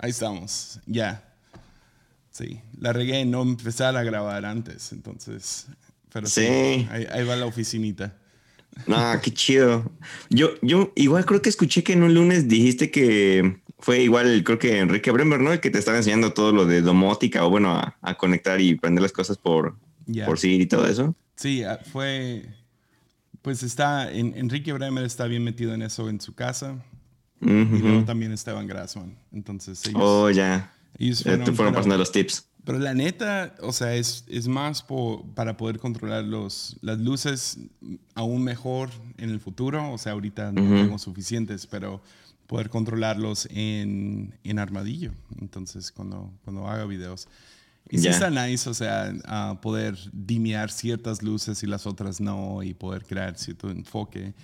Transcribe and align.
ahí 0.00 0.10
estamos, 0.10 0.80
ya. 0.86 1.24
Sí, 2.30 2.60
la 2.78 2.92
regué 2.92 3.20
en 3.20 3.30
no 3.30 3.42
empezar 3.42 3.96
a 3.96 4.02
grabar 4.02 4.44
antes, 4.44 4.92
entonces. 4.92 5.66
Pero 6.12 6.26
sí, 6.26 6.88
ahí, 6.90 7.24
va 7.24 7.36
la 7.36 7.46
oficinita. 7.46 8.16
Ah, 8.88 9.20
qué 9.22 9.32
chido. 9.32 9.92
Yo, 10.30 10.50
yo 10.62 10.92
igual 10.96 11.24
creo 11.26 11.42
que 11.42 11.48
escuché 11.48 11.82
que 11.82 11.92
en 11.92 12.02
un 12.02 12.14
lunes 12.14 12.48
dijiste 12.48 12.90
que 12.90 13.60
fue 13.78 14.00
igual, 14.00 14.42
creo 14.44 14.58
que 14.58 14.78
Enrique 14.78 15.10
Bremer, 15.10 15.40
¿no? 15.40 15.52
El 15.52 15.60
que 15.60 15.70
te 15.70 15.78
estaba 15.78 15.96
enseñando 15.96 16.32
todo 16.32 16.52
lo 16.52 16.66
de 16.66 16.82
domótica 16.82 17.44
o 17.44 17.50
bueno, 17.50 17.76
a, 17.76 18.16
conectar 18.16 18.60
y 18.60 18.76
prender 18.76 19.02
las 19.02 19.12
cosas 19.12 19.36
por, 19.38 19.76
por 20.24 20.38
sí 20.38 20.62
y 20.62 20.66
todo 20.66 20.86
eso. 20.86 21.14
Sí, 21.36 21.62
ah, 21.64 21.80
fue, 21.92 22.44
pues 23.42 23.62
está, 23.62 24.10
Enrique 24.12 24.72
Bremer 24.72 25.04
está 25.04 25.26
bien 25.26 25.44
metido 25.44 25.74
en 25.74 25.82
eso 25.82 26.08
en 26.08 26.20
su 26.20 26.34
casa. 26.34 26.82
Y 27.40 27.78
luego 27.78 28.04
también 28.04 28.32
Esteban 28.32 28.66
Grassman. 28.66 29.16
Entonces 29.32 29.84
ellos... 29.86 30.00
Oh, 30.02 30.30
ya. 30.30 30.72
Ellos 30.98 31.22
fueron, 31.22 31.44
te 31.44 31.52
fueron 31.52 31.74
pasando 31.74 31.96
los 31.96 32.12
tips. 32.12 32.46
Pero 32.64 32.78
la 32.78 32.92
neta, 32.92 33.54
o 33.62 33.72
sea, 33.72 33.94
es, 33.94 34.24
es 34.28 34.46
más 34.46 34.84
para 35.34 35.56
poder 35.56 35.78
controlar 35.78 36.24
los, 36.24 36.76
las 36.82 36.98
luces 36.98 37.58
aún 38.14 38.44
mejor 38.44 38.90
en 39.16 39.30
el 39.30 39.40
futuro. 39.40 39.92
O 39.92 39.98
sea, 39.98 40.12
ahorita 40.12 40.52
no 40.52 40.60
tenemos 40.60 41.02
suficientes, 41.02 41.66
pero 41.66 42.02
poder 42.46 42.68
controlarlos 42.68 43.48
en, 43.50 44.34
en, 44.44 44.58
armadillo. 44.58 45.12
Entonces, 45.40 45.90
cuando, 45.90 46.32
cuando 46.44 46.68
haga 46.68 46.84
videos. 46.84 47.28
Y 47.88 47.98
sí 47.98 48.08
está 48.08 48.28
nice, 48.28 48.68
o 48.68 48.74
sea, 48.74 49.12
poder 49.62 49.96
dimear 50.12 50.70
ciertas 50.70 51.22
luces 51.22 51.62
y 51.62 51.66
las 51.66 51.86
otras 51.86 52.20
no, 52.20 52.62
y 52.62 52.74
poder 52.74 53.04
crear 53.04 53.38
cierto 53.38 53.70
enfoque. 53.70 54.34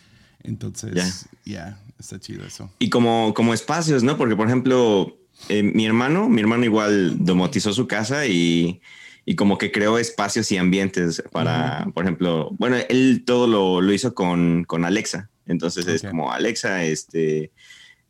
Entonces, 0.43 1.27
ya, 1.45 1.79
está 1.99 2.21
chido 2.21 2.45
eso. 2.45 2.71
Y 2.79 2.91
como, 2.91 3.35
como 3.35 3.55
espacios, 3.55 4.03
¿no? 4.03 4.17
Porque, 4.17 4.37
por 4.37 4.47
ejemplo, 4.47 5.17
eh, 5.49 5.63
mi 5.63 5.87
hermano, 5.87 6.29
mi 6.29 6.41
hermano 6.41 6.65
igual 6.65 7.25
domotizó 7.25 7.73
su 7.73 7.87
casa 7.87 8.27
y, 8.27 8.81
y 9.25 9.35
como 9.35 9.59
que 9.59 9.73
creó 9.73 9.99
espacios 9.99 10.51
y 10.53 10.57
ambientes 10.57 11.23
para, 11.33 11.87
por 11.93 12.05
ejemplo, 12.05 12.51
bueno, 12.59 12.77
él 12.89 13.25
todo 13.27 13.47
lo, 13.47 13.81
lo 13.81 13.93
hizo 13.93 14.15
con, 14.15 14.65
con, 14.65 14.85
Alexa. 14.85 15.31
Entonces 15.47 15.87
es 15.87 16.03
como 16.03 16.33
Alexa, 16.33 16.85
este, 16.85 17.51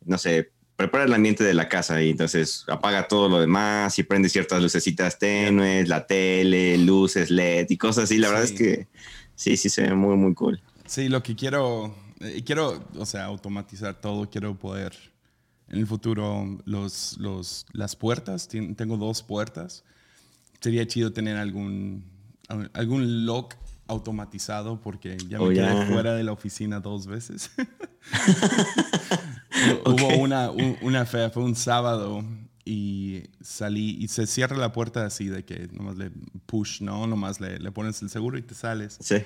no 0.05 0.17
sé, 0.17 0.51
prepara 0.75 1.05
el 1.05 1.13
ambiente 1.13 1.43
de 1.43 1.55
la 1.55 1.67
casa 1.67 2.01
y 2.01 2.11
entonces 2.11 2.63
apaga 2.67 3.07
todo 3.07 3.29
lo 3.29 3.39
demás 3.39 3.97
y 3.97 4.03
prende 4.03 4.29
ciertas 4.29 4.61
lucecitas 4.61 5.17
tenues, 5.17 5.89
la 5.89 6.05
tele, 6.05 6.77
luces 6.77 7.31
LED 7.31 7.67
y 7.69 7.77
cosas 7.77 8.05
así. 8.05 8.19
La 8.19 8.29
verdad 8.29 8.45
es 8.45 8.51
que 8.51 8.87
sí, 9.35 9.57
sí 9.57 9.69
se 9.69 9.81
ve 9.81 9.95
muy, 9.95 10.15
muy 10.15 10.35
cool. 10.35 10.61
Sí, 10.85 11.09
lo 11.09 11.23
que 11.23 11.35
quiero, 11.35 11.95
eh, 12.21 12.43
quiero, 12.45 12.83
o 12.95 13.05
sea, 13.05 13.25
automatizar 13.25 13.99
todo, 13.99 14.29
quiero 14.29 14.57
poder 14.57 14.93
en 15.69 15.79
el 15.79 15.87
futuro 15.87 16.57
los, 16.65 17.17
los, 17.17 17.65
las 17.73 17.95
puertas, 17.95 18.47
tengo 18.47 18.97
dos 18.97 19.21
puertas. 19.23 19.83
Sería 20.59 20.87
chido 20.87 21.11
tener 21.11 21.37
algún, 21.37 22.03
algún 22.73 23.25
lock 23.25 23.55
automatizado 23.87 24.81
porque 24.81 25.17
ya 25.29 25.39
me 25.39 25.45
oh, 25.45 25.49
quedé 25.49 25.85
fuera 25.87 26.13
de 26.13 26.23
la 26.23 26.31
oficina 26.31 26.79
dos 26.79 27.05
veces. 27.05 27.51
Hubo 29.85 30.17
una, 30.17 30.49
una 30.81 31.05
fea, 31.05 31.29
fue 31.29 31.43
un 31.43 31.55
sábado 31.55 32.23
y 32.65 33.23
salí 33.41 33.97
y 33.99 34.07
se 34.07 34.27
cierra 34.27 34.57
la 34.57 34.71
puerta 34.71 35.05
así 35.05 35.27
de 35.27 35.45
que 35.45 35.69
nomás 35.71 35.97
le 35.97 36.11
push, 36.45 36.81
¿no? 36.81 37.07
Nomás 37.07 37.39
le, 37.39 37.59
le 37.59 37.71
pones 37.71 38.01
el 38.01 38.09
seguro 38.09 38.37
y 38.37 38.41
te 38.41 38.55
sales. 38.55 38.97
Sí. 38.99 39.17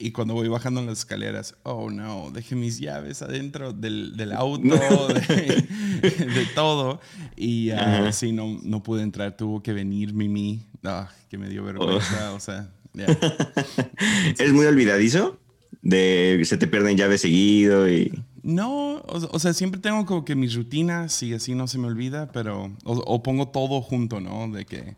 Y 0.00 0.12
cuando 0.12 0.34
voy 0.34 0.46
bajando 0.46 0.80
en 0.80 0.86
las 0.86 1.00
escaleras, 1.00 1.56
oh 1.64 1.90
no, 1.90 2.30
dejé 2.30 2.54
mis 2.54 2.78
llaves 2.78 3.20
adentro 3.20 3.72
del, 3.72 4.16
del 4.16 4.32
auto, 4.32 4.62
de, 5.08 6.46
todo. 6.54 7.00
Y 7.36 7.70
así 7.70 8.30
no, 8.32 8.60
no 8.62 8.82
pude 8.82 9.02
entrar, 9.02 9.36
tuvo 9.36 9.60
que 9.62 9.72
venir 9.72 10.14
Mimi, 10.14 10.62
ah, 10.84 11.10
que 11.28 11.36
me 11.36 11.48
dio 11.48 11.64
vergüenza, 11.64 12.32
o 12.32 12.38
sea, 12.38 12.70
¿Eres 12.94 14.52
muy 14.52 14.66
olvidadizo? 14.66 15.38
De 15.82 16.40
se 16.44 16.56
te 16.56 16.66
pierden 16.66 16.96
llaves 16.96 17.20
seguido 17.20 17.88
y... 17.88 18.24
No, 18.42 19.02
o, 19.06 19.38
sea, 19.38 19.52
siempre 19.52 19.80
tengo 19.80 20.06
como 20.06 20.24
que 20.24 20.34
mis 20.34 20.54
rutinas 20.54 21.22
y 21.22 21.34
así 21.34 21.54
no 21.54 21.66
se 21.66 21.76
me 21.76 21.86
olvida, 21.86 22.30
pero... 22.32 22.72
O, 22.84 23.22
pongo 23.22 23.48
todo 23.48 23.82
junto, 23.82 24.20
¿no? 24.20 24.48
De 24.50 24.64
que, 24.64 24.96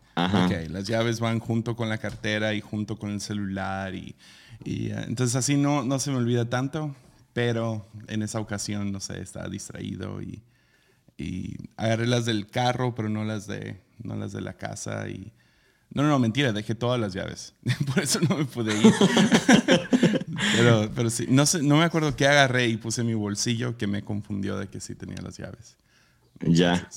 las 0.69 0.87
llaves 0.87 1.19
van 1.19 1.39
junto 1.39 1.75
con 1.75 1.89
la 1.89 1.97
cartera 1.97 2.53
y 2.53 2.61
junto 2.61 2.97
con 2.97 3.11
el 3.11 3.19
celular 3.19 3.93
y 3.93 4.15
y 4.63 4.91
eh, 4.91 5.03
entonces 5.07 5.35
así 5.35 5.57
no, 5.57 5.83
no 5.83 5.99
se 5.99 6.11
me 6.11 6.17
olvida 6.17 6.49
tanto, 6.49 6.95
pero 7.33 7.87
en 8.07 8.21
esa 8.21 8.39
ocasión, 8.39 8.91
no 8.91 8.99
sé, 8.99 9.21
estaba 9.21 9.47
distraído 9.47 10.21
y, 10.21 10.41
y 11.17 11.55
agarré 11.77 12.07
las 12.07 12.25
del 12.25 12.47
carro, 12.47 12.95
pero 12.95 13.09
no 13.09 13.23
las 13.23 13.47
de, 13.47 13.79
no 14.03 14.15
las 14.15 14.31
de 14.31 14.41
la 14.41 14.53
casa. 14.53 15.07
Y, 15.09 15.31
no, 15.93 16.03
no, 16.03 16.09
no, 16.09 16.19
mentira, 16.19 16.53
dejé 16.53 16.75
todas 16.75 16.99
las 16.99 17.13
llaves. 17.13 17.53
Por 17.93 18.03
eso 18.03 18.19
no 18.21 18.37
me 18.37 18.45
pude 18.45 18.77
ir. 18.77 18.93
pero, 20.57 20.89
pero 20.95 21.09
sí, 21.09 21.25
no, 21.29 21.45
sé, 21.45 21.61
no 21.61 21.77
me 21.77 21.83
acuerdo 21.83 22.15
qué 22.15 22.27
agarré 22.27 22.67
y 22.67 22.77
puse 22.77 23.01
en 23.01 23.07
mi 23.07 23.13
bolsillo 23.13 23.77
que 23.77 23.87
me 23.87 24.03
confundió 24.03 24.57
de 24.57 24.67
que 24.67 24.79
sí 24.79 24.95
tenía 24.95 25.21
las 25.21 25.37
llaves. 25.37 25.77
ya. 26.39 26.87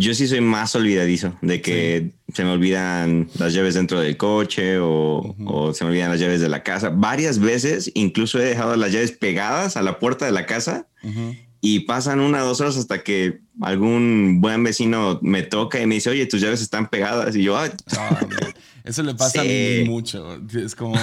Yo 0.00 0.14
sí 0.14 0.28
soy 0.28 0.40
más 0.40 0.76
olvidadizo 0.76 1.34
de 1.42 1.60
que 1.60 2.12
se 2.32 2.44
me 2.44 2.50
olvidan 2.50 3.28
las 3.36 3.52
llaves 3.52 3.74
dentro 3.74 3.98
del 3.98 4.16
coche 4.16 4.78
o, 4.78 5.72
se 5.74 5.82
me 5.82 5.90
olvidan 5.90 6.10
las 6.10 6.20
llaves 6.20 6.40
de 6.40 6.48
la 6.48 6.62
casa. 6.62 6.90
Varias 6.90 7.40
veces 7.40 7.90
incluso 7.94 8.38
he 8.38 8.44
dejado 8.44 8.76
las 8.76 8.92
llaves 8.92 9.10
pegadas 9.10 9.76
a 9.76 9.82
la 9.82 9.98
puerta 9.98 10.24
de 10.24 10.30
la 10.30 10.46
casa 10.46 10.86
y 11.60 11.80
pasan 11.80 12.20
una 12.20 12.44
o 12.44 12.46
dos 12.46 12.60
horas 12.60 12.76
hasta 12.76 13.02
que 13.02 13.40
algún 13.60 14.40
buen 14.40 14.62
vecino 14.62 15.18
me 15.20 15.42
toca 15.42 15.80
y 15.80 15.86
me 15.86 15.96
dice, 15.96 16.10
oye, 16.10 16.26
tus 16.26 16.40
llaves 16.40 16.62
están 16.62 16.88
pegadas. 16.88 17.34
Y 17.34 17.42
yo, 17.42 17.58
Ay. 17.58 17.72
Eso 18.84 19.02
le 19.02 19.16
pasa 19.16 19.40
a 19.40 19.44
mí 19.44 19.82
mucho. 19.84 20.40
Es 20.54 20.76
como 20.76 20.94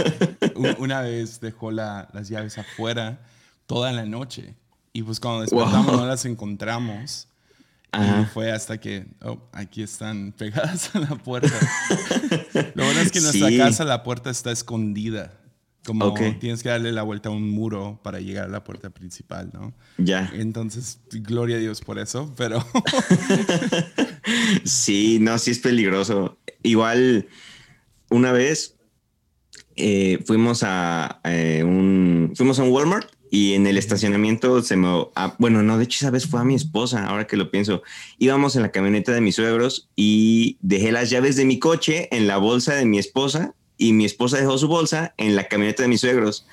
una 0.78 1.02
vez 1.02 1.42
dejó 1.42 1.72
las 1.72 2.30
llaves 2.30 2.56
afuera 2.56 3.20
toda 3.66 3.92
la 3.92 4.06
noche 4.06 4.54
y 4.94 5.02
pues 5.02 5.20
cuando 5.20 5.42
despertamos 5.42 5.94
no 5.94 6.06
las 6.06 6.24
encontramos. 6.24 7.28
Y 7.92 8.24
fue 8.26 8.52
hasta 8.52 8.78
que, 8.78 9.06
oh, 9.22 9.38
aquí 9.52 9.82
están 9.82 10.32
pegadas 10.38 10.94
a 10.94 11.00
la 11.00 11.16
puerta. 11.16 11.54
Lo 12.74 12.84
bueno 12.84 13.00
es 13.00 13.10
que 13.10 13.18
en 13.18 13.24
nuestra 13.24 13.50
casa 13.56 13.84
la 13.84 14.02
puerta 14.02 14.30
está 14.30 14.52
escondida. 14.52 15.36
Como 15.84 16.12
tienes 16.38 16.62
que 16.62 16.68
darle 16.68 16.92
la 16.92 17.02
vuelta 17.02 17.30
a 17.30 17.32
un 17.32 17.48
muro 17.48 18.00
para 18.04 18.20
llegar 18.20 18.44
a 18.44 18.48
la 18.48 18.62
puerta 18.62 18.90
principal, 18.90 19.50
¿no? 19.52 19.72
Ya. 19.96 20.30
Entonces, 20.34 21.00
gloria 21.10 21.56
a 21.56 21.58
Dios 21.58 21.80
por 21.80 21.98
eso, 21.98 22.32
pero... 22.36 22.64
sí, 24.64 25.18
no, 25.20 25.38
sí 25.38 25.52
es 25.52 25.58
peligroso. 25.58 26.38
Igual, 26.62 27.28
una 28.10 28.30
vez 28.30 28.76
eh, 29.74 30.22
fuimos 30.26 30.62
a 30.64 31.20
eh, 31.24 31.64
un... 31.64 32.34
Fuimos 32.36 32.58
a 32.58 32.62
un 32.62 32.70
Walmart 32.70 33.10
y 33.30 33.54
en 33.54 33.66
el 33.66 33.78
estacionamiento 33.78 34.60
se 34.62 34.76
me... 34.76 35.06
Ah, 35.14 35.36
bueno, 35.38 35.62
no, 35.62 35.78
de 35.78 35.84
hecho 35.84 35.98
esa 36.00 36.10
vez 36.10 36.26
fue 36.26 36.40
a 36.40 36.44
mi 36.44 36.56
esposa, 36.56 37.06
ahora 37.06 37.28
que 37.28 37.36
lo 37.36 37.50
pienso. 37.50 37.82
Íbamos 38.18 38.56
en 38.56 38.62
la 38.62 38.72
camioneta 38.72 39.12
de 39.12 39.20
mis 39.20 39.36
suegros 39.36 39.88
y 39.94 40.58
dejé 40.60 40.90
las 40.90 41.10
llaves 41.10 41.36
de 41.36 41.44
mi 41.44 41.60
coche 41.60 42.08
en 42.10 42.26
la 42.26 42.38
bolsa 42.38 42.74
de 42.74 42.84
mi 42.84 42.98
esposa 42.98 43.54
y 43.78 43.92
mi 43.92 44.04
esposa 44.04 44.38
dejó 44.38 44.58
su 44.58 44.66
bolsa 44.66 45.14
en 45.16 45.36
la 45.36 45.44
camioneta 45.44 45.84
de 45.84 45.88
mis 45.88 46.00
suegros 46.00 46.44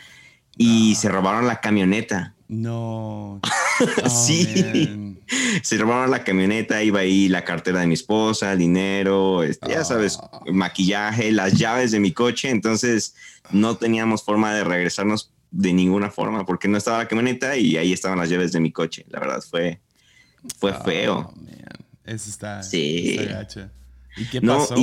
y 0.56 0.94
ah. 0.94 0.96
se 0.96 1.10
robaron 1.10 1.48
la 1.48 1.62
camioneta. 1.62 2.36
No. 2.48 3.42
sí. 4.08 5.18
Se 5.64 5.78
robaron 5.78 6.12
la 6.12 6.24
camioneta, 6.24 6.84
iba 6.84 7.00
ahí 7.00 7.28
la 7.28 7.44
cartera 7.44 7.82
de 7.82 7.88
mi 7.88 7.96
esposa, 7.96 8.54
el 8.54 8.60
dinero, 8.60 9.44
este, 9.44 9.72
ya 9.72 9.84
sabes, 9.84 10.20
ah. 10.22 10.42
maquillaje, 10.52 11.32
las 11.32 11.54
llaves 11.54 11.92
de 11.92 12.00
mi 12.00 12.12
coche. 12.12 12.52
Entonces 12.52 13.16
no 13.50 13.78
teníamos 13.78 14.24
forma 14.24 14.54
de 14.54 14.64
regresarnos 14.64 15.32
de 15.52 15.74
ninguna 15.74 16.10
forma, 16.10 16.46
porque 16.46 16.68
no 16.68 16.78
estaba 16.78 17.00
la 17.00 17.08
camioneta 17.08 17.58
y 17.58 17.78
ahí 17.78 17.94
estaban 17.94 18.20
las 18.20 18.30
llaves 18.30 18.52
de 18.52 18.60
mi 18.60 18.72
coche. 18.72 19.06
La 19.10 19.20
verdad 19.20 19.42
fue, 19.42 19.82
fue 20.60 20.72
oh, 20.72 20.84
feo. 20.84 21.34
Eso 22.06 22.30
está, 22.30 22.64
sí. 22.64 23.20
¿Y 24.18 24.26
qué 24.26 24.42
pasó? 24.42 24.76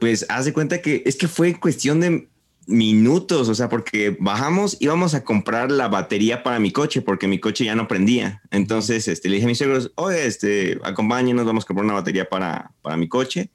pues 0.00 0.24
haz 0.30 0.46
de 0.46 0.54
cuenta 0.54 0.80
que 0.80 1.02
es 1.04 1.16
que 1.16 1.28
fue 1.28 1.60
cuestión 1.60 2.00
de 2.00 2.30
minutos, 2.66 3.48
o 3.48 3.54
sea, 3.54 3.68
porque 3.68 4.16
bajamos, 4.18 4.76
íbamos 4.80 5.14
a 5.14 5.24
comprar 5.24 5.70
la 5.70 5.88
batería 5.88 6.42
para 6.42 6.58
mi 6.58 6.72
coche, 6.72 7.02
porque 7.02 7.28
mi 7.28 7.38
coche 7.38 7.64
ya 7.64 7.74
no 7.74 7.88
prendía. 7.88 8.42
Entonces, 8.50 9.08
este, 9.08 9.28
le 9.28 9.36
dije 9.36 9.46
a 9.46 9.48
mis 9.48 9.58
suegros, 9.58 9.92
oye, 9.96 10.26
este, 10.26 10.78
acompáñenos, 10.84 11.44
vamos 11.44 11.64
a 11.64 11.66
comprar 11.66 11.84
una 11.84 11.94
batería 11.94 12.28
para, 12.28 12.72
para 12.80 12.96
mi 12.96 13.08
coche. 13.08 13.50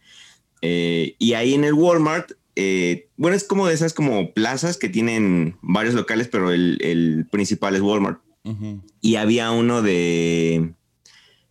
Eh, 0.62 1.16
y 1.18 1.34
ahí 1.34 1.54
en 1.54 1.64
el 1.64 1.74
Walmart 1.74 2.32
eh, 2.56 3.10
bueno, 3.18 3.36
es 3.36 3.44
como 3.44 3.68
de 3.68 3.74
esas 3.74 3.94
como 3.94 4.34
plazas 4.34 4.78
que 4.78 4.90
tienen 4.90 5.58
varios 5.62 5.94
locales, 5.94 6.28
pero 6.28 6.52
el, 6.52 7.28
principal 7.32 7.76
es 7.76 7.82
Walmart. 7.82 8.22
Y 9.02 9.16
había 9.16 9.50
uno 9.52 9.82
de, 9.82 10.74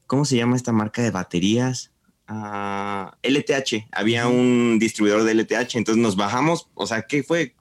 ¿cómo 0.06 0.24
se 0.24 0.36
llama 0.36 0.54
esta 0.54 0.70
marca 0.70 1.02
de 1.02 1.10
baterías? 1.10 1.90
LTH. 2.28 2.32
Ah, 2.32 3.88
había 3.92 4.28
un 4.28 4.78
distribuidor 4.78 5.24
de 5.24 5.34
LTH, 5.34 5.74
entonces 5.74 6.02
nos 6.02 6.16
bajamos, 6.16 6.70
o 6.74 6.86
sea, 6.86 7.02
¿qué 7.02 7.22
fue? 7.22 7.54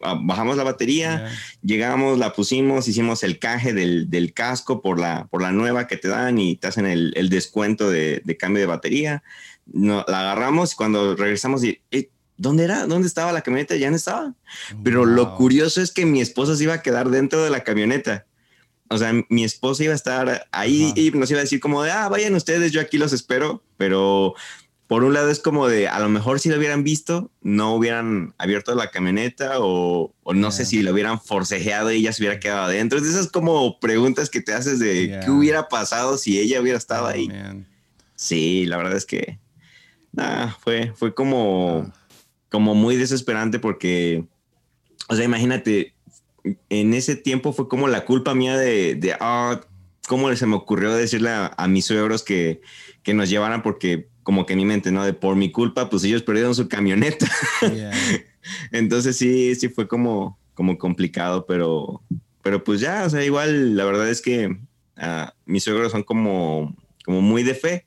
ah, 0.00 0.18
bajamos 0.20 0.56
la 0.56 0.64
batería, 0.64 1.30
llegamos, 1.62 2.18
la 2.18 2.32
pusimos, 2.32 2.88
hicimos 2.88 3.22
el 3.22 3.38
caje 3.38 3.72
del, 3.72 4.10
del, 4.10 4.32
casco 4.32 4.82
por 4.82 4.98
la, 4.98 5.26
por 5.26 5.42
la 5.42 5.52
nueva 5.52 5.86
que 5.86 5.96
te 5.96 6.08
dan 6.08 6.38
y 6.38 6.56
te 6.56 6.66
hacen 6.66 6.86
el, 6.86 7.12
el 7.16 7.28
descuento 7.28 7.90
de, 7.90 8.22
de, 8.24 8.36
cambio 8.36 8.60
de 8.60 8.66
batería. 8.66 9.22
No, 9.66 10.04
la 10.08 10.20
agarramos 10.20 10.72
y 10.72 10.76
cuando 10.76 11.14
regresamos, 11.14 11.62
y, 11.62 11.80
eh, 11.90 12.10
¿dónde 12.38 12.64
era? 12.64 12.86
¿Dónde 12.86 13.06
estaba 13.06 13.32
la 13.32 13.42
camioneta? 13.42 13.76
Ya 13.76 13.90
no 13.90 13.96
estaba. 13.96 14.34
Pero 14.82 15.04
lo 15.04 15.36
curioso 15.36 15.82
es 15.82 15.92
que 15.92 16.06
mi 16.06 16.22
esposa 16.22 16.56
se 16.56 16.64
iba 16.64 16.74
a 16.74 16.82
quedar 16.82 17.10
dentro 17.10 17.44
de 17.44 17.50
la 17.50 17.64
camioneta. 17.64 18.26
O 18.88 18.96
sea, 18.96 19.12
mi 19.28 19.44
esposa 19.44 19.84
iba 19.84 19.92
a 19.92 19.96
estar 19.96 20.48
ahí 20.50 20.94
y 20.96 21.10
nos 21.10 21.30
iba 21.30 21.40
a 21.40 21.42
decir 21.42 21.60
como 21.60 21.82
de, 21.82 21.90
ah, 21.90 22.08
vayan 22.08 22.34
ustedes, 22.34 22.72
yo 22.72 22.80
aquí 22.80 22.96
los 22.96 23.12
espero, 23.12 23.62
pero 23.76 24.34
por 24.86 25.04
un 25.04 25.12
lado 25.12 25.30
es 25.30 25.40
como 25.40 25.68
de, 25.68 25.86
a 25.88 26.00
lo 26.00 26.08
mejor 26.08 26.40
si 26.40 26.48
lo 26.48 26.56
hubieran 26.56 26.82
visto, 26.82 27.30
no 27.42 27.74
hubieran 27.74 28.34
abierto 28.38 28.74
la 28.74 28.90
camioneta 28.90 29.56
o, 29.58 30.14
no 30.32 30.50
sé 30.50 30.64
si 30.64 30.80
lo 30.80 30.92
hubieran 30.92 31.20
forcejeado 31.20 31.92
y 31.92 31.96
ella 31.96 32.14
se 32.14 32.22
hubiera 32.22 32.40
quedado 32.40 32.62
adentro. 32.62 32.98
Esas 32.98 33.28
como 33.28 33.78
preguntas 33.80 34.30
que 34.30 34.40
te 34.40 34.54
haces 34.54 34.78
de 34.78 35.20
qué 35.22 35.30
hubiera 35.30 35.68
pasado 35.68 36.16
si 36.16 36.38
ella 36.40 36.62
hubiera 36.62 36.78
estado 36.78 37.04
oh, 37.04 37.08
ahí. 37.08 37.28
Sí, 38.14 38.64
la 38.64 38.78
verdad 38.78 38.96
es 38.96 39.04
que 39.04 39.38
nada, 40.12 40.56
fue, 40.60 40.92
fue 40.96 41.14
como, 41.14 41.92
como 42.50 42.74
muy 42.74 42.96
desesperante 42.96 43.58
porque, 43.58 44.24
o 45.08 45.14
sea, 45.14 45.24
imagínate, 45.24 45.94
en 46.68 46.94
ese 46.94 47.16
tiempo 47.16 47.52
fue 47.52 47.68
como 47.68 47.88
la 47.88 48.04
culpa 48.04 48.34
mía 48.34 48.56
de, 48.56 48.94
de 48.94 49.16
ah, 49.20 49.60
cómo 50.06 50.34
se 50.34 50.46
me 50.46 50.56
ocurrió 50.56 50.94
decirle 50.94 51.30
a, 51.30 51.68
mis 51.68 51.84
suegros 51.84 52.22
que, 52.22 52.60
que 53.02 53.14
nos 53.14 53.28
llevaran 53.28 53.62
porque 53.62 54.08
como 54.22 54.46
que 54.46 54.54
en 54.54 54.58
mi 54.58 54.64
mente, 54.64 54.90
¿no? 54.90 55.04
De 55.04 55.12
por 55.14 55.36
mi 55.36 55.52
culpa, 55.52 55.88
pues 55.88 56.04
ellos 56.04 56.22
perdieron 56.22 56.54
su 56.54 56.68
camioneta. 56.68 57.26
Entonces 58.72 59.16
sí, 59.16 59.54
sí 59.54 59.68
fue 59.68 59.88
como, 59.88 60.38
como 60.54 60.76
complicado, 60.76 61.46
pero, 61.46 62.02
pero 62.42 62.64
pues 62.64 62.80
ya, 62.80 63.04
o 63.04 63.10
sea, 63.10 63.24
igual 63.24 63.76
la 63.76 63.84
verdad 63.84 64.08
es 64.08 64.20
que 64.20 64.58
ah, 64.96 65.34
mis 65.46 65.64
suegros 65.64 65.92
son 65.92 66.02
como, 66.02 66.74
como 67.04 67.20
muy 67.20 67.42
de 67.42 67.54
fe, 67.54 67.84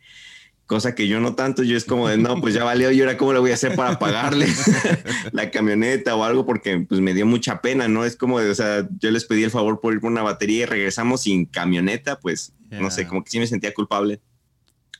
cosa 0.71 0.95
que 0.95 1.09
yo 1.09 1.19
no 1.19 1.35
tanto, 1.35 1.63
yo 1.63 1.75
es 1.75 1.83
como 1.83 2.07
de, 2.07 2.17
no, 2.17 2.39
pues 2.39 2.53
ya 2.53 2.63
valió, 2.63 2.91
y 2.91 3.01
ahora 3.01 3.17
cómo 3.17 3.33
le 3.33 3.39
voy 3.39 3.51
a 3.51 3.55
hacer 3.55 3.75
para 3.75 3.99
pagarle 3.99 4.47
la 5.33 5.51
camioneta 5.51 6.15
o 6.15 6.23
algo, 6.23 6.45
porque 6.45 6.85
pues 6.87 7.01
me 7.01 7.13
dio 7.13 7.25
mucha 7.25 7.59
pena, 7.61 7.89
¿no? 7.89 8.05
Es 8.05 8.15
como 8.15 8.39
de, 8.39 8.49
o 8.49 8.55
sea, 8.55 8.87
yo 8.97 9.11
les 9.11 9.25
pedí 9.25 9.43
el 9.43 9.51
favor 9.51 9.81
por 9.81 9.93
ir 9.93 9.99
por 9.99 10.09
una 10.09 10.23
batería 10.23 10.63
y 10.63 10.65
regresamos 10.65 11.23
sin 11.23 11.43
camioneta, 11.43 12.21
pues, 12.21 12.53
no 12.69 12.89
sé, 12.89 13.05
como 13.05 13.21
que 13.21 13.31
sí 13.31 13.39
me 13.39 13.47
sentía 13.47 13.73
culpable, 13.73 14.21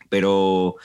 pero 0.09 0.75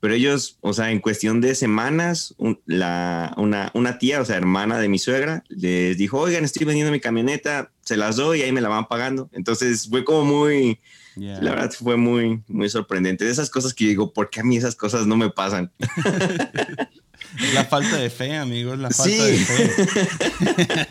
pero 0.00 0.14
ellos, 0.14 0.56
o 0.62 0.72
sea, 0.72 0.90
en 0.90 1.00
cuestión 1.00 1.42
de 1.42 1.54
semanas, 1.54 2.34
la, 2.64 3.34
una, 3.36 3.70
una, 3.74 3.98
tía, 3.98 4.22
o 4.22 4.24
sea, 4.24 4.38
hermana 4.38 4.78
de 4.78 4.88
mi 4.88 4.98
suegra, 4.98 5.44
les 5.50 5.98
dijo, 5.98 6.18
oigan, 6.18 6.44
estoy 6.44 6.64
vendiendo 6.64 6.90
mi 6.90 7.00
camioneta, 7.00 7.72
se 7.82 7.98
las 7.98 8.16
doy 8.16 8.38
y 8.38 8.42
ahí 8.44 8.52
me 8.52 8.62
la 8.62 8.70
van 8.70 8.88
pagando. 8.88 9.28
Entonces 9.34 9.86
fue 9.90 10.02
como 10.02 10.24
muy, 10.24 10.80
la 11.16 11.50
verdad 11.50 11.70
fue 11.72 11.96
muy, 11.96 12.42
muy 12.48 12.68
sorprendente. 12.68 13.24
De 13.24 13.30
esas 13.30 13.50
cosas 13.50 13.74
que 13.74 13.86
digo, 13.86 14.12
¿por 14.12 14.30
qué 14.30 14.40
a 14.40 14.44
mí 14.44 14.56
esas 14.56 14.74
cosas 14.74 15.06
no 15.06 15.16
me 15.16 15.30
pasan? 15.30 15.72
La 17.54 17.64
falta 17.64 17.96
de 17.96 18.10
fe, 18.10 18.36
amigos, 18.36 18.78
la 18.78 18.90
falta 18.90 19.24
de 19.24 19.36
fe. 19.36 20.88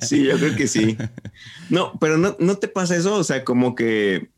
sí, 0.06 0.24
yo 0.24 0.36
creo 0.36 0.56
que 0.56 0.66
sí. 0.66 0.96
No, 1.70 1.92
pero 2.00 2.18
no, 2.18 2.36
no 2.40 2.56
te 2.56 2.66
pasa 2.66 2.96
eso, 2.96 3.14
o 3.14 3.22
sea, 3.22 3.44
como 3.44 3.76
que 3.76 4.28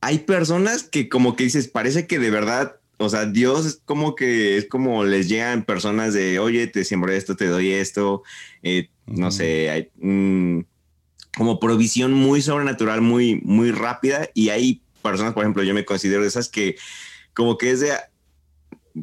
hay 0.00 0.20
personas 0.20 0.84
que 0.84 1.10
como 1.10 1.36
que 1.36 1.44
dices, 1.44 1.68
parece 1.68 2.06
que 2.06 2.18
de 2.18 2.30
verdad 2.30 2.76
o 2.96 3.08
sea, 3.08 3.26
Dios 3.26 3.66
es 3.66 3.82
como 3.84 4.14
que 4.14 4.56
es 4.56 4.68
como 4.68 5.04
les 5.04 5.28
llegan 5.28 5.64
personas 5.64 6.14
de, 6.14 6.38
oye, 6.38 6.66
te 6.66 6.84
siembro 6.84 7.12
esto, 7.12 7.36
te 7.36 7.46
doy 7.46 7.72
esto, 7.72 8.22
eh, 8.62 8.88
no 9.06 9.30
sé, 9.30 9.70
hay 9.70 9.90
como 11.36 11.60
provisión 11.60 12.12
muy 12.12 12.42
sobrenatural, 12.42 13.00
muy, 13.00 13.40
muy 13.42 13.70
rápida. 13.70 14.28
Y 14.34 14.50
hay 14.50 14.82
personas, 15.02 15.34
por 15.34 15.42
ejemplo, 15.42 15.62
yo 15.62 15.74
me 15.74 15.84
considero 15.84 16.22
de 16.22 16.28
esas 16.28 16.48
que 16.48 16.76
como 17.34 17.58
que 17.58 17.70
es 17.70 17.80
de, 17.80 17.92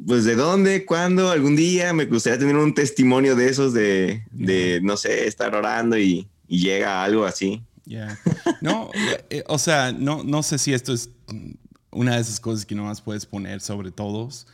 pues 0.07 0.23
de 0.23 0.35
dónde, 0.35 0.85
cuándo, 0.85 1.29
algún 1.29 1.55
día 1.55 1.93
me 1.93 2.05
gustaría 2.05 2.39
tener 2.39 2.55
un 2.55 2.73
testimonio 2.73 3.35
de 3.35 3.49
esos, 3.49 3.73
de, 3.73 4.23
de 4.31 4.79
no 4.81 4.97
sé, 4.97 5.27
estar 5.27 5.53
orando 5.55 5.97
y, 5.97 6.27
llega 6.47 7.01
algo 7.01 7.23
así. 7.23 7.63
Ya. 7.85 8.19
No, 8.61 8.91
eh, 9.29 9.43
o 9.47 9.57
sea, 9.57 9.93
no, 9.93 10.21
no 10.25 10.43
sé 10.43 10.57
si 10.57 10.73
esto 10.73 10.91
es 10.91 11.09
una 11.91 12.15
de 12.15 12.21
esas 12.21 12.41
cosas 12.41 12.65
que 12.65 12.75
no 12.75 12.83
más 12.83 13.01
puedes 13.01 13.25
poner 13.25 13.61
sobre 13.61 13.91
todos. 13.91 14.47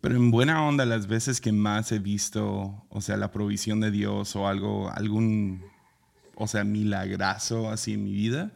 Pero 0.00 0.16
en 0.16 0.30
buena 0.30 0.66
onda, 0.66 0.84
las 0.84 1.06
veces 1.06 1.40
que 1.40 1.52
más 1.52 1.92
he 1.92 1.98
visto, 1.98 2.84
o 2.88 3.00
sea, 3.00 3.16
la 3.16 3.30
provisión 3.30 3.80
de 3.80 3.90
Dios 3.90 4.34
o 4.36 4.48
algo, 4.48 4.90
algún, 4.90 5.62
o 6.40 6.46
sea, 6.46 6.64
milagrazo 6.64 7.70
así 7.70 7.92
en 7.92 8.04
mi 8.04 8.12
vida, 8.12 8.50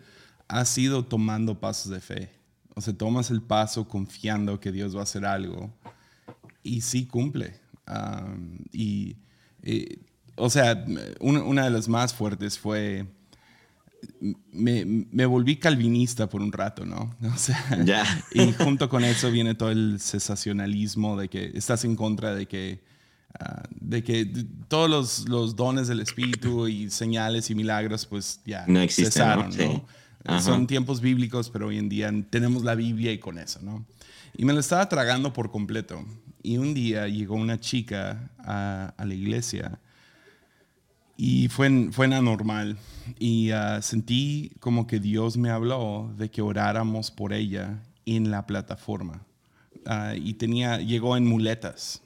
ha 0.48 0.64
sido 0.64 1.04
tomando 1.04 1.60
pasos 1.60 1.92
de 1.92 2.00
fe. 2.00 2.30
O 2.74 2.80
sea, 2.80 2.94
tomas 2.94 3.30
el 3.30 3.42
paso 3.42 3.86
confiando 3.86 4.58
que 4.58 4.72
Dios 4.72 4.96
va 4.96 5.00
a 5.00 5.02
hacer 5.02 5.26
algo 5.26 5.70
y 6.62 6.80
sí 6.80 7.06
cumple. 7.06 7.60
y, 8.72 9.16
eh, 9.62 9.98
o 10.36 10.48
sea, 10.48 10.82
una, 11.20 11.42
una, 11.42 11.64
de 11.64 11.70
las 11.70 11.88
más 11.88 12.14
fuertes 12.14 12.58
fue 12.58 13.06
me, 14.50 14.84
me, 14.86 15.26
volví 15.26 15.56
calvinista 15.56 16.26
por 16.28 16.40
un 16.40 16.52
rato, 16.52 16.86
¿no? 16.86 17.14
O 17.34 17.36
sea, 17.36 18.24
y 18.32 18.50
junto 18.52 18.88
con 18.88 19.04
eso 19.04 19.30
viene 19.30 19.54
todo 19.54 19.70
el 19.70 20.00
cesacionalismo 20.00 21.18
de 21.18 21.28
que 21.28 21.52
estás 21.54 21.84
en 21.84 21.96
contra 21.96 22.34
de 22.34 22.46
que, 22.46 22.82
ah, 23.38 23.62
de 23.70 24.02
que 24.02 24.26
todos 24.68 24.90
los, 24.90 25.28
los, 25.28 25.56
dones 25.56 25.88
del 25.88 26.00
Espíritu 26.00 26.68
y 26.68 26.90
señales 26.90 27.50
y 27.50 27.54
milagros, 27.54 28.06
pues 28.06 28.40
ya 28.44 28.64
no 28.66 28.80
existen, 28.80 29.12
cesaron, 29.12 29.50
¿no? 30.26 30.40
Son 30.40 30.66
tiempos 30.66 31.00
bíblicos, 31.00 31.50
pero 31.50 31.66
hoy 31.66 31.78
en 31.78 31.88
día 31.88 32.10
tenemos 32.30 32.64
la 32.64 32.74
Biblia 32.74 33.12
y 33.12 33.18
con 33.18 33.38
eso, 33.38 33.60
¿no? 33.62 33.84
Y 34.36 34.44
me 34.44 34.52
lo 34.52 34.60
estaba 34.60 34.88
tragando 34.88 35.32
por 35.32 35.50
completo. 35.50 36.04
Y 36.42 36.56
un 36.56 36.74
día 36.74 37.08
llegó 37.08 37.34
una 37.34 37.60
chica 37.60 38.30
a, 38.38 38.94
a 38.96 39.04
la 39.04 39.14
iglesia 39.14 39.78
y 41.16 41.48
fue, 41.48 41.88
fue 41.92 42.06
anormal. 42.06 42.76
Y 43.18 43.50
ah, 43.50 43.80
sentí 43.82 44.52
como 44.60 44.86
que 44.86 44.98
Dios 45.00 45.36
me 45.36 45.50
habló 45.50 46.12
de 46.16 46.30
que 46.30 46.42
oráramos 46.42 47.10
por 47.10 47.32
ella 47.32 47.82
en 48.06 48.30
la 48.30 48.46
plataforma. 48.46 49.24
Ah, 49.86 50.14
y 50.16 50.34
tenía, 50.34 50.78
llegó 50.78 51.16
en 51.16 51.26
muletas. 51.26 52.02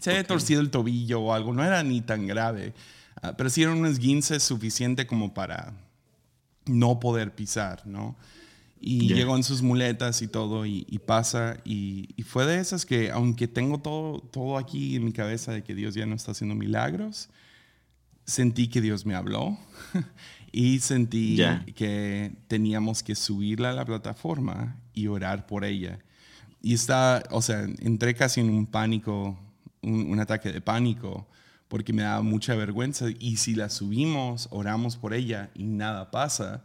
Se 0.00 0.10
había 0.10 0.24
torcido 0.24 0.60
el 0.60 0.70
tobillo 0.70 1.20
o 1.20 1.32
algo, 1.32 1.52
no 1.52 1.64
era 1.64 1.82
ni 1.82 2.00
tan 2.00 2.26
grave, 2.26 2.74
uh, 3.22 3.28
pero 3.36 3.48
sí 3.50 3.62
era 3.62 3.72
un 3.72 3.86
esguince 3.86 4.40
suficiente 4.40 5.06
como 5.06 5.34
para 5.34 5.72
no 6.66 6.98
poder 7.00 7.34
pisar, 7.34 7.86
¿no? 7.86 8.16
Y 8.86 9.14
llegó 9.14 9.34
en 9.34 9.44
sus 9.44 9.62
muletas 9.62 10.20
y 10.20 10.28
todo, 10.28 10.66
y, 10.66 10.82
pasa, 11.06 11.56
y, 11.64 12.10
y, 12.16 12.22
fue 12.22 12.44
de 12.44 12.60
esas 12.60 12.84
que, 12.84 13.10
aunque 13.10 13.48
tengo 13.48 13.78
todo, 13.78 14.20
todo 14.20 14.58
aquí 14.58 14.96
en 14.96 15.06
mi 15.06 15.12
cabeza 15.12 15.52
de 15.52 15.62
que 15.62 15.74
Dios 15.74 15.94
ya 15.94 16.04
no 16.04 16.14
está 16.14 16.32
haciendo 16.32 16.54
milagros, 16.54 17.30
sentí 18.26 18.68
que 18.68 18.80
Dios 18.80 19.06
me 19.06 19.14
habló 19.14 19.58
y 20.52 20.80
sentí 20.80 21.38
que 21.74 22.32
teníamos 22.48 23.02
que 23.02 23.14
subirla 23.14 23.70
a 23.70 23.72
la 23.72 23.84
plataforma 23.84 24.76
y 24.92 25.08
orar 25.08 25.46
por 25.46 25.64
ella. 25.64 25.98
Y 26.62 26.74
está, 26.74 27.24
o 27.30 27.42
sea, 27.42 27.66
entré 27.80 28.14
casi 28.14 28.40
en 28.40 28.50
un 28.50 28.66
pánico, 28.66 29.38
un, 29.84 30.18
ataque 30.20 30.52
de 30.52 30.60
pánico, 30.60 31.26
porque 31.68 31.92
me 31.92 32.02
daba 32.02 32.22
mucha 32.22 32.54
vergüenza. 32.54 33.06
Y 33.18 33.36
si 33.36 33.54
la 33.54 33.68
subimos, 33.68 34.48
oramos 34.50 34.96
por 34.96 35.14
ella 35.14 35.50
y 35.54 35.64
nada 35.64 36.10
pasa, 36.10 36.64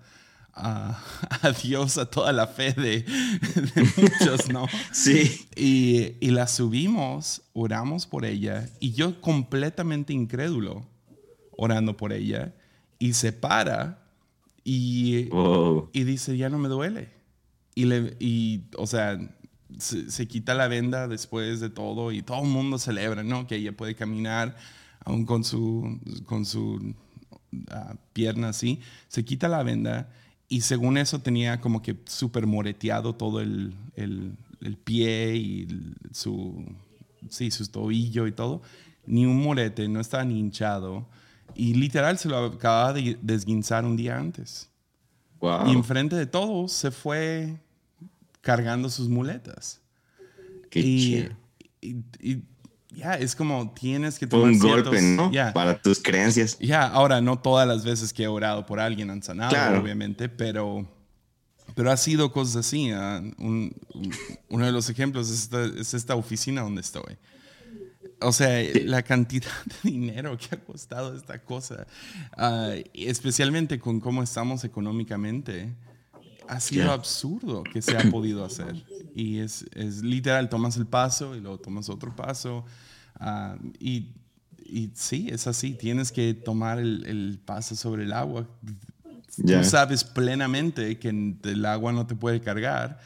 a, 0.53 1.01
Dios, 1.63 1.97
a 1.97 2.05
toda 2.05 2.31
la 2.33 2.47
fe 2.47 2.73
de, 2.73 3.05
muchos, 3.97 4.49
¿no? 4.49 4.67
Sí. 4.91 5.47
Y, 5.55 6.15
y, 6.19 6.31
la 6.31 6.47
subimos, 6.47 7.41
oramos 7.53 8.05
por 8.05 8.25
ella, 8.25 8.69
y 8.79 8.91
yo 8.93 9.21
completamente 9.21 10.13
incrédulo, 10.13 10.85
orando 11.51 11.97
por 11.97 12.13
ella 12.13 12.53
y 12.99 13.13
se 13.13 13.31
para 13.33 13.99
y, 14.63 15.29
y 15.93 16.03
dice, 16.03 16.37
ya 16.37 16.49
no 16.49 16.59
me 16.59 16.67
duele. 16.67 17.09
Y, 17.73 17.85
le, 17.85 18.15
y 18.19 18.63
o 18.77 18.85
sea, 18.85 19.17
se, 19.79 20.27
quita 20.27 20.53
la 20.53 20.67
venda 20.67 21.07
después 21.07 21.59
de 21.59 21.69
todo 21.69 22.11
y 22.11 22.21
todo 22.21 22.43
el 22.43 22.49
mundo 22.49 22.77
celebra, 22.77 23.23
¿no? 23.23 23.47
Que 23.47 23.55
ella 23.55 23.75
puede 23.75 23.95
caminar 23.95 24.55
aún 25.03 25.25
con 25.25 25.43
su, 25.43 25.99
con 26.25 26.45
su 26.45 26.93
ah, 27.71 27.95
pierna 28.13 28.49
así. 28.49 28.79
Se 29.07 29.25
quita 29.25 29.47
la 29.47 29.63
venda 29.63 30.09
y 30.47 30.61
según 30.61 30.97
eso 30.97 31.19
tenía 31.19 31.61
como 31.61 31.81
que 31.81 31.97
súper 32.05 32.47
moreteado 32.47 33.15
todo 33.15 33.39
el, 33.39 33.75
el, 33.95 34.35
el, 34.61 34.77
pie 34.77 35.35
y 35.35 35.67
su, 36.11 36.65
sí, 37.29 37.51
su 37.51 37.67
tobillo 37.67 38.27
y 38.27 38.31
todo. 38.31 38.61
Ni 39.05 39.25
un 39.25 39.41
morete, 39.41 39.87
no 39.87 39.99
estaba 39.99 40.23
ni 40.25 40.39
hinchado. 40.39 41.07
Y 41.55 41.73
literal 41.73 42.17
se 42.17 42.29
lo 42.29 42.37
acababa 42.45 42.93
de 42.93 43.17
desguinzar 43.21 43.85
un 43.85 43.95
día 43.95 44.17
antes. 44.17 44.69
Y 45.41 45.71
enfrente 45.71 46.15
de 46.15 46.25
todos 46.25 46.71
se 46.73 46.91
fue 46.91 47.57
cargando 48.41 48.89
sus 48.89 49.09
muletas. 49.09 49.81
Qué 50.69 50.79
y, 50.79 51.29
y, 51.81 52.43
ya, 52.91 53.13
es 53.13 53.35
como 53.35 53.71
tienes 53.73 54.17
que 54.17 54.25
tomar 54.25 54.49
un 54.49 54.59
golpe, 54.59 55.01
¿no? 55.01 55.31
Para 55.53 55.79
tus 55.81 56.01
creencias. 56.01 56.57
Ya, 56.59 56.85
ahora 56.87 57.21
no 57.21 57.39
todas 57.39 57.67
las 57.67 57.83
veces 57.85 58.13
que 58.13 58.23
he 58.23 58.27
orado 58.27 58.65
por 58.65 58.79
alguien 58.79 59.09
han 59.09 59.21
sanado, 59.21 59.79
obviamente, 59.79 60.27
pero, 60.27 60.87
pero 61.75 61.91
ha 61.91 61.97
sido 61.97 62.31
cosas 62.31 62.67
así. 62.67 62.91
¿ah? 62.91 63.21
uno 63.37 64.65
de 64.65 64.71
los 64.71 64.89
ejemplos 64.89 65.29
es 65.29 65.43
esta, 65.43 65.65
es 65.65 65.93
esta, 65.93 66.15
oficina 66.15 66.61
donde 66.61 66.81
estoy. 66.81 67.17
O 68.21 68.33
sea, 68.33 68.61
la 68.83 69.03
cantidad 69.03 69.51
de 69.83 69.91
dinero 69.91 70.37
que 70.37 70.55
ha 70.55 70.59
costado 70.59 71.15
esta 71.15 71.41
cosa, 71.43 71.85
ah, 72.37 72.73
especialmente 72.93 73.79
con 73.79 73.99
cómo 73.99 74.23
estamos 74.23 74.63
económicamente, 74.63 75.73
ha 76.49 76.59
sido 76.59 76.91
absurdo 76.91 77.63
que 77.63 77.81
se 77.81 77.95
ha 77.95 78.01
podido 78.11 78.43
hacer. 78.43 78.83
Y 79.15 79.37
es, 79.37 79.65
es, 79.75 80.01
literal, 80.01 80.49
tomas 80.49 80.77
el 80.77 80.87
paso 80.87 81.35
y 81.35 81.39
luego 81.39 81.59
tomas 81.59 81.89
otro 81.89 82.15
paso. 82.15 82.65
Ah, 83.15 83.55
y, 83.79 84.15
y, 84.65 84.89
sí, 84.95 85.27
es 85.29 85.45
así, 85.45 85.73
tienes 85.73 86.11
que 86.11 86.33
tomar 86.33 86.79
el, 86.79 87.05
el 87.05 87.39
paso 87.43 87.75
sobre 87.75 88.03
el 88.03 88.13
agua. 88.13 88.47
Tú 89.35 89.63
sabes 89.63 90.03
plenamente 90.03 90.97
que 90.97 91.09
el 91.43 91.65
agua 91.65 91.93
no 91.93 92.07
te 92.07 92.15
puede 92.15 92.41
cargar, 92.41 92.99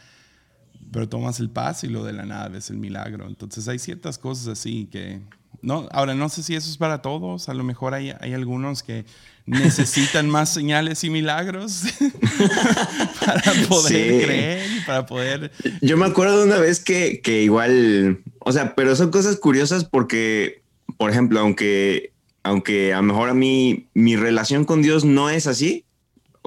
pero 0.91 1.09
tomas 1.09 1.39
el 1.39 1.49
paso 1.49 1.85
y 1.85 1.89
lo 1.89 2.03
de 2.05 2.13
la 2.13 2.25
nada 2.25 2.47
ves 2.47 2.69
el 2.69 2.77
milagro. 2.77 3.27
Entonces 3.27 3.67
hay 3.67 3.79
ciertas 3.79 4.17
cosas 4.17 4.47
así 4.47 4.85
que... 4.85 5.21
No, 5.63 5.87
ahora, 5.91 6.13
no 6.13 6.27
sé 6.27 6.43
si 6.43 6.55
eso 6.55 6.69
es 6.69 6.75
para 6.75 7.01
todos, 7.01 7.47
a 7.47 7.53
lo 7.53 7.63
mejor 7.63 7.93
hay, 7.93 8.13
hay 8.19 8.33
algunos 8.33 8.83
que 8.83 9.05
necesitan 9.45 10.29
más 10.29 10.53
señales 10.53 11.05
y 11.05 11.09
milagros 11.09 11.83
para 13.25 13.53
poder 13.69 14.25
creer, 14.25 14.69
para 14.85 15.05
poder... 15.05 15.51
Yo 15.81 15.95
me 15.95 16.05
acuerdo 16.05 16.39
de 16.39 16.47
una 16.47 16.57
vez 16.57 16.83
que, 16.83 17.21
que 17.21 17.43
igual, 17.43 18.19
o 18.39 18.51
sea, 18.51 18.75
pero 18.75 18.93
son 18.97 19.09
cosas 19.09 19.37
curiosas 19.37 19.85
porque, 19.85 20.61
por 20.97 21.09
ejemplo, 21.09 21.39
aunque, 21.39 22.11
aunque 22.43 22.93
a 22.93 22.97
lo 22.97 23.03
mejor 23.03 23.29
a 23.29 23.33
mí 23.33 23.87
mi 23.93 24.17
relación 24.17 24.65
con 24.65 24.81
Dios 24.81 25.05
no 25.05 25.29
es 25.29 25.47
así, 25.47 25.85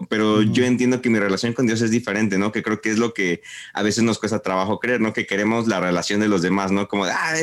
pero 0.08 0.42
yo 0.42 0.64
entiendo 0.64 1.00
que 1.00 1.10
mi 1.10 1.18
relación 1.18 1.52
con 1.52 1.66
Dios 1.66 1.80
es 1.80 1.90
diferente, 1.90 2.38
¿no? 2.38 2.52
Que 2.52 2.62
creo 2.62 2.80
que 2.80 2.90
es 2.90 2.98
lo 2.98 3.14
que 3.14 3.42
a 3.72 3.82
veces 3.82 4.04
nos 4.04 4.18
cuesta 4.18 4.40
trabajo 4.40 4.78
creer, 4.78 5.00
¿no? 5.00 5.12
Que 5.12 5.26
queremos 5.26 5.66
la 5.68 5.80
relación 5.80 6.20
de 6.20 6.28
los 6.28 6.42
demás, 6.42 6.70
¿no? 6.70 6.86
Como, 6.86 7.04
ah, 7.04 7.34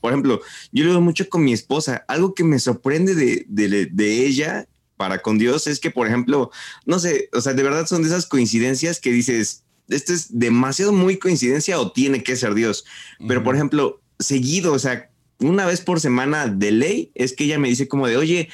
por 0.00 0.12
ejemplo, 0.12 0.40
yo 0.72 0.84
lo 0.84 0.90
veo 0.90 1.00
mucho 1.00 1.28
con 1.28 1.44
mi 1.44 1.52
esposa. 1.52 2.04
Algo 2.08 2.34
que 2.34 2.44
me 2.44 2.58
sorprende 2.58 3.14
de, 3.14 3.44
de, 3.48 3.86
de 3.86 4.26
ella 4.26 4.66
para 4.96 5.20
con 5.22 5.38
Dios 5.38 5.66
es 5.66 5.80
que, 5.80 5.90
por 5.90 6.06
ejemplo, 6.06 6.50
no 6.86 6.98
sé, 6.98 7.28
o 7.32 7.40
sea, 7.40 7.54
de 7.54 7.62
verdad 7.62 7.86
son 7.86 8.02
de 8.02 8.08
esas 8.08 8.26
coincidencias 8.26 9.00
que 9.00 9.10
dices, 9.10 9.64
esto 9.88 10.12
es 10.12 10.38
demasiado 10.38 10.92
muy 10.92 11.18
coincidencia 11.18 11.80
o 11.80 11.92
tiene 11.92 12.22
que 12.22 12.36
ser 12.36 12.54
Dios. 12.54 12.84
Pero, 13.26 13.42
por 13.42 13.54
ejemplo, 13.54 14.00
seguido, 14.18 14.72
o 14.72 14.78
sea, 14.78 15.10
una 15.40 15.66
vez 15.66 15.80
por 15.80 16.00
semana 16.00 16.46
de 16.46 16.70
ley, 16.70 17.10
es 17.14 17.32
que 17.32 17.44
ella 17.44 17.58
me 17.58 17.68
dice 17.68 17.88
como 17.88 18.06
de, 18.06 18.16
oye, 18.16 18.48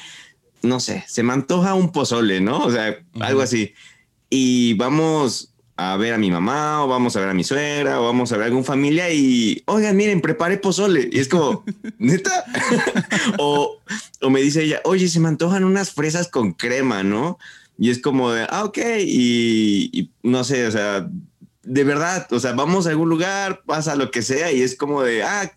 no 0.63 0.79
sé, 0.79 1.03
se 1.07 1.23
me 1.23 1.33
antoja 1.33 1.73
un 1.73 1.91
pozole, 1.91 2.41
¿no? 2.41 2.63
O 2.63 2.71
sea, 2.71 2.97
algo 3.19 3.41
así. 3.41 3.73
Y 4.29 4.75
vamos 4.75 5.53
a 5.77 5.97
ver 5.97 6.13
a 6.13 6.17
mi 6.17 6.29
mamá 6.29 6.83
o 6.83 6.87
vamos 6.87 7.15
a 7.15 7.19
ver 7.19 7.29
a 7.29 7.33
mi 7.33 7.43
suegra 7.43 7.99
o 7.99 8.05
vamos 8.05 8.31
a 8.31 8.37
ver 8.37 8.43
a 8.43 8.47
algún 8.47 8.63
familia 8.63 9.11
y, 9.11 9.63
oigan, 9.65 9.97
miren, 9.97 10.21
prepare 10.21 10.57
pozole. 10.57 11.09
Y 11.11 11.19
es 11.19 11.27
como, 11.27 11.63
neta. 11.97 12.45
o, 13.39 13.79
o 14.21 14.29
me 14.29 14.41
dice 14.41 14.63
ella, 14.63 14.81
oye, 14.83 15.07
se 15.07 15.19
me 15.19 15.27
antojan 15.27 15.63
unas 15.63 15.91
fresas 15.91 16.27
con 16.27 16.53
crema, 16.53 17.03
¿no? 17.03 17.39
Y 17.77 17.89
es 17.89 17.99
como 17.99 18.31
de, 18.31 18.45
ah, 18.49 18.63
ok. 18.65 18.77
Y, 18.99 19.89
y, 19.91 20.11
no 20.21 20.43
sé, 20.43 20.67
o 20.67 20.71
sea, 20.71 21.09
de 21.63 21.83
verdad, 21.83 22.27
o 22.31 22.39
sea, 22.39 22.53
vamos 22.53 22.85
a 22.85 22.91
algún 22.91 23.09
lugar, 23.09 23.63
pasa 23.65 23.95
lo 23.95 24.11
que 24.11 24.21
sea 24.21 24.51
y 24.51 24.61
es 24.61 24.75
como 24.75 25.01
de, 25.01 25.23
ah, 25.23 25.51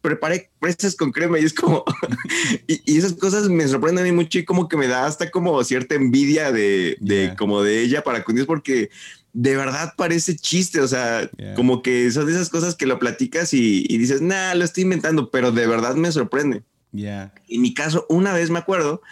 preparé 0.00 0.50
fresas 0.60 0.94
con 0.96 1.12
crema 1.12 1.38
y 1.38 1.44
es 1.44 1.54
como, 1.54 1.84
y, 2.66 2.98
esas 2.98 3.14
cosas 3.14 3.48
me 3.48 3.66
sorprenden 3.66 4.04
a 4.04 4.08
mí 4.08 4.12
mucho 4.12 4.38
y 4.38 4.44
como 4.44 4.68
que 4.68 4.76
me 4.76 4.88
da 4.88 5.06
hasta 5.06 5.30
como 5.30 5.62
cierta 5.64 5.94
envidia 5.94 6.52
de, 6.52 6.96
de 7.00 7.34
como 7.36 7.62
de 7.62 7.80
ella 7.80 8.02
para 8.02 8.24
con 8.24 8.34
Dios 8.34 8.46
porque 8.46 8.90
de 9.32 9.56
verdad 9.56 9.92
parece 9.96 10.36
chiste, 10.36 10.80
o 10.80 10.88
sea, 10.88 11.30
como 11.54 11.82
que 11.82 12.10
son 12.10 12.26
de 12.26 12.32
esas 12.32 12.48
cosas 12.48 12.74
que 12.74 12.86
lo 12.86 12.98
platicas 12.98 13.54
y, 13.54 13.82
dices, 13.98 14.20
nah, 14.20 14.54
lo 14.54 14.64
estoy 14.64 14.82
inventando, 14.82 15.30
pero 15.30 15.52
de 15.52 15.66
verdad 15.66 15.94
me 15.94 16.10
sorprende. 16.10 16.64
Yeah. 16.92 17.32
En 17.48 17.60
mi 17.60 17.74
caso, 17.74 18.06
una 18.08 18.32
vez 18.32 18.50
me 18.50 18.58
acuerdo 18.58 19.02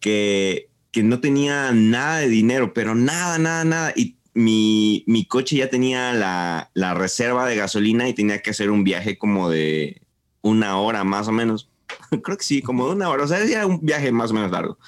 que, 0.00 0.70
que 0.92 1.02
no 1.02 1.20
tenía 1.20 1.72
nada 1.72 2.20
de 2.20 2.28
dinero, 2.28 2.72
pero 2.72 2.94
nada, 2.94 3.38
nada, 3.38 3.64
nada, 3.64 3.92
y 3.94 4.15
mi, 4.36 5.02
mi 5.06 5.24
coche 5.24 5.56
ya 5.56 5.70
tenía 5.70 6.12
la, 6.12 6.70
la, 6.74 6.92
reserva 6.92 7.46
de 7.46 7.56
gasolina 7.56 8.06
y 8.06 8.12
tenía 8.12 8.42
que 8.42 8.50
hacer 8.50 8.70
un 8.70 8.84
viaje 8.84 9.16
como 9.16 9.48
de 9.48 10.02
una 10.42 10.78
hora 10.78 11.04
más 11.04 11.26
o 11.26 11.32
menos. 11.32 11.70
Creo 12.22 12.36
que 12.36 12.44
sí, 12.44 12.60
como 12.60 12.86
de 12.86 12.96
una 12.96 13.08
hora. 13.08 13.24
O 13.24 13.28
sea, 13.28 13.42
era 13.42 13.66
un 13.66 13.80
viaje 13.80 14.12
más 14.12 14.30
o 14.30 14.34
menos 14.34 14.50
largo. 14.50 14.78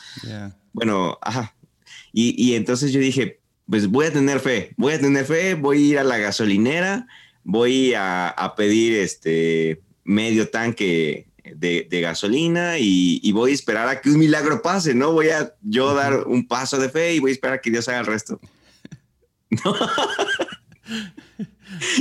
Bueno, 0.74 1.18
ajá. 1.22 1.54
Y, 2.12 2.34
y, 2.36 2.56
entonces 2.56 2.92
yo 2.92 3.00
dije, 3.00 3.40
pues 3.68 3.88
voy 3.88 4.06
a 4.06 4.12
tener 4.12 4.40
fe, 4.40 4.74
voy 4.76 4.92
a 4.92 5.00
tener 5.00 5.24
fe, 5.24 5.54
voy 5.54 5.78
a 5.78 5.90
ir 5.92 5.98
a 5.98 6.04
la 6.04 6.18
gasolinera, 6.18 7.06
voy 7.42 7.94
a, 7.94 8.28
a 8.28 8.54
pedir 8.54 8.98
este 8.98 9.80
medio 10.04 10.50
tanque 10.50 11.28
de, 11.42 11.86
de 11.88 12.00
gasolina 12.02 12.78
y, 12.78 13.18
y, 13.22 13.32
voy 13.32 13.52
a 13.52 13.54
esperar 13.54 13.88
a 13.88 14.02
que 14.02 14.10
un 14.10 14.18
milagro 14.18 14.60
pase, 14.60 14.94
¿no? 14.94 15.12
Voy 15.12 15.30
a 15.30 15.54
yo 15.62 15.94
dar 15.94 16.26
un 16.26 16.46
paso 16.46 16.78
de 16.78 16.90
fe 16.90 17.14
y 17.14 17.18
voy 17.18 17.30
a 17.30 17.34
esperar 17.34 17.58
a 17.58 17.60
que 17.62 17.70
Dios 17.70 17.88
haga 17.88 18.00
el 18.00 18.06
resto. 18.06 18.38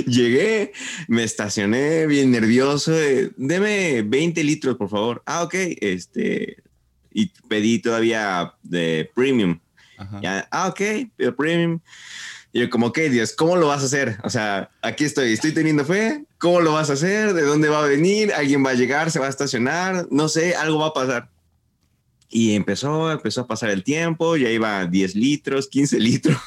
Llegué, 0.06 0.74
me 1.08 1.24
estacioné 1.24 2.08
bien 2.08 2.32
nervioso. 2.32 2.92
Deme 3.38 4.01
20 4.01 4.44
litros, 4.44 4.77
por 4.77 4.89
favor. 4.89 5.24
Ah, 5.25 5.44
ok. 5.44 5.54
Este, 5.82 6.58
y 7.12 7.27
pedí 7.48 7.80
todavía 7.80 8.54
de 8.63 9.10
premium. 9.16 9.60
Ya, 10.22 10.48
ah, 10.51 10.68
ok, 10.68 10.82
premium. 11.36 11.80
Y 12.54 12.60
yo 12.60 12.70
como, 12.70 12.88
ok, 12.88 13.00
Dios, 13.12 13.34
¿cómo 13.34 13.56
lo 13.56 13.68
vas 13.68 13.82
a 13.82 13.86
hacer? 13.86 14.20
O 14.24 14.30
sea, 14.30 14.70
aquí 14.82 15.04
estoy, 15.04 15.34
estoy 15.34 15.51
teniendo 15.51 15.84
fe. 15.84 16.25
¿Cómo 16.38 16.62
lo 16.62 16.74
vas 16.74 16.89
a 16.89 16.94
hacer? 16.94 17.34
¿De 17.34 17.42
dónde 17.42 17.70
va 17.70 17.84
a 17.84 17.88
venir? 17.88 18.32
¿Alguien 18.34 18.63
va 18.63 18.70
a 18.70 18.75
llegar? 18.75 19.10
¿Se 19.10 19.20
va 19.20 19.25
a 19.25 19.30
estacionar? 19.30 20.08
No 20.12 20.30
sé, 20.30 20.56
algo 20.56 20.80
va 20.80 20.88
a 20.88 20.94
pasar. 20.94 21.30
Y 22.30 22.56
empezó, 22.56 23.12
empezó 23.12 23.42
a 23.42 23.48
pasar 23.48 23.70
el 23.70 23.84
tiempo, 23.84 24.38
ya 24.38 24.50
iba 24.50 24.86
10 24.86 25.16
litros, 25.16 25.68
15 25.68 26.00
litros. 26.00 26.38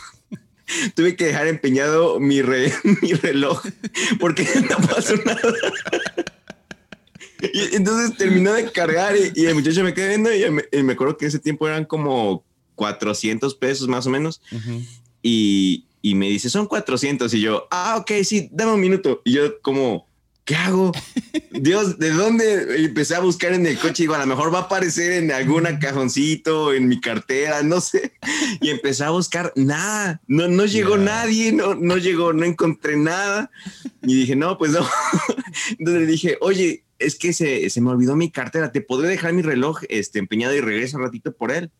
tuve 0.95 1.17
que 1.17 1.27
dejar 1.27 1.47
empeñado 1.47 2.21
mi, 2.21 2.43
mi 3.03 3.13
reloj 3.13 3.63
porque 4.19 4.47
no 4.71 4.77
pasó 4.87 5.15
nada. 5.25 5.55
Y 7.55 7.75
entonces 7.75 8.17
terminó 8.19 8.53
de 8.53 8.71
cargar 8.71 9.15
y, 9.17 9.47
el 9.47 9.55
muchacho 9.55 9.83
me 9.83 9.95
quedó 9.95 10.09
viendo 10.09 10.31
y 10.33 10.83
me, 10.83 10.93
acuerdo 10.93 11.17
que 11.17 11.27
ese 11.27 11.39
tiempo 11.39 11.67
eran 11.67 11.87
como 11.87 12.45
400 12.75 13.55
pesos 13.55 13.89
más 13.89 14.07
o 14.07 14.11
menos. 14.11 14.43
y, 15.23 15.87
y 16.03 16.15
me 16.15 16.29
dice, 16.29 16.51
son 16.51 16.67
400. 16.67 17.33
Y 17.35 17.41
yo, 17.41 17.67
ah, 17.71 17.97
ok, 17.99 18.11
sí, 18.25 18.49
dame 18.53 18.73
un 18.73 18.81
minuto. 18.81 19.23
Y 19.25 19.33
yo 19.33 19.61
como, 19.63 20.07
¿qué 20.51 20.57
hago? 20.57 20.91
Dios, 21.53 22.01
¿de 22.01 22.11
dónde? 22.11 22.85
Empecé 22.85 23.15
a 23.15 23.21
buscar 23.21 23.53
en 23.53 23.67
el 23.67 23.79
coche, 23.79 24.03
digo, 24.03 24.15
a 24.15 24.19
lo 24.19 24.27
mejor 24.27 24.53
va 24.53 24.59
a 24.59 24.63
aparecer 24.63 25.13
en 25.13 25.31
alguna 25.31 25.79
cajoncito, 25.79 26.75
en 26.75 26.89
mi 26.89 27.01
cartera, 27.01 27.63
no 27.63 27.81
sé. 27.81 28.15
Y 28.61 28.71
empecé 28.71 29.05
a 29.05 29.11
buscar, 29.11 29.53
nada, 29.55 30.21
no, 30.27 30.49
no 30.49 30.67
llegó 30.67 30.97
nadie, 30.97 31.53
no, 31.53 31.77
no 31.77 31.99
llegó, 31.99 32.33
no 32.33 32.45
encontré 32.45 32.97
nada. 32.97 33.53
Y 34.03 34.17
dije, 34.17 34.35
no, 34.35 34.59
pues 34.59 34.73
no. 34.73 34.81
Entonces 35.79 36.01
le 36.01 36.07
dije, 36.07 36.37
oye, 36.41 36.83
es 36.99 37.15
que 37.15 37.33
se, 37.33 37.71
se 37.71 37.81
me 37.81 37.91
olvidó 37.91 38.17
mi 38.17 38.33
cartera, 38.33 38.73
¿te 38.73 38.81
podré 38.81 39.09
dejar 39.09 39.33
mi 39.33 39.43
reloj 39.43 39.83
este, 39.89 40.19
empeñado 40.19 40.57
y 40.57 40.61
regreso 40.61 40.97
un 40.97 41.05
ratito 41.05 41.33
por 41.33 41.53
él? 41.53 41.71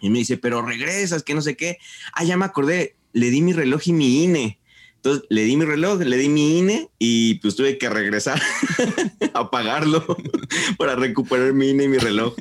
Y 0.00 0.08
me 0.08 0.20
dice, 0.20 0.38
pero 0.38 0.62
regresas, 0.62 1.22
que 1.22 1.34
no 1.34 1.42
sé 1.42 1.54
qué. 1.54 1.76
Ah, 2.14 2.24
ya 2.24 2.38
me 2.38 2.46
acordé, 2.46 2.96
le 3.12 3.28
di 3.28 3.42
mi 3.42 3.52
reloj 3.52 3.82
y 3.84 3.92
mi 3.92 4.24
INE. 4.24 4.59
Entonces 5.02 5.24
le 5.30 5.44
di 5.44 5.56
mi 5.56 5.64
reloj, 5.64 6.00
le 6.02 6.16
di 6.18 6.28
mi 6.28 6.58
INE 6.58 6.90
y 6.98 7.36
pues 7.36 7.56
tuve 7.56 7.78
que 7.78 7.88
regresar 7.88 8.38
a 9.34 9.50
pagarlo 9.50 10.04
para 10.78 10.94
recuperar 10.94 11.54
mi 11.54 11.70
INE 11.70 11.84
y 11.84 11.88
mi 11.88 11.96
reloj. 11.96 12.34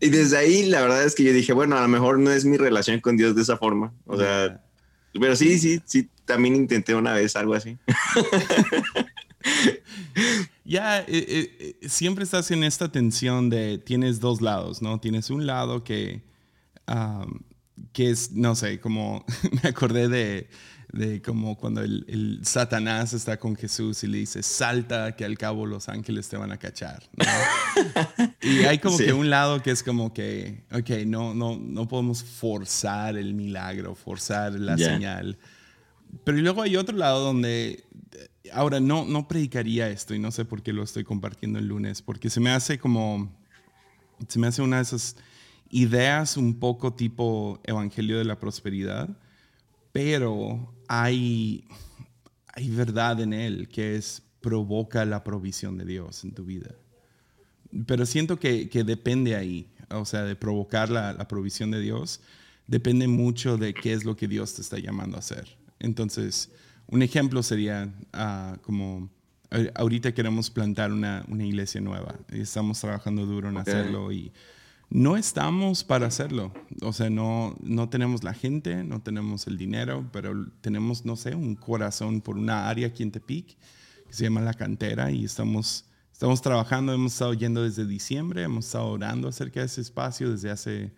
Y 0.00 0.08
desde 0.08 0.38
ahí 0.38 0.64
la 0.64 0.80
verdad 0.80 1.04
es 1.04 1.14
que 1.14 1.24
yo 1.24 1.34
dije, 1.34 1.52
bueno, 1.52 1.76
a 1.76 1.82
lo 1.82 1.88
mejor 1.88 2.18
no 2.18 2.30
es 2.30 2.46
mi 2.46 2.56
relación 2.56 3.00
con 3.00 3.18
Dios 3.18 3.36
de 3.36 3.42
esa 3.42 3.58
forma. 3.58 3.92
O 4.06 4.16
sea, 4.16 4.64
pero 5.12 5.36
sí, 5.36 5.58
sí, 5.58 5.82
sí, 5.84 6.08
también 6.24 6.56
intenté 6.56 6.94
una 6.94 7.12
vez 7.12 7.36
algo 7.36 7.54
así. 7.54 7.76
Ya, 10.64 11.00
eh, 11.00 11.06
eh, 11.08 11.76
eh, 11.80 11.88
siempre 11.88 12.24
estás 12.24 12.50
en 12.50 12.62
esta 12.62 12.92
tensión 12.92 13.48
de 13.48 13.78
tienes 13.78 14.20
dos 14.20 14.42
lados, 14.42 14.82
¿no? 14.82 15.00
Tienes 15.00 15.30
un 15.30 15.46
lado 15.46 15.82
que, 15.82 16.20
que 17.94 18.10
es, 18.10 18.32
no 18.32 18.54
sé, 18.54 18.78
como 18.78 19.24
me 19.62 19.70
acordé 19.70 20.08
de 20.08 20.50
de 20.92 21.20
como 21.20 21.56
cuando 21.56 21.82
el, 21.82 22.40
Satanás 22.42 23.12
está 23.12 23.38
con 23.38 23.56
Jesús 23.56 24.02
y 24.04 24.06
le 24.06 24.18
dice, 24.18 24.42
salta 24.42 25.14
que 25.16 25.24
al 25.24 25.36
cabo 25.36 25.66
los 25.66 25.88
ángeles 25.88 26.28
te 26.28 26.36
van 26.36 26.50
a 26.50 26.56
cachar. 26.56 27.02
y 28.42 28.64
hay 28.64 28.78
como 28.78 28.96
que 28.96 29.12
un 29.12 29.28
lado 29.28 29.62
que 29.62 29.70
es 29.70 29.82
como 29.82 30.12
que, 30.12 30.64
ok, 30.72 31.06
no, 31.06 31.34
no, 31.34 31.58
no 31.58 31.88
podemos 31.88 32.24
forzar 32.24 33.16
el 33.16 33.34
milagro, 33.34 33.94
forzar 33.94 34.54
la 34.54 34.78
señal. 34.78 35.38
Pero 36.24 36.38
luego 36.38 36.62
hay 36.62 36.76
otro 36.76 36.96
lado 36.96 37.22
donde 37.22 37.84
ahora 38.52 38.80
no, 38.80 39.04
no 39.04 39.28
predicaría 39.28 39.88
esto 39.88 40.14
y 40.14 40.18
no 40.18 40.30
sé 40.30 40.44
por 40.44 40.62
qué 40.62 40.72
lo 40.72 40.82
estoy 40.82 41.04
compartiendo 41.04 41.58
el 41.58 41.68
lunes, 41.68 42.02
porque 42.02 42.30
se 42.30 42.40
me 42.40 42.50
hace 42.50 42.78
como, 42.78 43.30
se 44.26 44.38
me 44.38 44.46
hace 44.46 44.62
una 44.62 44.76
de 44.76 44.82
esas 44.82 45.16
ideas 45.70 46.36
un 46.36 46.58
poco 46.58 46.94
tipo 46.94 47.60
Evangelio 47.64 48.18
de 48.18 48.24
la 48.24 48.38
Prosperidad, 48.38 49.08
pero 49.92 50.72
hay, 50.88 51.64
hay 52.54 52.70
verdad 52.70 53.20
en 53.20 53.32
él 53.32 53.68
que 53.68 53.96
es 53.96 54.22
provoca 54.40 55.04
la 55.04 55.24
provisión 55.24 55.76
de 55.76 55.84
Dios 55.84 56.24
en 56.24 56.32
tu 56.32 56.44
vida. 56.44 56.70
Pero 57.86 58.06
siento 58.06 58.38
que, 58.38 58.68
que 58.68 58.84
depende 58.84 59.36
ahí, 59.36 59.68
o 59.90 60.04
sea, 60.04 60.24
de 60.24 60.36
provocar 60.36 60.90
la, 60.90 61.12
la, 61.12 61.28
provisión 61.28 61.70
de 61.70 61.80
Dios, 61.80 62.20
depende 62.66 63.08
mucho 63.08 63.58
de 63.58 63.74
qué 63.74 63.92
es 63.92 64.04
lo 64.04 64.16
que 64.16 64.26
Dios 64.26 64.54
te 64.54 64.62
está 64.62 64.78
llamando 64.78 65.16
a 65.16 65.20
hacer. 65.20 65.56
Entonces, 65.78 66.50
un 66.86 67.02
ejemplo 67.02 67.42
sería 67.42 67.92
uh, 68.14 68.58
como 68.62 69.10
ahorita 69.74 70.12
queremos 70.12 70.50
plantar 70.50 70.92
una, 70.92 71.24
una, 71.28 71.44
iglesia 71.44 71.80
nueva 71.80 72.14
y 72.32 72.40
estamos 72.40 72.80
trabajando 72.80 73.24
duro 73.24 73.48
en 73.48 73.56
hacerlo 73.56 74.12
y 74.12 74.32
no 74.90 75.16
estamos 75.16 75.84
para 75.84 76.06
hacerlo. 76.06 76.52
O 76.82 76.92
sea, 76.92 77.10
no, 77.10 77.56
no 77.60 77.88
tenemos 77.88 78.24
la 78.24 78.34
gente, 78.34 78.84
no 78.84 79.02
tenemos 79.02 79.46
el 79.46 79.58
dinero, 79.58 80.08
pero 80.12 80.46
tenemos, 80.60 81.04
no 81.04 81.16
sé, 81.16 81.34
un 81.34 81.54
corazón 81.54 82.20
por 82.20 82.38
una 82.38 82.68
área 82.68 82.88
aquí 82.88 83.02
en 83.02 83.12
Tepic 83.12 83.56
que 84.06 84.14
se 84.14 84.24
llama 84.24 84.40
La 84.40 84.54
Cantera 84.54 85.10
y 85.10 85.24
estamos, 85.24 85.84
estamos 86.12 86.40
trabajando, 86.40 86.94
hemos 86.94 87.12
estado 87.12 87.34
yendo 87.34 87.62
desde 87.62 87.86
diciembre, 87.86 88.42
hemos 88.42 88.66
estado 88.66 88.86
orando 88.86 89.28
acerca 89.28 89.60
de 89.60 89.66
ese 89.66 89.82
espacio 89.82 90.30
desde, 90.30 90.50
hace, 90.50 90.94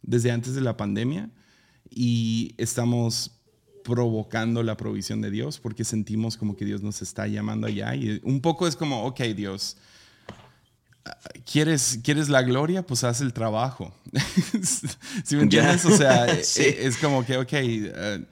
desde 0.00 0.30
antes 0.30 0.54
de 0.54 0.62
la 0.62 0.76
pandemia 0.76 1.30
y 1.90 2.54
estamos 2.56 3.42
provocando 3.84 4.62
la 4.62 4.78
provisión 4.78 5.20
de 5.20 5.30
Dios 5.30 5.60
porque 5.60 5.84
sentimos 5.84 6.38
como 6.38 6.56
que 6.56 6.64
Dios 6.64 6.82
nos 6.82 7.02
está 7.02 7.26
llamando 7.26 7.66
allá 7.66 7.94
y 7.94 8.18
un 8.24 8.40
poco 8.40 8.66
es 8.66 8.76
como, 8.76 9.04
ok 9.04 9.20
Dios, 9.36 9.76
¿Quieres, 11.50 12.00
¿Quieres 12.02 12.28
la 12.28 12.42
gloria? 12.42 12.86
Pues 12.86 13.04
haz 13.04 13.20
el 13.20 13.32
trabajo. 13.32 13.94
¿Sí 15.24 15.36
me 15.36 15.42
entiendes? 15.42 15.84
O 15.84 15.96
sea, 15.96 16.26
e, 16.32 16.40
es 16.86 16.96
como 16.96 17.24
que, 17.24 17.36
ok, 17.36 17.52
uh, 17.52 18.24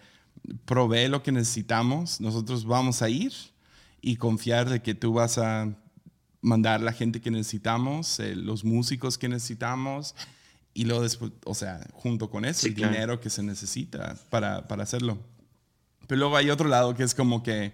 provee 0.65 1.09
lo 1.09 1.23
que 1.23 1.33
necesitamos, 1.33 2.21
nosotros 2.21 2.65
vamos 2.65 3.03
a 3.03 3.09
ir 3.09 3.33
y 4.01 4.17
confiar 4.17 4.69
de 4.69 4.83
que 4.83 4.95
tú 4.95 5.13
vas 5.13 5.39
a 5.39 5.69
mandar 6.41 6.81
la 6.81 6.93
gente 6.93 7.21
que 7.21 7.31
necesitamos, 7.31 8.19
eh, 8.19 8.35
los 8.35 8.65
músicos 8.65 9.17
que 9.17 9.29
necesitamos 9.29 10.15
y 10.75 10.85
luego 10.85 11.03
después, 11.03 11.33
o 11.45 11.55
sea, 11.55 11.87
junto 11.93 12.31
con 12.31 12.45
eso, 12.45 12.67
el 12.67 12.75
dinero 12.75 13.21
que 13.21 13.31
se 13.31 13.43
necesita 13.43 14.17
para, 14.31 14.67
para 14.67 14.83
hacerlo. 14.83 15.19
Pero 16.09 16.19
luego 16.19 16.37
hay 16.37 16.51
otro 16.51 16.69
lado 16.69 16.95
que 16.95 17.05
es 17.05 17.15
como 17.15 17.43
que, 17.43 17.73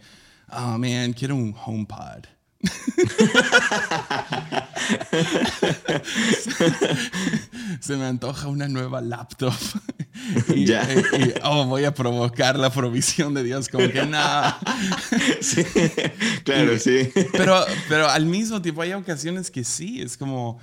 oh 0.50 0.76
man, 0.76 1.12
quiero 1.12 1.35
un 1.35 1.55
HomePod. 1.57 2.26
se 7.80 7.97
me 7.97 8.07
antoja 8.07 8.49
una 8.49 8.68
nueva 8.68 9.00
laptop. 9.00 9.54
y, 10.54 10.64
ya. 10.64 10.87
Y, 10.92 11.35
oh, 11.42 11.66
voy 11.66 11.85
a 11.85 11.95
provocar 11.95 12.59
la 12.59 12.71
provisión 12.71 13.35
de 13.35 13.45
Dios, 13.45 13.68
como 13.68 13.88
que 13.88 14.04
nada. 14.04 14.59
sí, 15.40 15.64
claro, 16.45 16.78
sí. 16.78 17.11
Pero, 17.33 17.64
pero 17.88 18.09
al 18.09 18.26
mismo 18.26 18.62
tiempo 18.62 18.83
hay 18.83 18.92
ocasiones 18.92 19.50
que 19.50 19.64
sí, 19.64 20.00
es 20.00 20.16
como... 20.16 20.59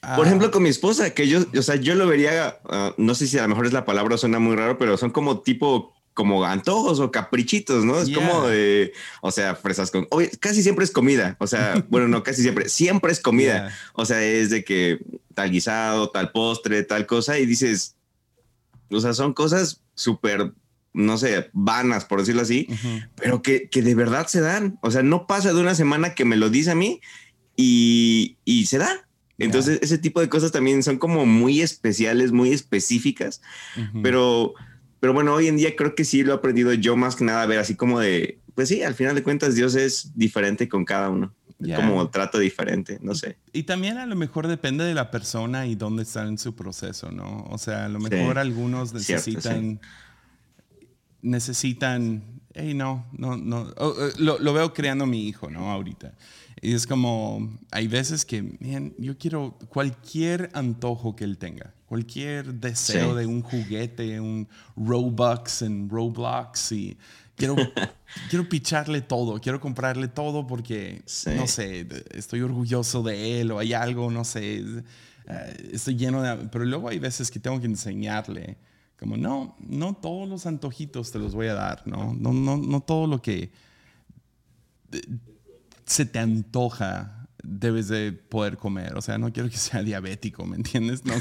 Por 0.00 0.10
ah, 0.10 0.26
ejemplo, 0.26 0.52
con 0.52 0.62
mi 0.62 0.68
esposa, 0.68 1.10
que 1.10 1.26
yo, 1.26 1.40
o 1.56 1.62
sea, 1.62 1.74
yo 1.74 1.96
lo 1.96 2.06
vería, 2.06 2.60
uh, 2.64 2.92
no 2.98 3.16
sé 3.16 3.26
si 3.26 3.36
a 3.36 3.42
lo 3.42 3.48
mejor 3.48 3.66
es 3.66 3.72
la 3.72 3.84
palabra, 3.84 4.16
suena 4.16 4.38
muy 4.38 4.54
raro, 4.54 4.78
pero 4.78 4.96
son 4.96 5.10
como 5.10 5.40
tipo 5.40 5.97
como 6.18 6.44
antojos 6.44 6.98
o 6.98 7.12
caprichitos, 7.12 7.84
¿no? 7.84 8.00
Es 8.00 8.10
como 8.10 8.48
de, 8.48 8.92
o 9.20 9.30
sea, 9.30 9.54
fresas 9.54 9.92
con, 9.92 10.08
casi 10.40 10.64
siempre 10.64 10.84
es 10.84 10.90
comida, 10.90 11.36
o 11.38 11.46
sea, 11.46 11.86
bueno, 11.90 12.08
no, 12.08 12.24
casi 12.24 12.42
siempre, 12.42 12.68
siempre 12.68 13.12
es 13.12 13.20
comida, 13.20 13.72
o 13.92 14.04
sea, 14.04 14.20
es 14.20 14.50
de 14.50 14.64
que 14.64 14.98
tal 15.34 15.52
guisado, 15.52 16.10
tal 16.10 16.32
postre, 16.32 16.82
tal 16.82 17.06
cosa, 17.06 17.38
y 17.38 17.46
dices, 17.46 17.94
o 18.90 18.98
sea, 19.00 19.14
son 19.14 19.32
cosas 19.32 19.80
súper, 19.94 20.54
no 20.92 21.18
sé, 21.18 21.50
vanas, 21.52 22.04
por 22.04 22.18
decirlo 22.18 22.42
así, 22.42 22.66
pero 23.14 23.40
que, 23.40 23.68
que, 23.68 23.82
de 23.82 23.94
verdad 23.94 24.26
se 24.26 24.40
dan, 24.40 24.76
o 24.82 24.90
sea, 24.90 25.04
no 25.04 25.28
pasa 25.28 25.52
de 25.52 25.60
una 25.60 25.76
semana 25.76 26.16
que 26.16 26.24
me 26.24 26.36
lo 26.36 26.50
dice 26.50 26.72
a 26.72 26.74
mí 26.74 27.00
y, 27.54 28.38
y 28.44 28.66
se 28.66 28.78
da. 28.78 29.06
Entonces, 29.40 29.78
ese 29.82 29.98
tipo 29.98 30.20
de 30.20 30.28
cosas 30.28 30.50
también 30.50 30.82
son 30.82 30.98
como 30.98 31.24
muy 31.26 31.60
especiales, 31.60 32.32
muy 32.32 32.50
específicas, 32.50 33.40
pero 34.02 34.54
pero 35.00 35.12
bueno, 35.12 35.34
hoy 35.34 35.46
en 35.46 35.56
día 35.56 35.76
creo 35.76 35.94
que 35.94 36.04
sí 36.04 36.22
lo 36.22 36.32
he 36.32 36.36
aprendido 36.36 36.72
yo 36.74 36.96
más 36.96 37.16
que 37.16 37.24
nada 37.24 37.42
a 37.42 37.46
ver 37.46 37.58
así 37.58 37.74
como 37.74 38.00
de, 38.00 38.40
pues 38.54 38.68
sí, 38.68 38.82
al 38.82 38.94
final 38.94 39.14
de 39.14 39.22
cuentas 39.22 39.54
Dios 39.54 39.74
es 39.74 40.12
diferente 40.14 40.68
con 40.68 40.84
cada 40.84 41.10
uno. 41.10 41.34
Como 41.74 42.08
trato 42.08 42.38
diferente, 42.38 43.00
no 43.02 43.16
sé. 43.16 43.36
Y 43.52 43.64
también 43.64 43.98
a 43.98 44.06
lo 44.06 44.14
mejor 44.14 44.46
depende 44.46 44.84
de 44.84 44.94
la 44.94 45.10
persona 45.10 45.66
y 45.66 45.74
dónde 45.74 46.04
están 46.04 46.28
en 46.28 46.38
su 46.38 46.54
proceso, 46.54 47.10
¿no? 47.10 47.46
O 47.50 47.58
sea, 47.58 47.86
a 47.86 47.88
lo 47.88 47.98
mejor 47.98 48.38
algunos 48.38 48.92
necesitan, 48.92 49.80
necesitan, 51.20 52.22
hey, 52.54 52.74
no, 52.74 53.06
no, 53.12 53.36
no, 53.36 53.74
lo, 54.18 54.38
lo, 54.38 54.52
veo 54.52 54.72
creando 54.72 55.04
mi 55.04 55.26
hijo, 55.26 55.50
¿no? 55.50 55.72
Ahorita. 55.72 56.14
Y 56.60 56.74
es 56.74 56.86
como, 56.86 57.58
hay 57.72 57.88
veces 57.88 58.24
que, 58.24 58.42
man, 58.60 58.94
yo 58.96 59.18
quiero 59.18 59.58
cualquier 59.68 60.50
antojo 60.54 61.16
que 61.16 61.24
él 61.24 61.38
tenga, 61.38 61.74
cualquier 61.88 62.54
deseo 62.54 63.14
de 63.14 63.26
un 63.26 63.42
juguete, 63.42 64.20
un 64.20 64.46
Robux 64.76 65.62
en 65.62 65.88
Roblox 65.88 66.72
y 66.72 66.98
quiero, 67.34 67.56
quiero 68.28 68.48
picharle 68.48 69.00
todo, 69.00 69.40
quiero 69.40 69.58
comprarle 69.58 70.08
todo 70.08 70.46
porque, 70.46 71.02
no 71.34 71.46
sé, 71.46 71.86
estoy 72.10 72.42
orgulloso 72.42 73.02
de 73.02 73.40
él 73.40 73.52
o 73.52 73.58
hay 73.58 73.72
algo, 73.72 74.10
no 74.10 74.24
sé, 74.24 74.58
eh, 74.58 75.70
estoy 75.72 75.96
lleno 75.96 76.22
de... 76.22 76.48
Pero 76.48 76.66
luego 76.66 76.90
hay 76.90 76.98
veces 76.98 77.30
que 77.30 77.40
tengo 77.40 77.58
que 77.58 77.66
enseñarle, 77.66 78.58
como, 78.98 79.16
no, 79.16 79.56
no 79.60 79.94
todos 79.94 80.28
los 80.28 80.44
antojitos 80.44 81.10
te 81.10 81.18
los 81.18 81.34
voy 81.34 81.46
a 81.46 81.54
dar, 81.54 81.86
¿no? 81.86 82.14
No, 82.14 82.32
no, 82.34 82.58
no 82.58 82.80
todo 82.80 83.06
lo 83.06 83.22
que 83.22 83.50
se 85.86 86.04
te 86.04 86.18
antoja 86.18 87.17
debes 87.48 87.88
de 87.88 88.12
poder 88.12 88.56
comer. 88.56 88.96
O 88.96 89.02
sea, 89.02 89.18
no 89.18 89.32
quiero 89.32 89.48
que 89.48 89.56
sea 89.56 89.82
diabético, 89.84 90.44
¿me 90.44 90.56
entiendes? 90.56 91.04
No, 91.04 91.14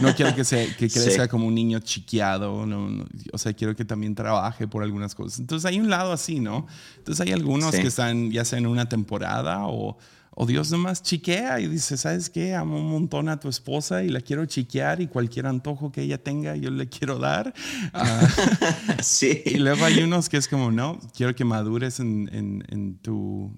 no 0.00 0.14
quiero 0.14 0.34
que, 0.34 0.44
sea, 0.44 0.64
que 0.76 0.88
crezca 0.88 1.28
como 1.28 1.46
un 1.46 1.54
niño 1.54 1.80
chiqueado. 1.80 2.66
No, 2.66 3.04
o 3.32 3.38
sea, 3.38 3.52
quiero 3.52 3.74
que 3.74 3.84
también 3.84 4.14
trabaje 4.14 4.68
por 4.68 4.82
algunas 4.82 5.14
cosas. 5.14 5.40
Entonces 5.40 5.66
hay 5.66 5.80
un 5.80 5.90
lado 5.90 6.12
así, 6.12 6.40
¿no? 6.40 6.66
Entonces 6.98 7.26
hay 7.26 7.32
algunos 7.32 7.74
que 7.74 7.86
están 7.86 8.30
ya 8.30 8.44
sea 8.44 8.58
en 8.58 8.66
una 8.66 8.88
temporada 8.88 9.66
o, 9.66 9.98
o 10.30 10.46
Dios 10.46 10.70
nomás 10.70 11.02
chiquea 11.02 11.60
y 11.60 11.66
dice, 11.66 11.96
¿sabes 11.96 12.30
qué? 12.30 12.54
Amo 12.54 12.78
un 12.78 12.90
montón 12.90 13.28
a 13.28 13.40
tu 13.40 13.48
esposa 13.48 14.04
y 14.04 14.08
la 14.08 14.20
quiero 14.20 14.46
chiquear 14.46 15.00
y 15.00 15.08
cualquier 15.08 15.46
antojo 15.46 15.90
que 15.90 16.02
ella 16.02 16.22
tenga 16.22 16.56
yo 16.56 16.70
le 16.70 16.88
quiero 16.88 17.18
dar. 17.18 17.52
Ah, 17.92 18.28
sí. 19.02 19.42
Y 19.44 19.58
luego 19.58 19.84
hay 19.84 20.02
unos 20.02 20.28
que 20.28 20.36
es 20.36 20.48
como, 20.48 20.70
no, 20.70 21.00
quiero 21.16 21.34
que 21.34 21.44
madures 21.44 22.00
en, 22.00 22.30
en, 22.32 22.64
en 22.68 22.98
tu 22.98 23.52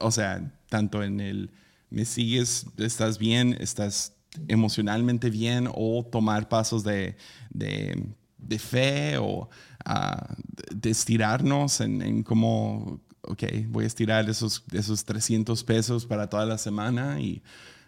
o 0.00 0.10
sea, 0.10 0.52
tanto 0.68 1.02
en 1.02 1.20
el 1.20 1.50
me 1.94 2.04
sigues, 2.04 2.66
estás 2.76 3.18
bien, 3.18 3.56
estás 3.60 4.14
emocionalmente 4.48 5.30
bien 5.30 5.68
o 5.72 6.04
tomar 6.04 6.48
pasos 6.48 6.82
de, 6.82 7.16
de, 7.50 8.04
de 8.36 8.58
fe 8.58 9.16
o 9.18 9.48
uh, 9.86 10.34
de 10.74 10.90
estirarnos 10.90 11.80
en, 11.80 12.02
en 12.02 12.22
cómo, 12.24 13.00
ok, 13.22 13.44
voy 13.68 13.84
a 13.84 13.86
estirar 13.86 14.28
esos, 14.28 14.64
esos 14.72 15.04
300 15.04 15.62
pesos 15.64 16.04
para 16.04 16.28
toda 16.28 16.46
la 16.46 16.58
semana 16.58 17.20
y... 17.20 17.42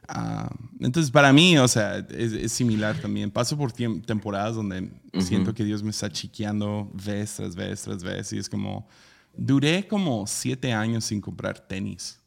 Uh, 0.09 0.47
entonces, 0.79 1.11
para 1.11 1.33
mí, 1.33 1.59
o 1.59 1.67
sea, 1.67 1.97
es, 1.97 2.33
es 2.33 2.53
similar 2.53 2.97
también. 3.01 3.29
Paso 3.29 3.57
por 3.57 3.73
temporadas 3.73 4.55
donde 4.55 4.83
uh 4.83 4.89
-huh. 5.13 5.21
siento 5.21 5.53
que 5.53 5.65
Dios 5.65 5.83
me 5.83 5.91
está 5.91 6.09
chiqueando 6.09 6.89
vez 6.95 7.35
tras 7.35 7.57
vez 7.57 7.83
tras 7.83 8.05
vez 8.05 8.33
y 8.33 8.39
es 8.39 8.49
como, 8.49 8.87
Duré 9.37 9.87
como 9.87 10.27
siete 10.27 10.73
años 10.73 11.05
sin 11.05 11.21
comprar 11.21 11.61
tenis. 11.61 12.19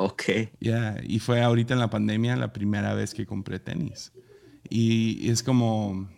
Ok. 0.00 0.22
Yeah, 0.60 1.00
y 1.02 1.18
fue 1.18 1.42
ahorita 1.42 1.74
en 1.74 1.80
la 1.80 1.90
pandemia 1.90 2.36
la 2.36 2.52
primera 2.52 2.94
vez 2.94 3.14
que 3.14 3.26
compré 3.26 3.58
tenis. 3.58 4.12
Y 4.70 5.28
es 5.28 5.42
como 5.42 6.08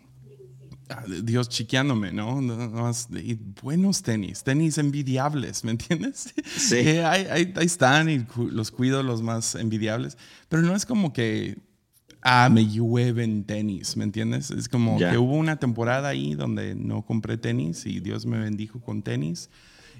ah, 0.89 1.03
Dios 1.23 1.49
chiqueándome, 1.49 2.11
¿no? 2.11 2.39
Y 3.11 3.33
buenos 3.63 4.03
tenis, 4.03 4.43
tenis 4.43 4.77
envidiables, 4.77 5.63
¿me 5.63 5.71
entiendes? 5.71 6.31
Sí. 6.45 6.75
ahí, 7.05 7.25
ahí, 7.31 7.53
están 7.61 8.07
y 8.07 8.23
los 8.51 8.69
cuido 8.69 9.01
los 9.01 9.23
más 9.23 9.55
envidiables, 9.55 10.15
pero 10.47 10.61
no 10.61 10.75
es 10.75 10.85
como 10.85 11.11
que, 11.11 11.57
ah, 12.21 12.49
me 12.51 12.67
llueven 12.67 13.45
tenis, 13.45 13.97
¿me 13.97 14.03
entiendes? 14.03 14.51
Es 14.51 14.69
como 14.69 14.99
yeah. 14.99 15.09
que 15.09 15.17
hubo 15.17 15.33
una 15.33 15.55
temporada 15.55 16.09
ahí 16.09 16.35
donde 16.35 16.75
no 16.75 17.03
compré 17.03 17.37
tenis 17.37 17.87
y 17.87 17.99
Dios 17.99 18.27
me 18.27 18.37
bendijo 18.37 18.79
con 18.79 19.01
tenis 19.01 19.49